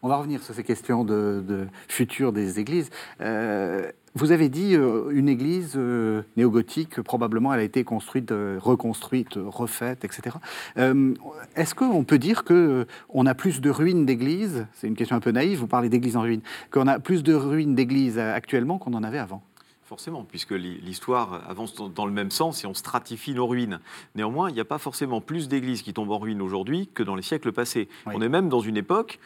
On 0.01 0.07
va 0.07 0.17
revenir 0.17 0.43
sur 0.43 0.53
ces 0.53 0.63
questions 0.63 1.03
de, 1.03 1.43
de 1.47 1.67
futur 1.87 2.31
des 2.31 2.59
églises. 2.59 2.89
Euh, 3.21 3.91
vous 4.17 4.31
avez 4.31 4.47
dit 4.47 4.75
euh, 4.75 5.09
une 5.11 5.27
église 5.27 5.73
euh, 5.75 6.21
néo-gothique, 6.37 7.01
probablement 7.01 7.53
elle 7.53 7.59
a 7.59 7.63
été 7.63 7.83
construite, 7.83 8.31
euh, 8.31 8.57
reconstruite, 8.61 9.33
refaite, 9.35 10.05
etc. 10.05 10.37
Euh, 10.77 11.13
Est-ce 11.57 11.75
qu'on 11.75 12.05
peut 12.05 12.17
dire 12.17 12.45
que 12.45 12.87
on 13.09 13.25
a 13.25 13.35
plus 13.35 13.59
de 13.59 13.69
ruines 13.69 14.05
d'églises 14.05 14.67
C'est 14.73 14.87
une 14.87 14.95
question 14.95 15.17
un 15.17 15.19
peu 15.19 15.31
naïve. 15.31 15.59
Vous 15.59 15.67
parlez 15.67 15.89
d'églises 15.89 16.15
en 16.15 16.21
ruine. 16.21 16.41
Qu'on 16.71 16.87
a 16.87 16.99
plus 16.99 17.23
de 17.23 17.33
ruines 17.33 17.75
d'églises 17.75 18.17
actuellement 18.17 18.77
qu'on 18.77 18.93
en 18.93 19.03
avait 19.03 19.19
avant? 19.19 19.43
Forcément, 19.83 20.23
puisque 20.23 20.51
l'histoire 20.51 21.43
avance 21.47 21.75
dans 21.75 22.05
le 22.07 22.11
même 22.11 22.31
sens 22.31 22.63
et 22.63 22.67
on 22.67 22.73
stratifie 22.73 23.35
nos 23.35 23.45
ruines. 23.45 23.79
Néanmoins, 24.15 24.49
il 24.49 24.53
n'y 24.53 24.59
a 24.59 24.65
pas 24.65 24.79
forcément 24.79 25.21
plus 25.21 25.47
d'églises 25.47 25.83
qui 25.83 25.93
tombent 25.93 26.11
en 26.11 26.17
ruine 26.17 26.41
aujourd'hui 26.41 26.89
que 26.93 27.03
dans 27.03 27.15
les 27.15 27.21
siècles 27.21 27.51
passés. 27.51 27.87
On 28.07 28.21
est 28.21 28.29
même 28.29 28.49
dans 28.49 28.61
une 28.61 28.77
époque, 28.77 29.19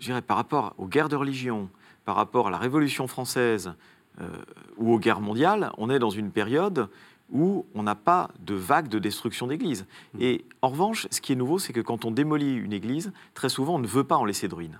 dirais, 0.00 0.22
par 0.22 0.36
rapport 0.36 0.74
aux 0.78 0.86
guerres 0.86 1.08
de 1.08 1.16
religion, 1.16 1.68
par 2.04 2.16
rapport 2.16 2.48
à 2.48 2.50
la 2.50 2.58
Révolution 2.58 3.06
française 3.06 3.74
euh, 4.20 4.28
ou 4.76 4.92
aux 4.92 4.98
guerres 4.98 5.20
mondiales, 5.20 5.70
on 5.78 5.90
est 5.90 5.98
dans 5.98 6.10
une 6.10 6.30
période 6.30 6.88
où 7.32 7.66
on 7.74 7.82
n'a 7.82 7.94
pas 7.94 8.30
de 8.40 8.54
vague 8.54 8.88
de 8.88 8.98
destruction 8.98 9.46
d'églises. 9.46 9.86
Mmh. 10.14 10.22
Et 10.22 10.44
en 10.62 10.68
revanche, 10.68 11.06
ce 11.10 11.20
qui 11.20 11.32
est 11.32 11.36
nouveau, 11.36 11.58
c'est 11.58 11.72
que 11.72 11.80
quand 11.80 12.04
on 12.04 12.10
démolit 12.10 12.54
une 12.54 12.72
église, 12.72 13.12
très 13.32 13.48
souvent, 13.48 13.76
on 13.76 13.78
ne 13.78 13.86
veut 13.86 14.04
pas 14.04 14.16
en 14.16 14.24
laisser 14.24 14.48
de 14.48 14.54
ruines. 14.54 14.78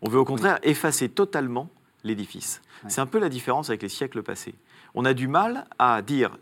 On 0.00 0.08
veut 0.08 0.18
au 0.18 0.24
contraire 0.24 0.58
effacer 0.62 1.08
totalement 1.08 1.70
l'édifice. 2.04 2.60
C'est 2.88 3.00
un 3.00 3.06
peu 3.06 3.18
la 3.18 3.30
différence 3.30 3.70
avec 3.70 3.82
les 3.82 3.88
siècles 3.88 4.22
passés. 4.22 4.54
On 4.94 5.04
a 5.04 5.14
du 5.14 5.26
mal 5.26 5.66
à 5.78 6.02
dire 6.02 6.36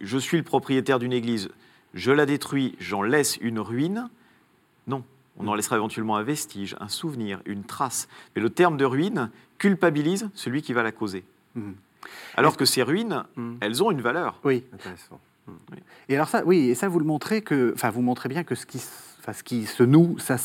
je 0.00 0.18
suis 0.18 0.36
le 0.36 0.44
propriétaire 0.44 0.98
d'une 0.98 1.12
église, 1.12 1.48
je 1.94 2.12
la 2.12 2.26
détruis, 2.26 2.76
j'en 2.78 3.02
laisse 3.02 3.38
une 3.38 3.58
ruine. 3.58 4.08
Non, 4.86 5.02
on 5.38 5.46
en 5.48 5.54
laissera 5.54 5.76
éventuellement 5.76 6.16
un 6.16 6.22
vestige, 6.22 6.76
un 6.80 6.88
souvenir, 6.88 7.40
une 7.46 7.64
trace. 7.64 8.08
Mais 8.34 8.42
le 8.42 8.50
terme 8.50 8.76
de 8.76 8.84
ruine 8.84 9.30
culpabilise 9.58 10.28
celui 10.34 10.62
qui 10.62 10.72
va 10.72 10.82
la 10.82 10.92
causer. 10.92 11.24
Mhm. 11.54 11.74
Alors 12.36 12.56
que 12.56 12.64
ces 12.64 12.82
ruines, 12.82 13.24
mhm. 13.36 13.58
elles 13.60 13.82
ont 13.82 13.90
une 13.90 14.00
valeur. 14.00 14.38
Oui. 14.44 14.64
Intéressant. 14.72 15.20
Et 16.10 16.14
alors 16.14 16.28
ça, 16.28 16.42
oui, 16.44 16.68
et 16.68 16.74
ça 16.74 16.88
vous 16.88 16.98
le 16.98 17.06
montrez 17.06 17.40
que, 17.40 17.72
enfin, 17.74 17.88
vous 17.88 18.02
montrez 18.02 18.28
bien 18.28 18.44
que 18.44 18.54
ce 18.54 18.66
qui 18.66 18.82
ce 19.32 19.42
qui 19.42 19.66
se 19.66 19.82
noue, 19.82 20.16
ça, 20.18 20.36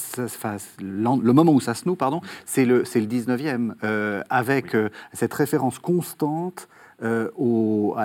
le 0.81 1.31
moment 1.31 1.53
où 1.53 1.61
ça 1.61 1.73
se 1.73 1.87
noue, 1.87 1.95
pardon, 1.95 2.21
c'est 2.45 2.65
le, 2.65 2.79
le 2.79 2.83
19e, 2.83 3.75
euh, 3.83 4.21
avec 4.29 4.75
euh, 4.75 4.89
cette 5.13 5.33
référence 5.33 5.79
constante 5.79 6.67
euh, 7.04 7.30
aux, 7.38 7.95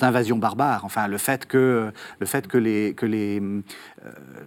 invasions 0.00 0.36
barbares. 0.36 0.84
Enfin, 0.84 1.08
le 1.08 1.18
fait 1.18 1.46
que, 1.46 1.92
que, 2.20 2.58
les, 2.58 2.94
que 2.94 3.06
les, 3.06 3.40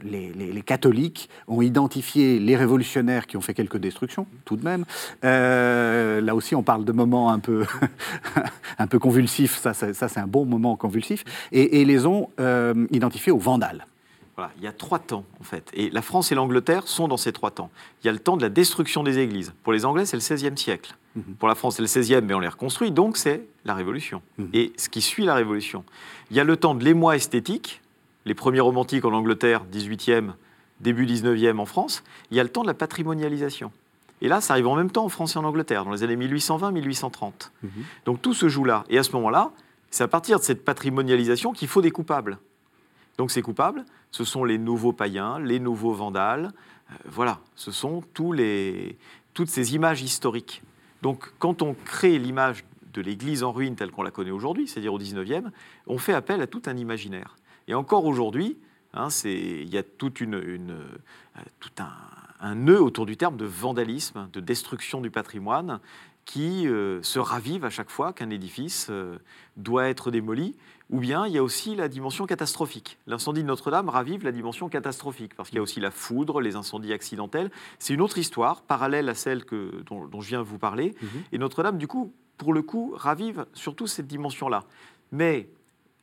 les, 0.04 0.34
les, 0.34 0.62
catholiques 0.62 1.30
ont 1.48 1.62
identifié 1.62 2.40
les 2.40 2.56
révolutionnaires 2.56 3.26
qui 3.26 3.38
ont 3.38 3.42
fait 3.42 3.54
quelques 3.54 3.78
destructions, 3.78 4.28
tout 4.46 4.56
de 4.56 4.64
même. 4.64 4.86
là 5.24 6.36
aussi, 6.36 6.56
on 6.56 6.64
parle 6.64 6.86
de 6.86 6.92
moments 6.92 7.32
un 7.32 7.40
peu, 7.40 7.66
convulsifs. 9.00 9.58
Ça, 9.58 9.74
ça 9.74 9.94
c'est 9.94 10.20
un 10.20 10.28
bon 10.28 10.46
moment 10.46 10.76
convulsif. 10.76 11.24
Et, 11.52 11.82
et 11.82 11.86
les 11.86 12.06
ont 12.06 12.30
identifiés 12.92 13.32
aux 13.32 13.40
vandales 13.40 13.86
il 14.58 14.64
y 14.64 14.68
a 14.68 14.72
trois 14.72 15.00
temps, 15.00 15.26
en 15.40 15.44
fait. 15.44 15.70
Et 15.74 15.90
la 15.90 16.02
France 16.02 16.32
et 16.32 16.36
l'Angleterre 16.36 16.88
sont 16.88 17.08
dans 17.08 17.18
ces 17.18 17.34
trois 17.34 17.52
temps. 17.52 17.70
Il 18.02 18.08
y 18.08 18.10
a 18.10 18.14
le 18.14 18.20
temps 18.20 18.38
de 18.38 18.42
la 18.42 18.50
destruction 18.50 19.04
des 19.04 19.20
églises. 19.20 19.54
Pour 19.64 19.74
les 19.74 19.86
Anglais, 19.86 20.06
c'est 20.06 20.18
le 20.18 20.22
XVIe 20.22 20.58
siècle. 20.58 20.96
Mhm. 21.16 21.36
Pour 21.40 21.48
la 21.48 21.56
France, 21.56 21.78
c'est 21.78 21.82
le 21.82 21.88
XVIe, 21.88 22.22
mais 22.22 22.34
on 22.34 22.40
les 22.40 22.48
reconstruit, 22.48 22.92
donc 22.92 23.18
c'est 23.18 23.48
la 23.66 23.74
Révolution. 23.74 24.22
Mhm. 24.38 24.50
Et 24.54 24.74
ce 24.78 24.90
qui 24.90 25.02
suit 25.02 25.26
la 25.26 25.36
Révolution. 25.36 25.84
Il 26.30 26.38
y 26.38 26.40
a 26.40 26.44
le 26.44 26.56
temps 26.58 26.76
de 26.76 26.84
l'émoi 26.84 27.16
esthétique, 27.16 27.82
les 28.26 28.36
premiers 28.36 28.60
romantiques 28.60 29.06
en 29.06 29.14
Angleterre, 29.14 29.64
18e, 29.72 30.34
début 30.82 31.06
19e 31.06 31.60
en 31.60 31.66
France. 31.66 32.04
Il 32.30 32.38
y 32.38 32.40
a 32.40 32.44
le 32.44 32.50
temps 32.50 32.62
de 32.62 32.68
la 32.68 32.74
patrimonialisation. 32.74 33.72
Et 34.22 34.28
là, 34.28 34.42
ça 34.42 34.54
arrive 34.54 34.68
en 34.68 34.76
même 34.76 34.90
temps 34.90 35.06
en 35.06 35.10
France 35.10 35.36
et 35.36 35.40
en 35.40 35.44
Angleterre, 35.44 35.86
dans 35.86 35.92
les 35.92 36.04
années 36.04 36.16
1820-1830. 36.16 37.52
Mhm. 37.64 37.70
Donc 38.06 38.22
tout 38.22 38.34
se 38.34 38.50
joue 38.50 38.66
là. 38.66 38.84
Et 38.90 38.98
à 38.98 39.04
ce 39.04 39.12
moment-là, 39.14 39.52
c'est 39.90 40.04
à 40.04 40.08
partir 40.08 40.40
de 40.40 40.44
cette 40.44 40.66
patrimonialisation 40.66 41.54
qu'il 41.54 41.68
faut 41.68 41.82
des 41.82 41.92
coupables. 41.92 42.38
Donc 43.18 43.32
ces 43.32 43.42
coupables, 43.42 43.84
ce 44.12 44.24
sont 44.24 44.44
les 44.44 44.58
nouveaux 44.58 44.94
païens, 44.94 45.40
les 45.40 45.60
nouveaux 45.60 45.94
vandales. 45.94 46.52
Euh, 46.92 46.94
voilà, 47.06 47.40
ce 47.56 47.72
sont 47.72 48.04
tous 48.14 48.32
les, 48.32 48.98
toutes 49.34 49.50
ces 49.50 49.76
images 49.76 50.02
historiques. 50.02 50.62
Donc 51.02 51.34
quand 51.40 51.62
on 51.62 51.74
crée 51.74 52.20
l'image 52.20 52.64
de 52.94 53.02
l'Église 53.02 53.44
en 53.44 53.52
ruine 53.52 53.76
telle 53.76 53.92
qu'on 53.92 54.04
la 54.04 54.12
connaît 54.12 54.32
aujourd'hui, 54.32 54.68
c'est-à-dire 54.68 54.94
au 54.94 55.00
19e, 55.00 55.50
on 55.88 55.98
fait 55.98 56.14
appel 56.14 56.42
à 56.42 56.48
tout 56.48 56.62
un 56.68 56.78
imaginaire. 56.78 57.36
Et 57.68 57.74
encore 57.74 58.06
aujourd'hui, 58.06 58.58
hein, 58.94 59.08
il 59.26 59.70
y 59.70 59.78
a 59.78 59.84
toute 59.84 60.22
une, 60.22 60.36
euh, 60.36 60.84
tout 61.60 61.72
un, 61.80 62.56
nœud 62.56 62.82
autour 62.82 63.08
du 63.08 63.18
terme 63.18 63.36
de 63.36 63.46
vandalisme, 63.46 64.30
de 64.32 64.40
destruction 64.40 65.02
du 65.02 65.10
patrimoine, 65.10 65.80
qui 66.26 66.68
euh, 66.68 67.02
se 67.04 67.20
ravive 67.20 67.66
à 67.66 67.70
chaque 67.70 67.90
fois 67.90 68.14
qu'un 68.14 68.30
édifice 68.30 68.92
doit 69.56 69.88
être 69.88 70.12
démoli. 70.12 70.56
Ou 70.90 71.00
bien 71.00 71.28
il 71.28 71.34
y 71.34 71.38
a 71.38 71.44
aussi 71.44 71.76
la 71.76 71.90
dimension 71.90 72.26
catastrophique. 72.26 72.98
L'incendie 73.08 73.42
de 73.42 73.48
Notre-Dame 73.48 73.90
ravive 73.90 74.24
la 74.24 74.32
dimension 74.32 74.70
catastrophique, 74.70 75.36
parce 75.36 75.50
qu'il 75.50 75.58
y 75.58 75.60
a 75.60 75.62
aussi 75.62 75.82
la 75.82 75.92
foudre, 75.92 76.40
les 76.40 76.56
incendies 76.56 76.94
accidentels. 76.94 77.52
C'est 77.78 77.94
une 77.94 78.02
autre 78.02 78.18
histoire, 78.18 78.62
parallèle 78.62 79.10
à 79.10 79.14
celle 79.14 79.44
que, 79.44 79.84
dont, 79.86 80.22
je 80.22 80.28
viens 80.30 80.40
de 80.40 80.46
vous 80.48 80.60
parler. 80.60 80.96
Mhm. 81.02 81.10
Et 81.34 81.38
Notre-Dame, 81.38 81.78
du 81.78 81.88
coup, 81.88 82.14
pour 82.38 82.54
le 82.54 82.62
coup, 82.62 82.94
ravive 82.96 83.46
surtout 83.54 83.88
cette 83.88 84.08
dimension-là. 84.08 84.64
Mais 85.12 85.50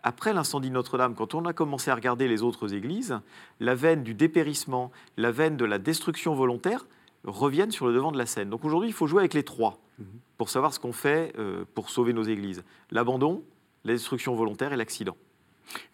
après 0.03 0.35
l'incendie 0.35 0.69
de 0.69 0.75
Notre-Dame, 0.75 1.15
quand 1.15 1.35
on 1.35 1.47
a 1.47 1.55
commencé 1.55 1.91
à 1.91 1.95
regarder 1.95 2.29
les 2.29 2.43
autres 2.43 2.75
églises, 2.75 3.19
la 3.61 3.75
veine 3.75 4.03
du 4.03 4.13
dépérissement, 4.13 4.91
la 5.17 5.31
veine 5.31 5.57
de 5.57 5.65
la 5.65 5.79
destruction 5.79 6.35
volontaire 6.35 6.87
reviennent 7.25 7.71
sur 7.71 7.87
le 7.87 7.95
devant 7.95 8.13
de 8.13 8.19
la 8.19 8.27
scène. 8.27 8.51
Donc 8.51 8.67
aujourd'hui, 8.67 8.91
il 8.91 8.93
faut 8.93 9.07
jouer 9.07 9.21
avec 9.21 9.33
les 9.33 9.45
trois 9.45 9.79
mhm. 9.99 10.07
pour 10.37 10.51
savoir 10.51 10.75
ce 10.75 10.79
qu'on 10.79 10.93
fait 10.93 11.33
euh, 11.39 11.65
pour 11.75 11.89
sauver 11.89 12.13
nos 12.13 12.23
églises. 12.23 12.65
L'abandon, 12.91 13.43
la 13.85 13.93
destruction 13.93 14.35
volontaire 14.35 14.73
et 14.73 14.77
l'accident. 14.77 15.17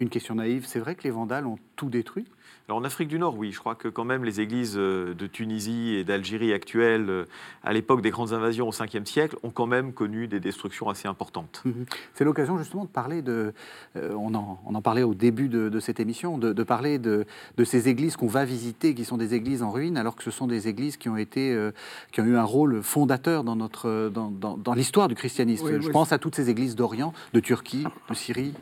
Une 0.00 0.08
question 0.08 0.34
naïve, 0.34 0.66
c'est 0.66 0.80
vrai 0.80 0.94
que 0.94 1.02
les 1.04 1.10
Vandales 1.10 1.46
ont 1.46 1.58
tout 1.76 1.90
détruit? 1.90 2.26
Alors 2.70 2.78
en 2.78 2.84
Afrique 2.84 3.08
du 3.08 3.18
Nord, 3.18 3.36
oui, 3.36 3.50
je 3.50 3.58
crois 3.58 3.74
que 3.74 3.88
quand 3.88 4.04
même 4.04 4.24
les 4.24 4.40
églises 4.40 4.76
euh, 4.76 5.12
de 5.12 5.26
Tunisie 5.26 5.96
et 5.96 6.04
d'Algérie 6.04 6.52
actuelles, 6.52 7.10
euh, 7.10 7.24
à 7.64 7.72
l'époque 7.72 8.00
des 8.00 8.10
grandes 8.10 8.32
invasions 8.32 8.68
au 8.68 8.70
5e 8.70 9.06
siècle, 9.06 9.36
ont 9.42 9.50
quand 9.50 9.66
même 9.66 9.92
connu 9.92 10.28
des 10.28 10.38
destructions 10.38 10.88
assez 10.88 11.08
importantes. 11.08 11.62
Mhm. 11.64 11.84
C'est 12.14 12.22
l'occasion 12.22 12.58
justement 12.58 12.84
de 12.84 12.88
parler 12.90 13.22
de, 13.22 13.52
euh, 13.96 14.12
on, 14.16 14.34
en, 14.34 14.60
on, 14.66 14.76
en, 14.76 14.82
parlait 14.82 15.02
au 15.02 15.14
début 15.14 15.48
de, 15.48 15.80
cette 15.80 15.98
émission, 15.98 16.38
de, 16.38 16.62
parler 16.62 17.00
de, 17.00 17.26
ces 17.64 17.88
églises 17.88 18.16
qu'on 18.16 18.28
va 18.28 18.44
visiter, 18.44 18.94
qui 18.94 19.04
sont 19.04 19.16
des 19.16 19.34
églises 19.34 19.64
en 19.64 19.70
ruine, 19.70 19.96
alors 19.96 20.14
que 20.14 20.22
ce 20.22 20.30
sont 20.30 20.46
des 20.46 20.68
églises 20.68 20.96
qui 20.96 21.08
ont 21.08 21.16
été, 21.16 21.70
qui 22.12 22.20
ont 22.20 22.24
eu 22.24 22.36
un 22.36 22.44
rôle 22.44 22.84
fondateur 22.84 23.42
dans 23.42 23.56
notre, 23.56 24.10
dans, 24.14 24.30
dans, 24.30 24.74
l'histoire 24.74 25.08
du 25.08 25.16
christianisme. 25.16 25.80
je 25.80 25.88
pense 25.88 26.12
à 26.12 26.18
toutes 26.18 26.36
ces 26.36 26.50
églises 26.50 26.76
d'Orient, 26.76 27.12
de 27.34 27.40
Turquie, 27.40 27.84
de 28.08 28.14
Syrie. 28.14 28.54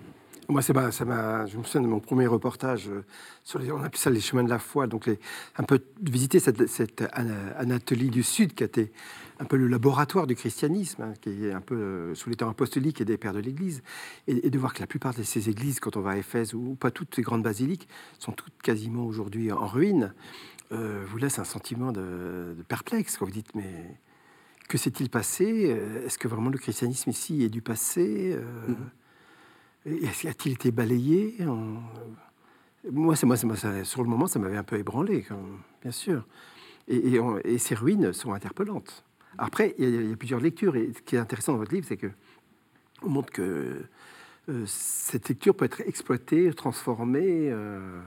Moi, 0.51 0.63
ça 0.63 0.73
je 0.73 1.59
me 1.59 1.63
souviens 1.63 1.83
de 1.83 1.87
mon 1.87 2.01
premier 2.01 2.27
reportage 2.27 2.89
euh, 2.89 3.05
sur 3.45 3.59
les, 3.59 3.71
on 3.71 3.83
appelle 3.83 4.01
ça 4.01 4.09
les 4.09 4.21
chemins 4.21 4.43
de 4.43 4.49
la 4.49 4.59
foi, 4.59 4.87
donc 4.87 5.05
les, 5.05 5.19
un 5.59 5.63
peu 5.63 5.79
visiter 6.01 6.41
cette, 6.41 6.67
cette, 6.69 7.05
Anatolie 7.13 8.09
du 8.09 8.23
Sud 8.23 8.55
qui 8.55 8.63
a 8.63 8.67
été 8.67 8.91
un 9.41 9.45
peu 9.45 9.59
le 9.59 9.67
laboratoire 9.67 10.27
du 10.27 10.35
christianisme, 10.35 11.03
hein, 11.03 11.13
qui 11.21 11.45
est 11.45 11.53
un 11.53 11.61
peu 11.61 11.75
euh, 11.75 12.15
sous 12.15 12.31
les 12.31 12.37
temps 12.37 12.49
apostoliques 12.49 13.03
et 13.03 13.05
des 13.05 13.19
pères 13.19 13.35
de 13.35 13.41
l'Église, 13.41 13.83
et, 14.27 14.49
de 14.49 14.59
voir 14.59 14.73
que 14.73 14.81
la 14.81 14.87
plupart 14.87 15.13
de 15.13 15.23
ces 15.23 15.51
églises, 15.51 15.81
quand 15.81 15.99
on 15.99 16.01
va 16.01 16.13
à 16.13 16.17
Éphèse 16.17 16.55
ou, 16.55 16.77
pas 16.77 16.91
toutes 16.91 17.15
ces 17.15 17.23
grandes 17.23 17.43
basiliques, 17.43 17.87
sont 18.19 18.33
toutes 18.33 18.63
quasiment 18.63 19.05
aujourd'hui 19.05 19.53
en 19.53 19.67
ruine, 19.67 20.15
euh, 20.73 21.05
vous 21.07 21.19
laisse 21.19 21.39
un 21.39 21.45
sentiment 21.45 21.93
de, 21.93 22.57
perplexe 22.69 23.19
quand 23.19 23.27
vous 23.27 23.33
dites 23.33 23.55
mais 23.55 23.99
que 24.67 24.79
s'est-il 24.79 25.11
passé? 25.11 25.77
Est-ce 26.07 26.17
que 26.17 26.29
vraiment 26.29 26.49
le 26.49 26.59
christianisme 26.59 27.11
ici 27.11 27.43
est 27.43 27.49
du 27.51 27.61
passé? 27.61 28.35
Mm-hmm. 28.37 28.75
A-t-il 30.27 30.53
été 30.53 30.71
balayé 30.71 31.37
Moi, 32.91 33.17
sur 33.17 33.27
le 34.03 34.09
moment, 34.09 34.27
ça 34.27 34.39
m'avait 34.39 34.57
un 34.57 34.63
peu 34.63 34.79
ébranlé, 34.79 35.27
bien 35.83 35.91
sûr. 35.91 36.27
Et, 36.89 37.59
ces 37.59 37.75
ruines 37.75 38.13
sont 38.13 38.33
interpellantes. 38.33 39.05
Après, 39.37 39.75
il 39.79 40.09
y, 40.09 40.13
a, 40.13 40.17
plusieurs 40.17 40.41
lectures. 40.41 40.77
Et 40.77 40.93
ce 40.95 41.03
qui 41.03 41.17
est 41.17 41.19
intéressant 41.19 41.53
dans 41.53 41.59
votre 41.59 41.75
livre, 41.75 41.87
c'est 41.87 41.97
que 41.97 42.11
on 43.03 43.11
montre 43.11 43.33
que 43.33 43.85
euh, 44.49 44.65
cette 44.67 45.29
lecture 45.29 45.55
peut 45.55 45.67
être 45.67 45.81
exploitée, 45.83 46.53
transformée. 46.53 47.51
Euh, 47.51 48.01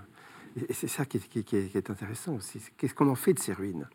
et 0.68 0.74
c'est 0.74 0.88
ça 0.88 1.06
qui 1.06 1.18
est 1.18 1.90
intéressant 1.90 2.36
aussi. 2.36 2.60
Qu'est-ce 2.78 2.94
qu'on 2.94 3.10
en 3.10 3.16
fait 3.16 3.34
de 3.34 3.40
ces 3.40 3.54
ruines? 3.54 3.88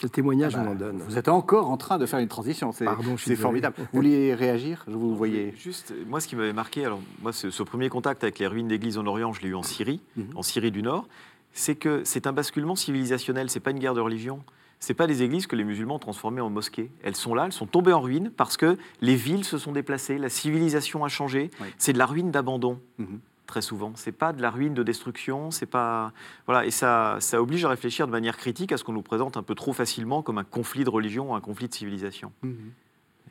Quel 0.00 0.10
témoignage 0.10 0.54
ah 0.56 0.60
on 0.60 0.64
bah, 0.64 0.70
en 0.70 0.74
donne 0.74 1.02
Vous 1.06 1.18
êtes 1.18 1.28
encore 1.28 1.70
en 1.70 1.76
train 1.76 1.98
de 1.98 2.06
faire 2.06 2.18
une 2.20 2.28
transition, 2.28 2.72
c'est 2.72 3.36
formidable. 3.36 3.76
Vous 3.78 3.86
vouliez 3.92 4.34
réagir? 4.34 4.84
Je 4.88 4.94
vous 4.94 5.14
voyez. 5.14 5.52
Juste, 5.58 5.92
moi, 6.08 6.20
ce 6.20 6.26
qui 6.26 6.36
m'avait 6.36 6.54
marqué, 6.54 6.86
alors 6.86 7.00
moi, 7.20 7.32
ce, 7.32 7.62
premier 7.62 7.90
contact 7.90 8.24
avec 8.24 8.38
les 8.38 8.46
ruines 8.46 8.66
d'église 8.66 8.96
en 8.96 9.06
Orient, 9.06 9.32
je 9.32 9.42
l'ai 9.42 9.48
eu 9.48 9.54
en 9.54 9.62
Syrie, 9.62 10.00
mhm. 10.16 10.30
en 10.34 10.42
Syrie 10.42 10.70
du 10.70 10.82
Nord, 10.82 11.06
c'est 11.52 11.74
que 11.74 12.00
c'est 12.04 12.26
un 12.26 12.32
basculement 12.32 12.76
civilisationnel. 12.76 13.50
C'est 13.50 13.60
pas 13.60 13.72
une 13.72 13.78
guerre 13.78 13.94
de 13.94 14.00
religion. 14.00 14.42
C'est 14.78 14.94
pas 14.94 15.06
des 15.06 15.22
églises 15.22 15.46
que 15.46 15.56
les 15.56 15.64
musulmans 15.64 15.96
ont 15.96 15.98
transformées 15.98 16.40
en 16.40 16.48
mosquées. 16.48 16.90
Elles 17.02 17.16
sont 17.16 17.34
là, 17.34 17.44
elles 17.44 17.52
sont 17.52 17.66
tombées 17.66 17.92
en 17.92 18.00
ruine 18.00 18.32
parce 18.34 18.56
que 18.56 18.78
les 19.02 19.14
villes 19.14 19.44
se 19.44 19.58
sont 19.58 19.72
déplacées, 19.72 20.16
la 20.16 20.30
civilisation 20.30 21.04
a 21.04 21.08
changé. 21.08 21.50
C'est 21.76 21.92
de 21.92 21.98
la 21.98 22.06
ruine 22.06 22.30
d'abandon. 22.30 22.80
Mhm 22.96 23.20
très 23.50 23.62
souvent. 23.62 23.92
C'est 23.96 24.12
pas 24.12 24.32
de 24.32 24.40
la 24.40 24.50
ruine 24.50 24.74
de 24.74 24.82
destruction, 24.82 25.50
c'est 25.50 25.66
pas 25.66 26.12
voilà 26.46 26.64
et 26.64 26.70
ça 26.70 27.18
ça 27.20 27.42
oblige 27.42 27.64
à 27.64 27.68
réfléchir 27.68 28.06
de 28.06 28.12
manière 28.12 28.36
critique 28.36 28.72
à 28.72 28.76
ce 28.76 28.84
qu'on 28.84 28.92
nous 28.92 29.02
présente 29.02 29.36
un 29.36 29.42
peu 29.42 29.54
trop 29.54 29.72
facilement 29.72 30.22
comme 30.22 30.38
un 30.38 30.44
conflit 30.44 30.84
de 30.84 30.90
religion, 30.90 31.34
un 31.34 31.40
conflit 31.40 31.68
de 31.68 31.74
civilisation. 31.74 32.32
Mhm. 32.42 32.72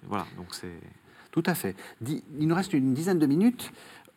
Voilà, 0.07 0.25
donc 0.37 0.53
c'est 0.53 0.79
tout 1.31 1.43
à 1.45 1.55
fait. 1.55 1.75
Il 2.05 2.47
nous 2.47 2.55
reste 2.55 2.73
une 2.73 2.93
dizaine 2.93 3.19
de 3.19 3.25
minutes. 3.25 3.71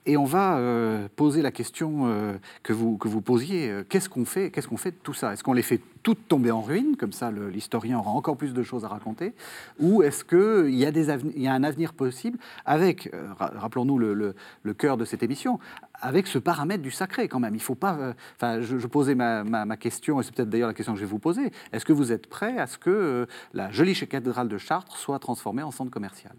Et 0.05 0.17
on 0.17 0.25
va 0.25 0.59
euh, 0.59 1.07
poser 1.15 1.43
la 1.43 1.53
question 1.53 2.07
euh, 2.07 2.37
que, 2.65 2.73
vous, 2.73 2.97
que 2.97 3.07
vous 3.07 3.21
posiez. 3.21 3.71
Euh, 3.71 3.85
qu'est-ce 3.89 4.09
qu'on 4.09 4.25
fait, 4.25 4.51
qu'est-ce 4.51 4.67
qu'on 4.67 4.77
fait 4.77 4.91
de 4.91 4.97
tout 5.01 5.15
ça? 5.15 5.33
Est-ce 5.33 5.45
qu'on 5.45 5.53
les 5.53 5.63
fait 5.63 5.81
toutes 6.03 6.27
tomber 6.27 6.51
en 6.51 6.61
ruine 6.61 6.97
Comme 6.97 7.13
ça, 7.13 7.31
l'historien 7.31 7.99
aura 7.99 8.11
encore 8.11 8.37
plus 8.37 8.53
de 8.53 8.63
choses 8.65 8.85
à 8.85 8.89
raconter? 8.89 9.33
Ou 9.79 10.03
est-ce 10.03 10.25
qu'il 10.25 10.75
y, 10.75 10.85
a 10.85 10.91
des 10.91 11.07
y 11.37 11.47
a 11.47 11.53
un 11.53 11.63
avenir 11.63 11.93
possible 11.93 12.37
avec, 12.65 13.13
rappelons-nous 13.39 13.99
le, 13.99 14.35
le, 14.65 14.75
cœur 14.75 14.97
de 14.97 15.05
cette 15.05 15.23
émission, 15.23 15.61
avec 16.03 16.27
ce 16.27 16.39
paramètre 16.39 16.83
du 16.83 16.91
sacré 16.91 17.29
quand 17.29 17.41
même 17.41 17.55
Il 17.55 17.63
faut 17.63 17.75
pas. 17.75 18.15
Enfin, 18.37 18.61
je, 18.61 18.87
posais 18.87 19.15
ma, 19.15 19.45
ma, 19.45 19.77
question, 19.77 20.21
et 20.21 20.25
c'est 20.25 20.35
peut-être 20.35 20.51
d'ailleurs 20.51 20.69
la 20.69 20.75
question 20.75 20.93
que 20.93 20.99
je 20.99 21.05
vais 21.05 21.11
vous 21.11 21.19
poser. 21.19 21.51
Est-ce 21.73 21.87
que 21.87 21.93
vous 21.93 22.13
êtes 22.13 22.27
prêt 22.27 22.59
à 22.59 22.67
ce 22.67 22.77
que 22.77 23.27
la 23.55 23.71
jolie 23.71 23.95
cathédrale 23.95 24.49
de 24.49 24.59
Chartres 24.59 24.97
soit 24.97 25.19
transformée 25.19 25.63
en 25.63 25.71
centre 25.71 25.91
commercial? 25.91 26.35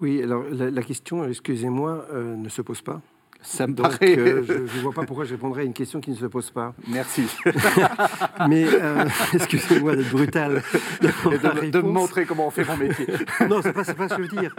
Oui, 0.00 0.22
alors 0.22 0.44
la, 0.50 0.82
question, 0.82 1.24
excusez-moi, 1.24 2.06
euh, 2.12 2.36
ne 2.36 2.48
se 2.48 2.62
pose 2.62 2.82
pas. 2.82 3.00
Ça 3.40 3.66
me 3.68 3.74
paraît. 3.74 4.18
Euh, 4.18 4.42
je 4.44 4.52
ne 4.52 4.82
vois 4.82 4.92
pas 4.92 5.04
pourquoi 5.04 5.24
je 5.24 5.30
répondrais 5.30 5.62
à 5.62 5.64
une 5.64 5.72
question 5.72 6.00
qui 6.00 6.10
ne 6.10 6.16
se 6.16 6.26
pose 6.26 6.50
pas. 6.50 6.74
Merci. 6.88 7.22
Mais 8.48 8.64
euh, 8.66 9.06
excusez-moi 9.32 9.94
d'être 9.94 10.10
brutal. 10.10 10.62
De, 11.00 11.70
de, 11.70 11.80
me 11.80 11.90
montrer 11.90 12.26
comment 12.26 12.48
on 12.48 12.50
fait 12.50 12.64
mon 12.64 12.76
métier. 12.76 13.06
non, 13.48 13.62
ce 13.62 13.68
n'est 13.68 13.72
pas, 13.72 13.84
pas, 13.84 14.08
ce 14.08 14.14
que 14.16 14.24
je 14.24 14.28
veux 14.28 14.40
dire. 14.40 14.54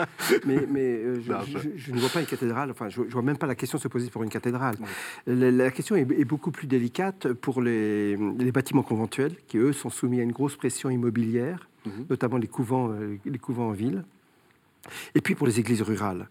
Mais, 0.46 0.66
mais 0.70 1.02
je, 1.22 1.92
ne 1.92 2.00
vois 2.00 2.10
pas 2.10 2.22
une 2.22 2.26
cathédrale, 2.26 2.72
enfin, 2.72 2.88
je 2.88 3.02
ne 3.02 3.08
vois 3.08 3.22
même 3.22 3.38
pas 3.38 3.48
la 3.48 3.56
question 3.56 3.78
se 3.78 3.88
poser 3.90 4.10
pour 4.10 4.24
une 4.24 4.30
cathédrale. 4.30 4.76
La, 5.28 5.72
question 5.72 5.96
est, 5.98 6.26
beaucoup 6.26 6.52
plus 6.52 6.68
délicate 6.68 7.34
pour 7.34 7.62
les, 7.62 8.16
les, 8.16 8.52
bâtiments 8.52 8.84
conventuels, 8.84 9.36
qui 9.48 9.58
eux 9.58 9.74
sont 9.74 9.90
soumis 9.90 10.22
à 10.22 10.24
une 10.24 10.32
grosse 10.32 10.56
pression 10.56 10.90
immobilière, 10.90 11.68
mhm. 11.86 12.06
notamment 12.10 12.38
les 12.38 12.48
couvents, 12.48 12.92
les 13.26 13.40
couvents 13.40 13.70
en 13.70 13.74
ville. 13.74 14.04
Et 15.16 15.22
puis 15.22 15.36
pour 15.36 15.48
les 15.48 15.60
églises 15.60 15.82
rurales. 15.82 16.30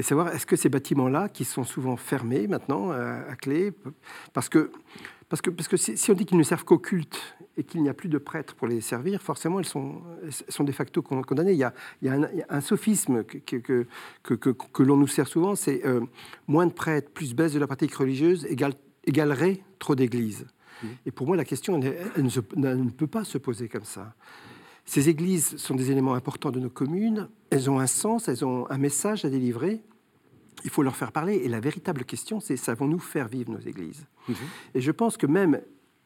Et 0.00 0.02
savoir, 0.02 0.28
est-ce 0.28 0.46
que 0.46 0.56
ces 0.56 0.70
bâtiments-là, 0.70 1.28
qui 1.28 1.44
sont 1.44 1.62
souvent 1.62 1.94
fermés 1.94 2.46
maintenant 2.46 2.90
euh, 2.90 3.20
à, 3.30 3.36
clé, 3.36 3.70
parce 4.32 4.48
que, 4.48 4.72
parce 5.28 5.42
que, 5.42 5.50
parce 5.50 5.68
que 5.68 5.76
si, 5.76 6.10
on 6.10 6.14
dit 6.14 6.24
qu'ils 6.24 6.38
ne 6.38 6.42
servent 6.42 6.64
qu'au 6.64 6.78
culte 6.78 7.36
et 7.58 7.64
qu'il 7.64 7.82
n'y 7.82 7.90
a 7.90 7.92
plus 7.92 8.08
de 8.08 8.16
prêtres 8.16 8.54
pour 8.54 8.66
les 8.66 8.80
servir, 8.80 9.20
forcément, 9.20 9.60
ils 9.60 9.66
sont, 9.66 10.00
sont 10.48 10.64
de 10.64 10.72
facto 10.72 11.02
condamnés. 11.02 11.52
Il 11.52 11.58
y 11.58 11.64
a, 11.64 11.74
il 12.00 12.08
y 12.08 12.10
a, 12.10 12.30
un, 12.48 12.60
sophisme 12.62 13.24
que, 13.24 13.36
que, 13.56 13.84
que, 14.22 14.34
que 14.36 14.82
l'on 14.82 14.96
nous 14.96 15.06
sert 15.06 15.28
souvent, 15.28 15.54
c'est 15.54 15.84
euh, 15.84 16.00
moins 16.48 16.66
de 16.66 16.72
prêtres 16.72 17.10
plus 17.10 17.34
baisse 17.34 17.52
de 17.52 17.58
la 17.58 17.66
pratique 17.66 17.94
religieuse 17.94 18.46
égale, 18.46 18.72
égalerait 19.04 19.60
trop 19.78 19.96
d'églises. 19.96 20.46
Mmh. 20.82 20.86
Et 21.04 21.10
pour 21.10 21.26
moi, 21.26 21.36
la 21.36 21.44
question, 21.44 21.78
elle 21.78 22.24
ne 22.24 22.88
peut 22.88 23.06
pas 23.06 23.24
se 23.24 23.36
poser 23.36 23.68
comme 23.68 23.84
ça. 23.84 24.14
Ces 24.86 25.10
églises 25.10 25.58
sont 25.58 25.74
des 25.74 25.90
éléments 25.90 26.14
importants 26.14 26.50
de 26.50 26.58
nos 26.58 26.70
communes, 26.70 27.28
elles 27.50 27.70
ont 27.70 27.78
un 27.78 27.86
sens, 27.86 28.28
elles 28.28 28.46
ont 28.46 28.68
un 28.70 28.78
message 28.78 29.26
à 29.26 29.28
délivrer, 29.28 29.82
il 30.64 30.70
faut 30.70 30.82
leur 30.82 30.96
faire 30.96 31.12
parler. 31.12 31.36
Et 31.36 31.48
la 31.48 31.60
véritable 31.60 32.04
question, 32.04 32.40
c'est 32.40 32.56
savons-nous 32.56 32.98
faire 32.98 33.28
vivre 33.28 33.50
nos 33.50 33.60
églises 33.60 34.06
mhm. 34.28 34.34
Et 34.74 34.80
je 34.80 34.90
pense 34.90 35.16
que 35.16 35.26
même 35.26 35.60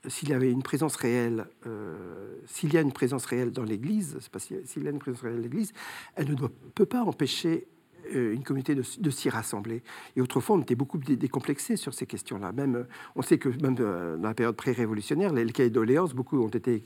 s'il 0.08 0.28
y 0.28 0.32
avait 0.32 0.50
une 0.50 0.62
présence 0.62 0.96
réelle, 0.96 1.46
euh, 1.66 2.36
s'il 2.46 2.72
y 2.72 2.76
a 2.76 2.80
une 2.80 2.92
présence 2.92 3.24
réelle 3.24 3.52
dans 3.52 3.62
l'Église, 3.62 4.18
s'il 4.38 4.82
y 4.82 4.86
a 4.86 4.90
une 4.90 4.98
présence 4.98 5.22
réelle 5.22 5.36
dans 5.36 5.42
l'Église, 5.42 5.72
elle 6.14 6.28
ne 6.28 6.34
doit, 6.34 6.50
peut 6.74 6.86
pas 6.86 7.02
empêcher 7.02 7.66
euh, 7.66 7.73
une 8.12 8.42
communauté 8.42 8.74
de, 8.74 9.10
s'y 9.10 9.28
rassembler. 9.28 9.82
Et 10.16 10.20
autrefois, 10.20 10.56
on 10.56 10.60
était 10.60 10.74
beaucoup 10.74 10.98
décomplexés 10.98 11.76
sur 11.76 11.94
ces 11.94 12.06
questions-là. 12.06 12.52
Même, 12.52 12.76
euh, 12.76 12.84
on 13.16 13.22
sait 13.22 13.38
que 13.38 13.48
même 13.62 13.76
euh, 13.80 14.16
dans 14.16 14.28
la 14.28 14.34
période 14.34 14.56
pré-révolutionnaire, 14.56 15.32
les, 15.32 15.46
cahiers 15.52 15.70
doléances, 15.70 16.14
beaucoup 16.14 16.38
ont 16.40 16.48
été 16.48 16.82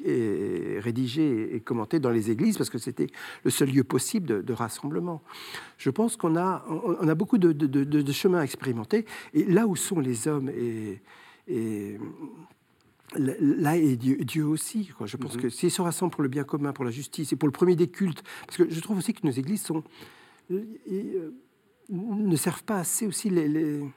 rédigés 0.81 1.55
et 1.55 1.61
commentés 1.61 2.01
dans 2.01 2.11
les 2.11 2.31
églises 2.31 2.57
parce 2.59 2.71
que 2.71 2.79
c'était 2.79 3.09
le 3.45 3.51
seul 3.51 3.71
lieu 3.71 3.85
possible 3.85 4.45
de, 4.45 4.53
rassemblement. 4.53 5.23
Je 5.77 5.91
pense 5.91 6.16
qu'on 6.16 6.37
a, 6.37 6.64
on, 6.69 7.07
a 7.07 7.14
beaucoup 7.14 7.39
de, 7.39 7.53
de, 7.53 8.12
chemins 8.12 8.41
à 8.41 8.45
expérimenter. 8.45 9.05
Et 9.35 9.45
là 9.45 9.66
où 9.66 9.77
sont 9.77 10.01
les 10.01 10.27
hommes 10.27 10.49
et, 10.49 11.01
et 11.47 11.99
là 13.16 13.77
est 13.77 13.97
Dieu, 13.97 14.47
aussi. 14.47 14.91
Je 15.05 15.16
pense 15.16 15.37
mm-hmm. 15.37 15.41
que 15.41 15.49
s'ils 15.49 15.71
se 15.71 15.83
rassemblent 15.83 16.12
pour 16.12 16.23
le 16.23 16.29
bien 16.29 16.45
commun, 16.45 16.73
pour 16.73 16.85
la 16.85 16.91
justice 16.91 17.33
et 17.33 17.37
pour 17.37 17.49
le 17.49 17.53
premier 17.53 17.77
des 17.77 17.89
cultes, 17.89 18.23
parce 18.47 18.59
que 18.59 18.69
je 18.69 18.81
trouve 18.81 18.99
aussi 18.99 19.14
que 19.14 19.27
nos 19.27 19.33
églises 19.33 19.62
sont 19.62 19.83
euh, 20.51 21.34
ne 21.90 22.36
servent 22.36 22.64
pas 22.64 22.78
assez 22.78 23.07
aussi 23.07 23.28
une 23.28 23.92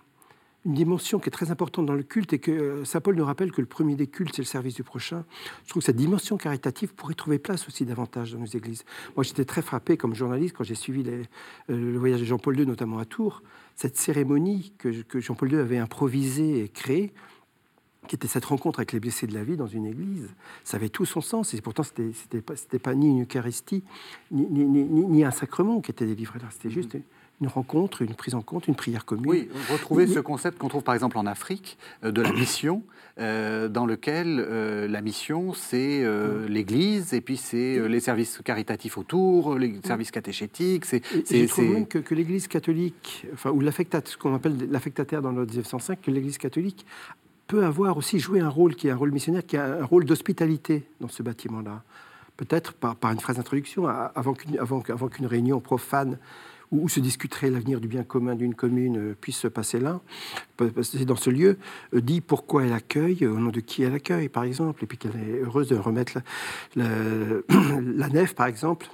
dimension 0.73 1.19
qui 1.19 1.29
est 1.29 1.31
très 1.31 1.51
importante 1.51 1.85
dans 1.85 1.95
le 1.95 2.03
culte 2.03 2.33
et 2.33 2.39
que 2.39 2.51
euh, 2.51 2.85
Saint 2.85 3.01
Paul 3.01 3.15
nous 3.15 3.25
rappelle 3.25 3.51
que 3.51 3.61
le 3.61 3.67
premier 3.67 3.95
des 3.95 4.07
cultes, 4.07 4.35
c'est 4.35 4.41
le 4.41 4.47
service 4.47 4.75
du 4.75 4.83
prochain. 4.83 5.25
Je 5.63 5.69
trouve 5.69 5.81
que 5.81 5.85
cette 5.85 5.95
dimension 5.95 6.37
caritative 6.37 6.93
pourrait 6.93 7.15
trouver 7.15 7.39
place 7.39 7.67
aussi 7.67 7.85
davantage 7.85 8.33
dans 8.33 8.39
nos 8.39 8.45
églises. 8.45 8.85
Moi, 9.15 9.23
j'étais 9.23 9.45
très 9.45 9.61
frappé 9.61 9.97
comme 9.97 10.13
journaliste 10.13 10.55
quand 10.55 10.63
j'ai 10.63 10.75
suivi 10.75 11.03
euh, 11.07 11.23
le 11.67 11.97
voyage 11.97 12.19
de 12.19 12.25
Jean-Paul 12.25 12.59
II, 12.59 12.65
notamment 12.65 12.99
à 12.99 13.05
Tours, 13.05 13.41
cette 13.75 13.97
cérémonie 13.97 14.73
que, 14.77 15.01
que 15.01 15.19
Jean-Paul 15.19 15.51
II 15.51 15.59
avait 15.59 15.79
improvisée 15.79 16.63
et 16.63 16.69
créée 16.69 17.13
qui 18.07 18.15
était 18.15 18.27
cette 18.27 18.45
rencontre 18.45 18.79
avec 18.79 18.93
les 18.93 18.99
blessés 18.99 19.27
de 19.27 19.33
la 19.33 19.43
vie 19.43 19.57
dans 19.57 19.67
une 19.67 19.85
église. 19.85 20.29
Ça 20.63 20.77
avait 20.77 20.89
tout 20.89 21.05
son 21.05 21.21
sens. 21.21 21.53
Et 21.53 21.61
pourtant, 21.61 21.83
ce 21.83 21.91
n'était 22.01 22.41
pas, 22.41 22.55
pas, 22.81 22.95
ni 22.95 23.09
une 23.09 23.23
Eucharistie, 23.23 23.83
ni, 24.31 24.45
ni, 24.49 24.65
ni, 24.65 25.23
un 25.23 25.31
sacrement 25.31 25.81
qui 25.81 25.91
était 25.91 26.05
délivré 26.05 26.39
là. 26.39 26.47
C'était 26.49 26.71
juste 26.71 26.97
une 27.41 27.47
rencontre, 27.47 28.03
une 28.03 28.13
prise 28.13 28.35
en 28.35 28.41
compte, 28.41 28.67
une 28.67 28.75
prière 28.75 29.05
commune. 29.05 29.27
Oui, 29.27 29.49
retrouver 29.71 30.07
ce 30.07 30.19
concept 30.19 30.59
qu'on 30.59 30.67
trouve 30.67 30.83
par 30.83 30.93
exemple 30.93 31.17
en 31.17 31.25
Afrique 31.25 31.77
euh, 32.03 32.11
de 32.11 32.21
la 32.21 32.31
mission, 32.31 32.83
euh, 33.19 33.67
dans 33.67 33.87
lequel 33.87 34.39
euh, 34.39 34.87
la 34.87 35.01
mission, 35.01 35.53
c'est 35.53 36.03
l'Église, 36.47 37.13
et 37.13 37.21
puis 37.21 37.37
c'est 37.37 37.87
les 37.87 37.99
services 37.99 38.39
caritatifs 38.43 38.97
autour, 38.97 39.57
les 39.57 39.79
services 39.83 40.11
catéchétiques. 40.11 40.85
C'est, 40.85 41.01
je 41.29 41.45
trouve 41.45 41.65
même 41.65 41.87
que, 41.87 41.97
que 41.97 42.13
l'Église 42.13 42.47
catholique, 42.47 43.25
enfin, 43.33 43.51
ou 43.51 43.61
ce 43.61 44.17
qu'on 44.17 44.35
appelle 44.35 44.69
l'affectataire 44.69 45.21
dans 45.21 45.31
le 45.31 45.45
1905, 45.45 46.01
que 46.01 46.11
l'Église 46.11 46.37
catholique 46.37 46.85
peut 47.51 47.65
avoir 47.65 47.97
aussi 47.97 48.17
joué 48.17 48.39
un 48.39 48.47
rôle 48.47 48.75
qui 48.75 48.87
est 48.87 48.91
un 48.91 48.95
rôle 48.95 49.11
missionnaire, 49.11 49.45
qui 49.45 49.57
a 49.57 49.81
un 49.81 49.83
rôle 49.83 50.05
d'hospitalité 50.05 50.87
dans 51.01 51.09
ce 51.09 51.21
bâtiment-là. 51.21 51.83
Peut-être 52.37 52.71
par, 52.71 52.95
une 53.03 53.19
phrase 53.19 53.35
d'introduction, 53.35 53.87
avant 53.87 54.33
qu'une 54.33 55.25
réunion 55.25 55.59
profane 55.59 56.17
où, 56.71 56.87
se 56.87 57.01
discuterait 57.01 57.49
l'avenir 57.49 57.81
du 57.81 57.89
bien 57.89 58.03
commun 58.03 58.35
d'une 58.35 58.55
commune 58.55 58.97
euh, 58.97 59.15
puisse 59.19 59.35
se 59.35 59.49
passer 59.49 59.81
là, 59.81 59.99
passer 60.55 61.03
dans 61.03 61.17
ce 61.17 61.29
lieu, 61.29 61.57
euh, 61.93 61.99
dit 61.99 62.21
pourquoi 62.21 62.63
elle 62.63 62.71
accueille, 62.71 63.27
au 63.27 63.37
nom 63.37 63.49
de 63.49 63.59
qui 63.59 63.83
elle 63.83 63.95
accueille, 63.95 64.29
par 64.29 64.45
exemple, 64.45 64.85
et 64.85 64.87
puis 64.87 64.97
qu'elle 64.97 65.17
est 65.17 65.41
heureuse 65.41 65.67
de 65.67 65.75
remettre 65.75 66.19
la, 66.77 66.87
nef, 68.07 68.33
par 68.33 68.47
exemple, 68.47 68.87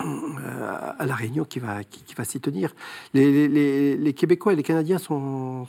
euh, 0.00 0.92
à 0.98 1.06
la 1.06 1.14
réunion 1.14 1.44
qui 1.44 1.60
va, 1.60 1.84
s'y 2.24 2.40
tenir. 2.40 2.74
Les, 3.14 3.46
les, 3.96 4.12
Québécois 4.14 4.54
et 4.54 4.56
les 4.56 4.64
Canadiens 4.64 4.98
sont, 4.98 5.68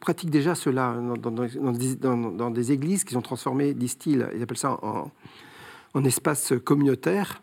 pratiquent 0.00 0.30
déjà 0.30 0.54
cela 0.54 0.96
dans, 1.18 2.50
des, 2.50 2.72
églises 2.72 3.04
qu'ils 3.04 3.18
ont 3.18 3.22
transformées, 3.22 3.74
disent-ils, 3.74 4.28
ils 4.34 4.42
appellent 4.42 4.56
ça 4.56 4.78
en, 4.82 6.04
espace 6.04 6.52
communautaire, 6.64 7.42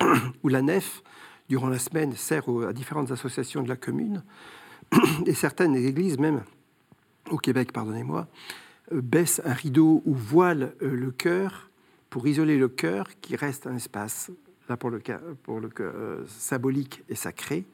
où 0.42 0.48
la 0.48 0.62
nef, 0.62 1.02
durant 1.48 1.68
la 1.68 1.78
semaine, 1.78 2.12
sert 2.14 2.44
à 2.66 2.72
différentes 2.72 3.10
associations 3.10 3.62
de 3.62 3.68
la 3.68 3.76
commune, 3.76 4.22
et 5.26 5.34
certaines 5.34 5.76
églises, 5.76 6.18
même 6.18 6.42
au 7.30 7.38
Québec, 7.38 7.72
pardonnez-moi, 7.72 8.26
euh, 8.92 9.00
baissent 9.00 9.40
un 9.44 9.52
rideau 9.52 10.02
ou 10.04 10.14
voilent 10.14 10.72
euh, 10.82 10.94
le 10.94 11.10
cœur 11.10 11.70
pour 12.08 12.26
isoler 12.26 12.58
le 12.58 12.68
cœur, 12.68 13.06
qui 13.20 13.36
reste 13.36 13.68
un 13.68 13.76
espace, 13.76 14.32
là 14.68 14.76
pour 14.76 14.90
le, 14.90 15.00
pour 15.44 15.60
le 15.60 15.70
euh, 15.78 16.24
symbolique 16.26 17.04
et 17.08 17.14
sacré, 17.14 17.64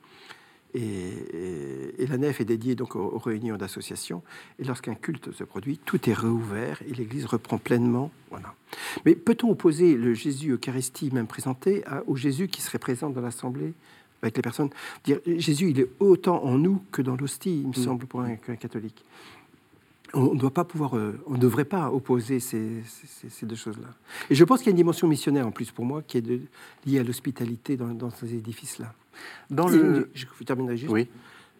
et, 0.76 2.06
la 2.06 2.18
nef 2.18 2.40
est 2.40 2.44
dédiée 2.44 2.74
donc 2.74 2.94
aux, 2.94 3.18
réunions 3.18 3.56
d'associations. 3.56 4.22
Et 4.58 4.64
lorsqu'un 4.64 4.94
culte 4.94 5.32
se 5.32 5.44
produit, 5.44 5.78
tout 5.78 6.08
est 6.08 6.12
réouvert 6.12 6.80
et 6.88 6.92
l'Église 6.92 7.26
reprend 7.26 7.58
pleinement. 7.58 8.10
Voilà. 8.30 8.54
Mais 9.04 9.14
peut-on 9.14 9.50
opposer 9.50 9.96
le 9.96 10.14
Jésus 10.14 10.52
Eucharistie 10.52 11.10
même 11.12 11.26
présenté 11.26 11.82
au 12.06 12.16
Jésus 12.16 12.48
qui 12.48 12.62
serait 12.62 12.78
présent 12.78 13.10
dans 13.10 13.20
l'assemblée 13.20 13.72
avec 14.22 14.36
les 14.36 14.42
personnes? 14.42 14.70
Dire 15.04 15.18
Jésus, 15.26 15.70
il 15.70 15.80
est 15.80 15.88
autant 15.98 16.44
en 16.44 16.58
nous 16.58 16.82
que 16.92 17.02
dans 17.02 17.16
l'hostie, 17.16 17.60
il 17.60 17.68
me 17.68 17.70
mm. 17.70 17.74
semble, 17.74 18.06
pour 18.06 18.20
un, 18.20 18.36
catholique 18.36 19.04
on 20.14 20.34
ne 20.34 20.38
doit 20.38 20.52
pas 20.52 20.64
pouvoir, 20.64 20.96
euh, 20.96 21.20
on 21.26 21.32
ne 21.32 21.38
devrait 21.38 21.64
pas 21.64 21.90
opposer 21.90 22.40
ces, 22.40 22.82
deux 23.42 23.56
choses-là. 23.56 23.88
Et 24.30 24.34
je 24.34 24.44
pense 24.44 24.60
qu'il 24.60 24.66
y 24.66 24.70
a 24.70 24.70
une 24.70 24.76
dimension 24.76 25.08
missionnaire 25.08 25.46
en 25.46 25.50
plus 25.50 25.72
pour 25.72 25.84
moi 25.84 26.00
qui 26.00 26.18
est 26.18 26.24
liée 26.86 27.00
à 27.00 27.02
l'hospitalité 27.02 27.76
dans, 27.76 27.88
dans, 27.88 28.10
ces 28.10 28.34
édifices-là. 28.34 28.94
Dans 29.50 29.68
le... 29.68 30.10
Je 30.14 30.26
terminerai 30.44 30.76
juste. 30.76 30.92
Oui. 30.92 31.08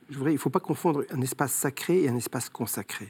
Je 0.09 0.19
voudrais, 0.19 0.33
il 0.33 0.37
ne 0.37 0.41
faut 0.41 0.51
pas 0.51 0.61
confondre 0.61 1.05
un 1.11 1.21
espace 1.21 1.53
sacré 1.53 2.03
et 2.03 2.09
un 2.09 2.17
espace 2.17 2.49
consacré. 2.49 3.09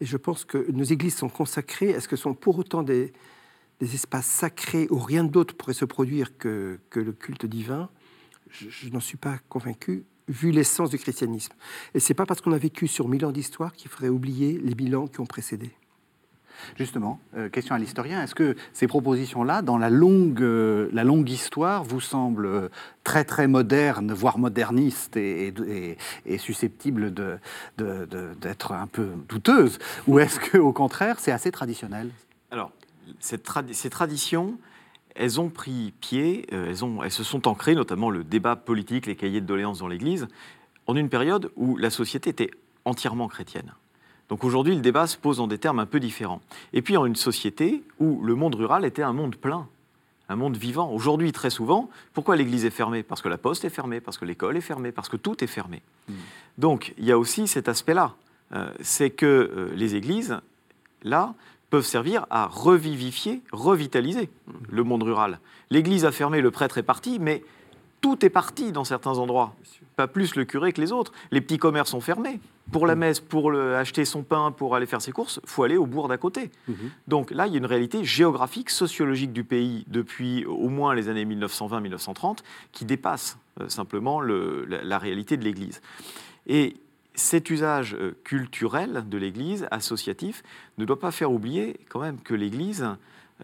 Et 0.00 0.06
je 0.06 0.16
pense 0.16 0.44
que 0.44 0.70
nos 0.72 0.82
églises 0.82 1.16
sont 1.16 1.28
consacrées. 1.28 1.90
Est-ce 1.90 2.08
que 2.08 2.16
sont 2.16 2.34
pour 2.34 2.58
autant 2.58 2.82
des, 2.82 3.12
espaces 3.80 4.26
sacrés 4.26 4.88
où 4.90 4.98
rien 4.98 5.24
d'autre 5.24 5.54
pourrait 5.54 5.74
se 5.74 5.84
produire 5.84 6.36
que, 6.36 6.80
que 6.90 6.98
le 7.00 7.12
culte 7.12 7.46
divin? 7.46 7.90
Je, 8.50 8.68
je 8.68 8.88
n'en 8.88 9.00
suis 9.00 9.16
pas 9.16 9.38
convaincu 9.48 10.04
vu 10.28 10.50
l'essence 10.50 10.90
du 10.90 10.98
christianisme. 10.98 11.52
Et 11.94 12.00
c'est 12.00 12.14
pas 12.14 12.26
parce 12.26 12.40
qu'on 12.40 12.52
a 12.52 12.58
vécu 12.58 12.88
sur 12.88 13.08
mille 13.08 13.24
ans 13.24 13.32
d'histoire 13.32 13.72
qu'il 13.72 13.90
faudrait 13.90 14.08
oublier 14.08 14.58
les 14.58 14.74
bilans 14.74 15.06
qui 15.06 15.20
ont 15.20 15.26
précédé. 15.26 15.70
Justement, 16.76 17.20
euh, 17.36 17.48
question 17.48 17.74
à 17.74 17.78
l'historien, 17.78 18.22
est-ce 18.22 18.34
que 18.34 18.56
ces 18.72 18.86
propositions-là, 18.86 19.62
dans 19.62 19.78
la 19.78 19.90
longue, 19.90 20.42
euh, 20.42 20.88
la 20.92 21.04
longue 21.04 21.28
histoire, 21.28 21.84
vous 21.84 22.00
semblent 22.00 22.46
euh, 22.46 22.68
très 23.04 23.24
très 23.24 23.46
modernes, 23.46 24.12
voire 24.12 24.38
modernistes 24.38 25.16
et, 25.16 25.54
susceptibles 26.38 27.12
d'être 27.76 28.72
un 28.72 28.86
peu 28.86 29.08
douteuses 29.28 29.78
Ou 30.06 30.18
est-ce 30.18 30.40
qu'au 30.40 30.72
contraire, 30.72 31.20
c'est 31.20 31.32
assez 31.32 31.50
traditionnel? 31.50 32.10
Alors, 32.50 32.72
ces 33.20 33.90
traditions, 33.90 34.58
elles 35.14 35.40
ont 35.40 35.48
pris 35.48 35.92
pied, 36.00 36.46
elles 36.50 37.10
se 37.10 37.24
sont 37.24 37.46
ancrées, 37.46 37.74
notamment 37.74 38.10
le 38.10 38.24
débat 38.24 38.56
politique, 38.56 39.06
les 39.06 39.16
cahiers 39.16 39.40
de 39.40 39.46
doléances 39.46 39.78
dans 39.78 39.88
l'Église, 39.88 40.26
en 40.86 40.96
une 40.96 41.08
période 41.08 41.50
où 41.56 41.76
la 41.76 41.90
société 41.90 42.30
était 42.30 42.50
entièrement 42.84 43.28
chrétienne. 43.28 43.74
Donc 44.34 44.42
aujourd'hui, 44.42 44.74
le 44.74 44.80
débat 44.80 45.06
se 45.06 45.16
pose 45.16 45.38
en 45.38 45.46
des 45.46 45.58
termes 45.58 45.78
un 45.78 45.86
peu 45.86 46.00
différents. 46.00 46.40
Et 46.72 46.82
puis 46.82 46.96
en 46.96 47.06
une 47.06 47.14
société 47.14 47.84
où 48.00 48.20
le 48.24 48.34
monde 48.34 48.56
rural 48.56 48.84
était 48.84 49.04
un 49.04 49.12
monde 49.12 49.36
plein, 49.36 49.68
un 50.28 50.34
monde 50.34 50.56
vivant. 50.56 50.90
Aujourd'hui, 50.90 51.30
très 51.30 51.50
souvent, 51.50 51.88
pourquoi 52.14 52.34
l'Église 52.34 52.64
est 52.64 52.70
fermée? 52.70 53.04
Parce 53.04 53.22
que 53.22 53.28
la 53.28 53.38
poste 53.38 53.64
est 53.64 53.70
fermée, 53.70 54.00
parce 54.00 54.18
que 54.18 54.24
l'école 54.24 54.56
est 54.56 54.60
fermée, 54.60 54.90
parce 54.90 55.08
que 55.08 55.16
tout 55.16 55.44
est 55.44 55.46
fermé. 55.46 55.82
Hmm. 56.08 56.14
Donc 56.58 56.94
il 56.98 57.04
y 57.04 57.12
a 57.12 57.18
aussi 57.18 57.46
cet 57.46 57.68
aspect-là. 57.68 58.16
Euh, 58.54 58.68
c'est 58.80 59.10
que 59.10 59.24
euh, 59.24 59.72
les 59.76 59.94
églises, 59.94 60.36
là, 61.04 61.34
peuvent 61.70 61.86
servir 61.86 62.26
à 62.28 62.48
revivifier, 62.48 63.40
revitaliser 63.52 64.30
hmm. 64.48 64.52
le 64.68 64.82
monde 64.82 65.04
rural. 65.04 65.38
L'Église 65.70 66.04
a 66.04 66.10
fermé, 66.10 66.40
le 66.40 66.50
prêtre 66.50 66.76
est 66.76 66.82
parti, 66.82 67.20
mais 67.20 67.44
tout 68.00 68.26
est 68.26 68.30
parti 68.30 68.72
dans 68.72 68.82
certains 68.82 69.16
endroits. 69.16 69.54
Pas 69.96 70.08
plus 70.08 70.34
le 70.34 70.44
curé 70.44 70.72
que 70.72 70.80
les 70.80 70.92
autres. 70.92 71.12
Les 71.30 71.40
petits 71.40 71.58
commerces 71.58 71.90
sont 71.90 72.00
fermés. 72.00 72.40
Pour 72.72 72.86
la 72.86 72.96
messe, 72.96 73.20
pour 73.20 73.52
acheter 73.52 74.04
son 74.04 74.22
pain, 74.22 74.50
pour 74.50 74.74
aller 74.74 74.86
faire 74.86 75.02
ses 75.02 75.12
courses, 75.12 75.38
il 75.42 75.48
faut 75.48 75.62
aller 75.62 75.76
au 75.76 75.86
bourg 75.86 76.08
d'à 76.08 76.16
côté. 76.16 76.50
Mhm. 76.66 76.90
Donc 77.06 77.30
là, 77.30 77.46
il 77.46 77.52
y 77.52 77.56
a 77.56 77.58
une 77.58 77.66
réalité 77.66 78.04
géographique, 78.04 78.70
sociologique 78.70 79.32
du 79.32 79.44
pays 79.44 79.84
depuis 79.86 80.44
au 80.46 80.68
moins 80.68 80.94
les 80.94 81.08
années 81.08 81.24
1920-1930 81.24 82.38
qui 82.72 82.84
dépasse 82.84 83.38
euh, 83.60 83.68
simplement 83.68 84.20
la, 84.20 84.98
réalité 84.98 85.36
de 85.36 85.44
l'Église. 85.44 85.80
Et 86.48 86.74
cet 87.14 87.50
usage 87.50 87.94
euh, 87.94 88.16
culturel 88.24 89.04
de 89.08 89.16
l'Église, 89.16 89.68
associatif, 89.70 90.42
ne 90.78 90.84
doit 90.84 90.98
pas 90.98 91.12
faire 91.12 91.30
oublier 91.30 91.78
quand 91.88 92.00
même 92.00 92.18
que 92.18 92.34
l'Église, 92.34 92.88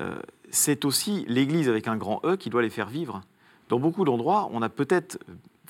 euh, 0.01 0.19
c'est 0.51 0.85
aussi 0.85 1.25
l'Église 1.29 1.69
avec 1.69 1.87
un 1.87 1.97
grand 1.97 2.21
E 2.25 2.37
qui 2.37 2.51
doit 2.51 2.63
les 2.63 2.71
faire 2.71 2.89
vivre. 2.89 3.21
Dans 3.69 3.79
beaucoup 3.79 4.05
d'endroits, 4.05 4.51
on 4.53 4.63
a 4.63 4.69
peut-être 4.69 5.19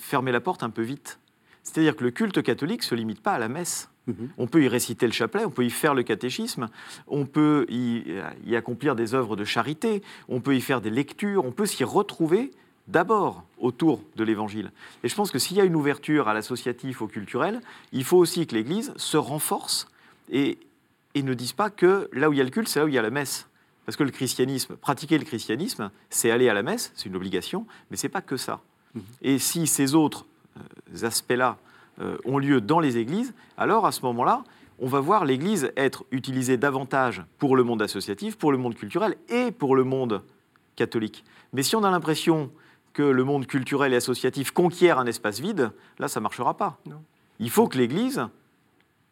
fermé 0.01 0.33
la 0.33 0.41
porte 0.41 0.63
un 0.63 0.71
peu 0.71 0.83
vite. 0.83 1.19
C'est-à-dire 1.63 1.97
que 1.97 2.05
le 2.05 2.11
culte 2.11 2.43
catholique 2.43 2.81
ne 2.81 2.87
se 2.87 2.95
limite 2.95 3.21
pas 3.21 3.33
à 3.33 3.39
la 3.39 3.49
messe. 3.49 3.91
Mhm. 4.07 4.31
On 4.39 4.47
peut 4.47 4.63
y 4.63 4.69
réciter 4.69 5.07
le 5.07 5.13
chapelet, 5.13 5.45
on 5.45 5.51
peut 5.51 5.65
y 5.65 5.71
faire 5.71 5.95
le 5.95 6.03
catéchisme, 6.03 6.69
on 7.07 7.27
peut 7.27 7.67
y, 7.69 8.57
accomplir 8.57 8.97
des 8.97 9.15
œuvres 9.15 9.37
de 9.37 9.45
charité, 9.45 10.03
on 10.29 10.41
peut 10.41 10.57
y 10.57 10.61
faire 10.61 10.81
des 10.81 10.91
lectures, 10.91 11.45
on 11.45 11.53
peut 11.53 11.67
s'y 11.67 11.85
retrouver 11.85 12.51
d'abord 12.89 13.45
autour 13.59 14.03
de 14.17 14.25
l'Évangile. 14.25 14.73
Et 15.05 15.09
je 15.09 15.15
pense 15.15 15.31
que 15.31 15.39
s'il 15.39 15.57
y 15.57 15.61
a 15.61 15.65
une 15.65 15.77
ouverture 15.77 16.29
à 16.29 16.35
l'associatif, 16.35 17.03
au 17.03 17.07
culturel, 17.07 17.61
il 17.93 18.05
faut 18.05 18.17
aussi 18.17 18.47
que 18.47 18.55
l'Église 18.55 18.93
se 18.97 19.17
renforce 19.17 19.89
et, 20.31 20.59
et 21.15 21.23
ne 21.23 21.35
dise 21.35 21.53
pas 21.53 21.71
que 21.71 22.09
là 22.13 22.29
où 22.29 22.33
il 22.33 22.39
y 22.39 22.41
a 22.41 22.45
le 22.45 22.51
culte, 22.51 22.69
c'est 22.69 22.81
là 22.81 22.87
où 22.87 22.89
il 22.89 22.95
y 22.95 22.99
a 22.99 23.03
la 23.03 23.11
messe. 23.11 23.49
Parce 23.87 23.97
que 23.97 24.03
le 24.03 24.11
christianisme, 24.11 24.77
pratiquer 24.77 25.19
le 25.19 25.25
christianisme, 25.25 25.91
c'est 26.09 26.31
aller 26.31 26.49
à 26.49 26.55
la 26.55 26.63
messe, 26.63 26.93
c'est 26.95 27.09
une 27.09 27.17
obligation, 27.17 27.67
mais 27.91 27.97
c'est 27.97 28.09
pas 28.09 28.23
que 28.23 28.37
ça. 28.37 28.61
Mhm. 28.95 29.03
Et 29.23 29.39
si 29.39 29.67
ces 29.67 29.95
autres 29.95 30.27
euh, 30.57 31.07
aspects-là 31.07 31.59
euh, 32.01 32.17
ont 32.25 32.39
lieu 32.39 32.61
dans 32.61 32.81
les 32.81 32.99
églises, 32.99 33.35
alors 33.57 33.87
à 33.87 33.93
ce 33.93 34.03
moment-là, 34.03 34.45
on 34.79 34.87
va 34.87 35.01
voir 35.01 35.25
l'Église 35.25 35.73
être 35.77 36.05
utilisée 36.11 36.57
davantage 36.57 37.23
pour 37.39 37.57
le 37.57 37.65
monde 37.65 37.83
associatif, 37.83 38.37
pour 38.37 38.51
le 38.51 38.59
monde 38.59 38.75
culturel 38.75 39.17
et 39.29 39.51
pour 39.51 39.77
le 39.77 39.85
monde 39.85 40.23
catholique. 40.75 41.25
Mais 41.53 41.63
si 41.63 41.77
on 41.77 41.85
a 41.85 41.91
l'impression 41.91 42.51
que 42.93 43.03
le 43.03 43.25
monde 43.25 43.47
culturel 43.47 43.93
et 43.93 43.97
associatif 43.97 44.51
conquiert 44.51 44.99
un 44.99 45.07
espace 45.07 45.41
vide, 45.41 45.71
là, 45.99 46.09
ça 46.09 46.21
ne 46.21 46.23
marchera 46.23 46.57
pas. 46.57 46.79
Il 47.39 47.51
faut 47.51 47.69
que 47.69 47.79
l'Église 47.79 48.27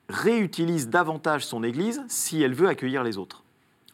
réutilise 0.09 0.89
davantage 0.89 1.47
son 1.47 1.63
Église 1.63 2.03
si 2.09 2.43
elle 2.43 2.55
veut 2.55 2.69
accueillir 2.69 3.05
les 3.05 3.19
autres. 3.19 3.45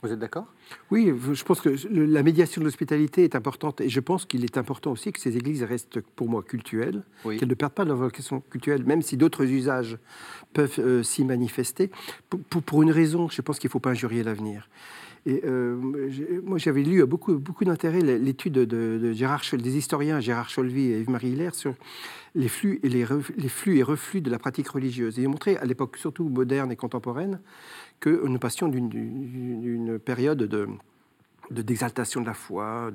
Vous 0.04 0.12
êtes 0.12 0.18
d'accord? 0.18 0.46
Oui, 0.90 1.10
je 1.32 1.44
pense 1.44 1.62
que 1.62 1.70
la 1.90 2.22
médiation 2.22 2.60
de 2.60 2.66
l'hospitalité 2.66 3.24
est 3.24 3.34
importante 3.34 3.80
et 3.80 3.88
je 3.88 4.00
pense 4.00 4.26
qu'il 4.26 4.44
est 4.44 4.58
important 4.58 4.92
aussi 4.92 5.12
que 5.12 5.18
ces 5.18 5.38
églises 5.38 5.62
restent 5.62 6.00
pour 6.00 6.28
moi 6.28 6.42
cultuelles, 6.42 7.02
qu'elles 7.22 7.48
ne 7.48 7.54
perdent 7.54 7.72
pas 7.72 7.86
leur 7.86 7.96
vocation 7.96 8.42
culturelle, 8.50 8.84
même 8.84 9.00
si 9.00 9.16
d'autres 9.16 9.46
usages 9.46 9.96
peuvent 10.52 10.78
euh, 10.78 11.02
s'y 11.02 11.24
manifester. 11.24 11.90
Pour, 12.66 12.82
une 12.82 12.90
raison, 12.90 13.30
je 13.30 13.40
pense 13.40 13.58
qu'il 13.58 13.68
ne 13.68 13.72
faut 13.72 13.80
pas 13.80 13.92
injurier 13.92 14.22
l'avenir. 14.22 14.68
Et 15.24 15.40
euh, 15.46 15.74
moi, 16.44 16.58
j'avais 16.58 16.82
lu 16.82 17.00
à 17.00 17.06
beaucoup, 17.06 17.38
beaucoup 17.38 17.64
d'intérêt 17.64 18.02
l'étude 18.02 18.52
de, 18.52 19.12
Gérard, 19.14 19.40
des 19.54 19.76
historiens 19.78 20.20
Gérard 20.20 20.50
Cholvy 20.50 20.92
et 20.92 21.00
Yves-Marie 21.00 21.30
Hilaire 21.30 21.54
sur 21.54 21.74
les 22.34 22.48
flux, 22.48 22.78
et 22.82 22.90
les, 22.90 23.06
les, 23.38 23.48
flux 23.48 23.78
et 23.78 23.82
reflux 23.82 24.20
de 24.20 24.30
la 24.30 24.38
pratique 24.38 24.68
religieuse. 24.68 25.18
Et 25.18 25.22
ils 25.22 25.28
ont 25.28 25.30
montré, 25.30 25.56
à 25.56 25.64
l'époque 25.64 25.96
surtout 25.96 26.28
moderne 26.28 26.70
et 26.72 26.76
contemporaine, 26.76 27.40
que 28.04 28.26
nous 28.26 28.38
passions 28.38 28.68
d'une 28.68 29.98
période 29.98 30.42
de 30.42 30.68
d'exaltation 31.50 32.22
de, 32.22 32.26
la 32.26 32.32
foi, 32.32 32.90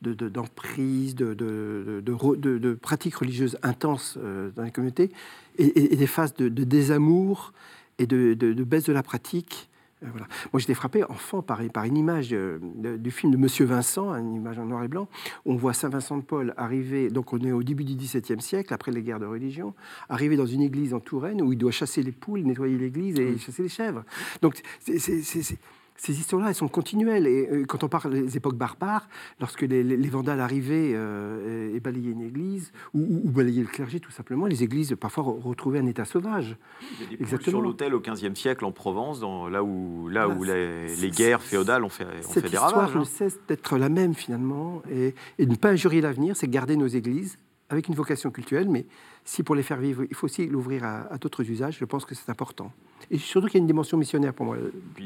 d'emprise, 0.00 1.16
de, 1.16 1.34
de, 1.34 2.00
de, 2.00 2.74
pratiques 2.74 3.16
religieuses 3.16 3.58
intenses 3.64 4.16
euh, 4.16 4.50
dans 4.54 4.62
les 4.62 4.70
communautés, 4.70 5.10
et, 5.58 5.96
des 5.96 6.06
phases 6.06 6.34
de, 6.34 6.48
désamour 6.48 7.52
et 7.98 8.06
de, 8.06 8.34
baisse 8.62 8.84
de 8.84 8.92
la 8.92 9.02
pratique 9.02 9.69
euh, 10.04 10.06
Moi, 10.52 10.60
j'étais 10.60 10.74
frappé, 10.74 11.04
enfant, 11.04 11.42
par, 11.42 11.60
par 11.72 11.84
une 11.84 11.96
image 11.96 12.30
euh, 12.32 12.58
du 12.98 13.10
film 13.10 13.32
de 13.32 13.36
Monsieur 13.36 13.64
Vincent, 13.64 14.14
une 14.14 14.34
image 14.34 14.58
en 14.58 14.66
noir 14.66 14.84
et 14.84 14.88
blanc. 14.88 15.08
On 15.44 15.56
voit 15.56 15.72
Saint 15.72 15.88
Vincent 15.88 16.16
de 16.16 16.22
Paul 16.22 16.54
arriver, 16.56 17.10
donc 17.10 17.32
on 17.32 17.40
est 17.40 17.52
au 17.52 17.62
début 17.62 17.84
du 17.84 17.94
XVIIe 17.94 18.40
siècle, 18.40 18.72
après 18.74 18.92
les 18.92 19.02
guerres 19.02 19.20
de 19.20 19.26
religion, 19.26 19.74
arriver 20.08 20.36
dans 20.36 20.46
une 20.46 20.62
église 20.62 20.94
en 20.94 21.00
Touraine 21.00 21.42
où 21.42 21.52
il 21.52 21.58
doit 21.58 21.70
chasser 21.70 22.02
les 22.02 22.12
poules, 22.12 22.40
nettoyer 22.40 22.76
l'église 22.78 23.18
et 23.18 23.38
chasser 23.38 23.62
les 23.62 23.68
chèvres. 23.68 24.04
Donc, 24.42 24.60
c'est 24.80 25.58
ces 26.00 26.18
histoires-là, 26.18 26.48
elles 26.48 26.54
sont 26.54 26.68
continuelles. 26.68 27.26
Et 27.26 27.48
euh, 27.50 27.64
quand 27.66 27.84
on 27.84 27.88
parle 27.88 28.14
des 28.14 28.36
époques 28.38 28.56
barbares, 28.56 29.06
lorsque 29.38 29.60
les, 29.60 30.08
Vandales 30.08 30.40
arrivaient 30.40 30.92
euh, 30.94 31.76
et 31.76 31.80
balayaient 31.80 32.12
une 32.12 32.22
église, 32.22 32.72
ou, 32.94 33.30
balayaient 33.30 33.60
le 33.60 33.68
clergé 33.68 34.00
tout 34.00 34.10
simplement, 34.10 34.46
les 34.46 34.62
églises 34.62 34.96
parfois 34.98 35.24
retrouvaient 35.24 35.78
un 35.78 35.86
état 35.86 36.06
sauvage. 36.06 36.56
Il 37.02 37.20
y 37.20 37.22
a 37.22 37.36
des 37.36 37.44
sur 37.44 37.60
l'autel 37.60 37.94
au 37.94 38.00
XVe 38.00 38.34
siècle 38.34 38.64
en 38.64 38.72
Provence, 38.72 39.20
dans, 39.20 39.48
là 39.48 39.62
où, 39.62 40.08
là 40.08 40.26
où 40.26 40.42
les, 40.42 41.10
guerres 41.10 41.42
féodales 41.42 41.84
ont 41.84 41.90
fait, 41.90 42.04
ont 42.04 42.32
fait 42.32 42.48
des 42.48 42.56
ravages. 42.56 42.92
Cette 42.92 42.96
histoire 42.96 42.98
ne 42.98 43.04
cesse 43.04 43.38
d'être 43.46 43.76
la 43.76 43.90
même 43.90 44.14
finalement, 44.14 44.82
et, 44.90 45.14
et 45.38 45.44
de 45.44 45.50
ne 45.50 45.56
pas 45.56 45.68
injurier 45.68 46.00
l'avenir, 46.00 46.34
c'est 46.34 46.48
garder 46.48 46.76
nos 46.76 46.86
églises 46.86 47.36
avec 47.70 47.88
une 47.88 47.94
vocation 47.94 48.30
culturelle, 48.30 48.68
mais 48.68 48.84
si 49.24 49.42
pour 49.42 49.54
les 49.54 49.62
faire 49.62 49.78
vivre, 49.78 50.04
il 50.08 50.14
faut 50.14 50.26
aussi 50.26 50.46
l'ouvrir 50.46 50.84
à, 50.84 51.16
d'autres 51.18 51.48
usages, 51.48 51.78
je 51.78 51.84
pense 51.84 52.04
que 52.04 52.14
c'est 52.14 52.28
important. 52.28 52.72
Et 53.10 53.18
surtout 53.18 53.46
qu'il 53.46 53.54
y 53.54 53.60
a 53.60 53.62
une 53.62 53.66
dimension 53.66 53.96
missionnaire 53.96 54.34
pour 54.34 54.44
moi 54.44 54.56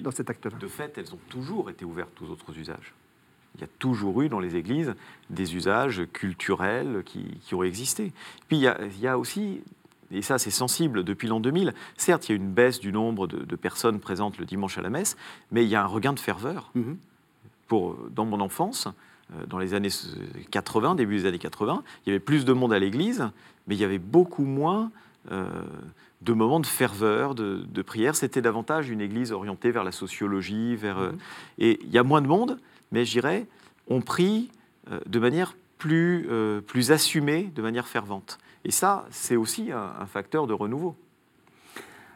dans 0.03 0.11
cet 0.11 0.31
acte-là. 0.31 0.59
De 0.59 0.67
fait, 0.67 0.97
elles 0.97 1.13
ont 1.15 1.19
toujours 1.29 1.71
été 1.71 1.85
ouvertes 1.85 2.21
aux 2.23 2.31
autres 2.31 2.57
usages. 2.59 2.95
Il 3.55 3.61
y 3.61 3.65
a 3.65 3.69
toujours 3.79 4.23
eu 4.23 4.29
dans 4.29 4.41
les 4.41 4.57
églises 4.57 4.95
des 5.31 5.55
usages 5.55 6.03
culturels 6.13 7.03
qui, 7.05 7.55
ont 7.55 7.63
existé. 7.63 8.13
Puis 8.49 8.57
il 8.57 9.01
y 9.01 9.07
a, 9.07 9.19
aussi, 9.19 9.61
et 10.11 10.23
ça 10.23 10.39
c'est 10.39 10.51
sensible 10.51 11.05
depuis 11.05 11.29
l'an 11.29 11.41
2000, 11.41 11.75
certes 11.97 12.29
il 12.29 12.33
y 12.33 12.35
a 12.35 12.37
une 12.37 12.51
baisse 12.51 12.81
du 12.81 12.93
nombre 12.93 13.27
de, 13.27 13.57
personnes 13.57 14.01
présentes 14.01 14.39
le 14.39 14.47
dimanche 14.47 14.79
à 14.79 14.83
la 14.83 14.91
messe, 14.91 15.17
mais 15.53 15.65
il 15.65 15.69
y 15.69 15.77
a 15.77 15.85
un 15.85 15.87
regain 15.87 16.15
de 16.15 16.19
ferveur. 16.19 16.73
Mm-hmm. 16.75 16.97
Pour, 17.69 17.97
dans 18.11 18.27
mon 18.27 18.41
enfance, 18.41 18.89
euh, 18.89 18.91
dans 19.47 19.59
les 19.59 19.75
années 19.75 19.91
80, 20.51 20.95
début 20.95 21.19
des 21.19 21.27
années 21.27 21.39
80, 21.39 21.83
il 22.05 22.11
y 22.11 22.13
avait 22.13 22.21
plus 22.21 22.45
de 22.45 22.53
monde 22.53 22.73
à 22.73 22.79
l'église, 22.79 23.29
mais 23.67 23.75
il 23.75 23.81
y 23.81 23.85
avait 23.85 23.99
beaucoup 23.99 24.45
moins 24.45 24.91
euh, 25.31 25.47
de 26.23 26.33
moments 26.33 26.61
de 26.61 26.67
ferveur, 26.67 27.35
de, 27.35 27.83
prière. 27.83 28.17
C'était 28.17 28.41
davantage 28.41 28.89
une 28.89 29.01
église 29.01 29.33
orientée 29.33 29.71
vers 29.71 29.85
la 29.85 29.93
sociologie, 29.93 30.77
vers, 30.77 30.99
euh, 30.99 31.13
mhm. 31.13 31.19
et 31.59 31.81
il 31.83 31.91
y 31.91 31.99
a 31.99 32.03
moins 32.03 32.23
de 32.23 32.27
monde, 32.27 32.59
mais 32.93 33.05
je 33.05 33.13
dirais, 33.13 33.47
on 33.89 34.01
prie 34.01 34.51
de 35.07 35.19
manière 35.19 35.57
plus, 35.79 36.29
plus 36.67 36.93
assumée, 36.93 37.51
de 37.55 37.63
manière 37.63 37.89
fervente. 37.89 38.39
Et 38.65 38.71
ça, 38.71 39.07
c'est 39.11 39.37
aussi 39.37 39.73
un 39.73 40.07
facteur 40.07 40.47
de 40.47 40.53
renouveau. 40.53 40.95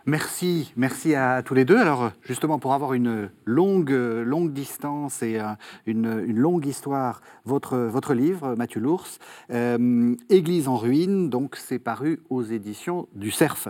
Merci, 0.08 0.72
merci 0.74 1.14
à 1.14 1.42
tous 1.42 1.52
les 1.52 1.66
deux. 1.66 1.76
Alors 1.76 2.12
justement, 2.22 2.58
pour 2.58 2.72
avoir 2.72 2.94
une 2.94 3.28
longue, 3.44 3.90
longue 3.90 4.54
distance 4.54 5.22
et 5.22 5.38
euh, 5.38 5.48
une, 5.84 6.32
longue 6.32 6.64
histoire, 6.64 7.20
votre, 7.44 8.14
livre, 8.14 8.54
Mathieu 8.56 8.80
Lours, 8.80 9.06
euh, 9.50 10.14
Église 10.30 10.66
en 10.66 10.76
ruine, 10.76 11.28
donc 11.28 11.56
c'est 11.56 11.78
paru 11.78 12.20
aux 12.30 12.42
éditions 12.42 13.06
du 13.14 13.30
CERF. 13.30 13.68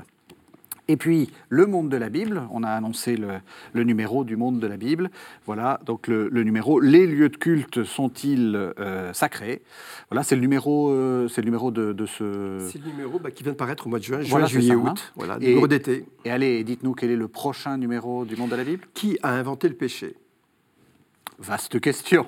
Et 0.91 0.97
puis, 0.97 1.29
le 1.51 1.67
monde 1.67 1.91
de 1.91 1.99
la 1.99 2.09
Bible, 2.09 2.43
on 2.51 2.63
a 2.63 2.71
annoncé 2.71 3.17
le, 3.17 3.85
numéro 3.85 4.25
du 4.25 4.37
monde 4.37 4.59
de 4.59 4.67
la 4.67 4.79
Bible. 4.79 5.11
Voilà, 5.45 5.81
donc 5.85 6.09
le, 6.09 6.31
numéro 6.43 6.81
Les 6.81 7.07
lieux 7.07 7.29
de 7.29 7.37
culte 7.37 7.85
sont-ils 7.85 8.57
euh, 8.57 9.13
sacrés? 9.13 9.61
Voilà, 10.11 10.23
c'est 10.23 10.35
le 10.35 10.41
numéro, 10.41 10.89
euh, 10.89 11.29
c'est 11.29 11.43
le 11.43 11.47
numéro 11.47 11.71
de, 11.71 11.95
ce. 12.07 12.67
C'est 12.73 12.83
le 12.83 12.91
numéro 12.91 13.19
bah, 13.19 13.31
qui 13.31 13.43
vient 13.43 13.53
de 13.53 13.59
paraître 13.59 13.87
au 13.87 13.91
mois 13.91 13.99
de 13.99 14.05
juin, 14.05 14.23
juin 14.23 14.47
juillet, 14.47 14.75
août. 14.75 14.89
Hein. 14.89 15.13
Voilà, 15.15 15.39
numéro 15.39 15.69
d'été. 15.69 16.07
Et 16.25 16.31
allez, 16.31 16.65
dites-nous 16.65 16.95
quel 16.95 17.11
est 17.11 17.17
le 17.17 17.29
prochain 17.29 17.77
numéro 17.77 18.25
du 18.25 18.37
monde 18.37 18.51
de 18.51 18.57
la 18.57 18.65
Bible 18.65 18.87
Qui 18.95 19.19
a 19.23 19.33
inventé 19.33 19.69
le 19.69 19.75
péché? 19.75 20.17
Vaste 21.41 21.79
question. 21.79 22.27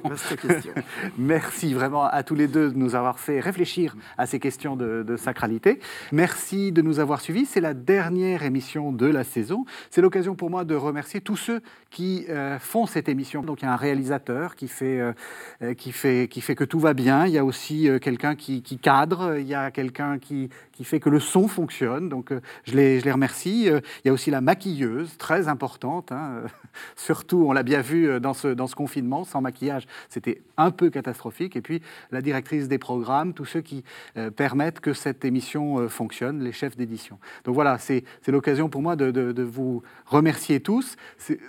Merci 1.18 1.74
vraiment 1.74 2.04
à 2.04 2.22
tous 2.22 2.36
les 2.36 2.46
deux 2.46 2.70
de 2.70 2.78
nous 2.78 2.94
avoir 2.94 3.18
fait 3.18 3.40
réfléchir 3.40 3.96
à 4.16 4.26
ces 4.26 4.38
questions 4.38 4.76
de, 4.76 5.16
sacralité. 5.16 5.80
Merci 6.12 6.70
de 6.70 6.80
nous 6.80 7.00
avoir 7.00 7.20
suivis. 7.20 7.44
C'est 7.44 7.60
la 7.60 7.74
dernière 7.74 8.44
émission 8.44 8.92
de 8.92 9.06
la 9.06 9.24
saison. 9.24 9.64
C'est 9.90 10.00
l'occasion 10.00 10.36
pour 10.36 10.48
moi 10.48 10.64
de 10.64 10.76
remercier 10.76 11.20
tous 11.20 11.34
ceux 11.34 11.60
qui 11.90 12.24
euh, 12.28 12.60
font 12.60 12.86
cette 12.86 13.08
émission. 13.08 13.42
Donc 13.42 13.62
il 13.62 13.64
y 13.64 13.68
a 13.68 13.72
un 13.72 13.76
réalisateur 13.76 14.54
qui 14.54 14.68
fait, 14.68 15.00
euh, 15.00 15.12
euh, 15.62 15.74
qui 15.74 15.90
fait, 15.90 16.28
qui 16.28 16.40
fait 16.40 16.54
que 16.54 16.64
tout 16.64 16.78
va 16.78 16.94
bien. 16.94 17.26
Il 17.26 17.32
y 17.32 17.38
a 17.38 17.44
aussi 17.44 17.88
quelqu'un 18.00 18.36
qui, 18.36 18.62
cadre. 18.80 19.38
Il 19.38 19.46
y 19.48 19.54
a 19.54 19.72
quelqu'un 19.72 20.20
qui, 20.20 20.50
qui 20.80 20.84
fait 20.84 20.98
que 20.98 21.10
le 21.10 21.20
son 21.20 21.46
fonctionne. 21.46 22.08
Donc 22.08 22.32
je 22.64 22.74
les, 22.74 23.00
je 23.00 23.04
les 23.04 23.12
remercie. 23.12 23.66
Il 23.66 24.06
y 24.06 24.08
a 24.08 24.12
aussi 24.14 24.30
la 24.30 24.40
maquilleuse, 24.40 25.18
très 25.18 25.46
importante. 25.46 26.10
Hein. 26.10 26.44
Surtout, 26.96 27.44
on 27.46 27.52
l'a 27.52 27.62
bien 27.62 27.82
vu 27.82 28.18
dans 28.18 28.32
ce, 28.32 28.48
dans 28.48 28.66
ce 28.66 28.74
confinement 28.74 29.24
sans 29.24 29.42
maquillage, 29.42 29.86
c'était 30.08 30.40
un 30.56 30.70
peu 30.70 30.88
catastrophique. 30.88 31.54
Et 31.54 31.60
puis 31.60 31.82
la 32.10 32.22
directrice 32.22 32.66
des 32.66 32.78
programmes, 32.78 33.34
tous 33.34 33.44
ceux 33.44 33.60
qui 33.60 33.84
euh, 34.16 34.30
permettent 34.30 34.80
que 34.80 34.94
cette 34.94 35.24
émission 35.24 35.78
euh, 35.78 35.88
fonctionne, 35.88 36.42
les 36.42 36.52
chefs 36.52 36.76
d'édition. 36.76 37.18
Donc 37.44 37.54
voilà, 37.54 37.78
c'est 37.78 38.04
l'occasion 38.26 38.68
pour 38.68 38.80
moi 38.80 38.96
de, 38.96 39.42
vous 39.42 39.82
remercier 40.06 40.60
tous. 40.60 40.96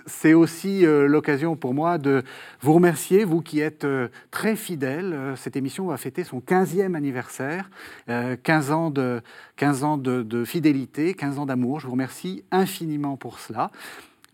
C'est 0.06 0.34
aussi 0.34 0.84
euh, 0.84 1.06
l'occasion 1.06 1.56
pour 1.56 1.72
moi 1.72 1.96
de 1.96 2.22
vous 2.60 2.74
remercier, 2.74 3.24
vous 3.24 3.40
qui 3.40 3.60
êtes 3.60 3.86
très 4.30 4.56
fidèles. 4.56 5.34
Cette 5.36 5.56
émission 5.56 5.86
va 5.86 5.96
fêter 5.96 6.24
son 6.24 6.40
15e 6.40 6.94
anniversaire, 6.94 7.70
15 8.06 8.70
ans 8.70 8.90
de, 8.90 9.21
15 9.56 9.84
ans 9.84 9.98
de 9.98 10.44
fidélité, 10.44 11.14
15 11.14 11.38
ans 11.38 11.46
d'amour. 11.46 11.80
Je 11.80 11.86
vous 11.86 11.92
remercie 11.92 12.44
infiniment 12.50 13.16
pour 13.16 13.38
cela. 13.38 13.70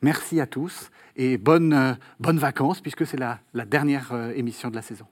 Merci 0.03 0.41
à 0.41 0.47
tous 0.47 0.91
et 1.17 1.39
bonnes, 1.39 1.99
bonnes 2.21 2.39
vacances 2.39 2.81
puisque 2.81 3.07
c'est 3.07 3.17
la, 3.17 3.41
la 3.53 3.65
dernière 3.65 4.13
euh, 4.13 4.33
émission 4.35 4.71
de 4.71 4.77
la 4.77 4.83
saison. 4.83 5.07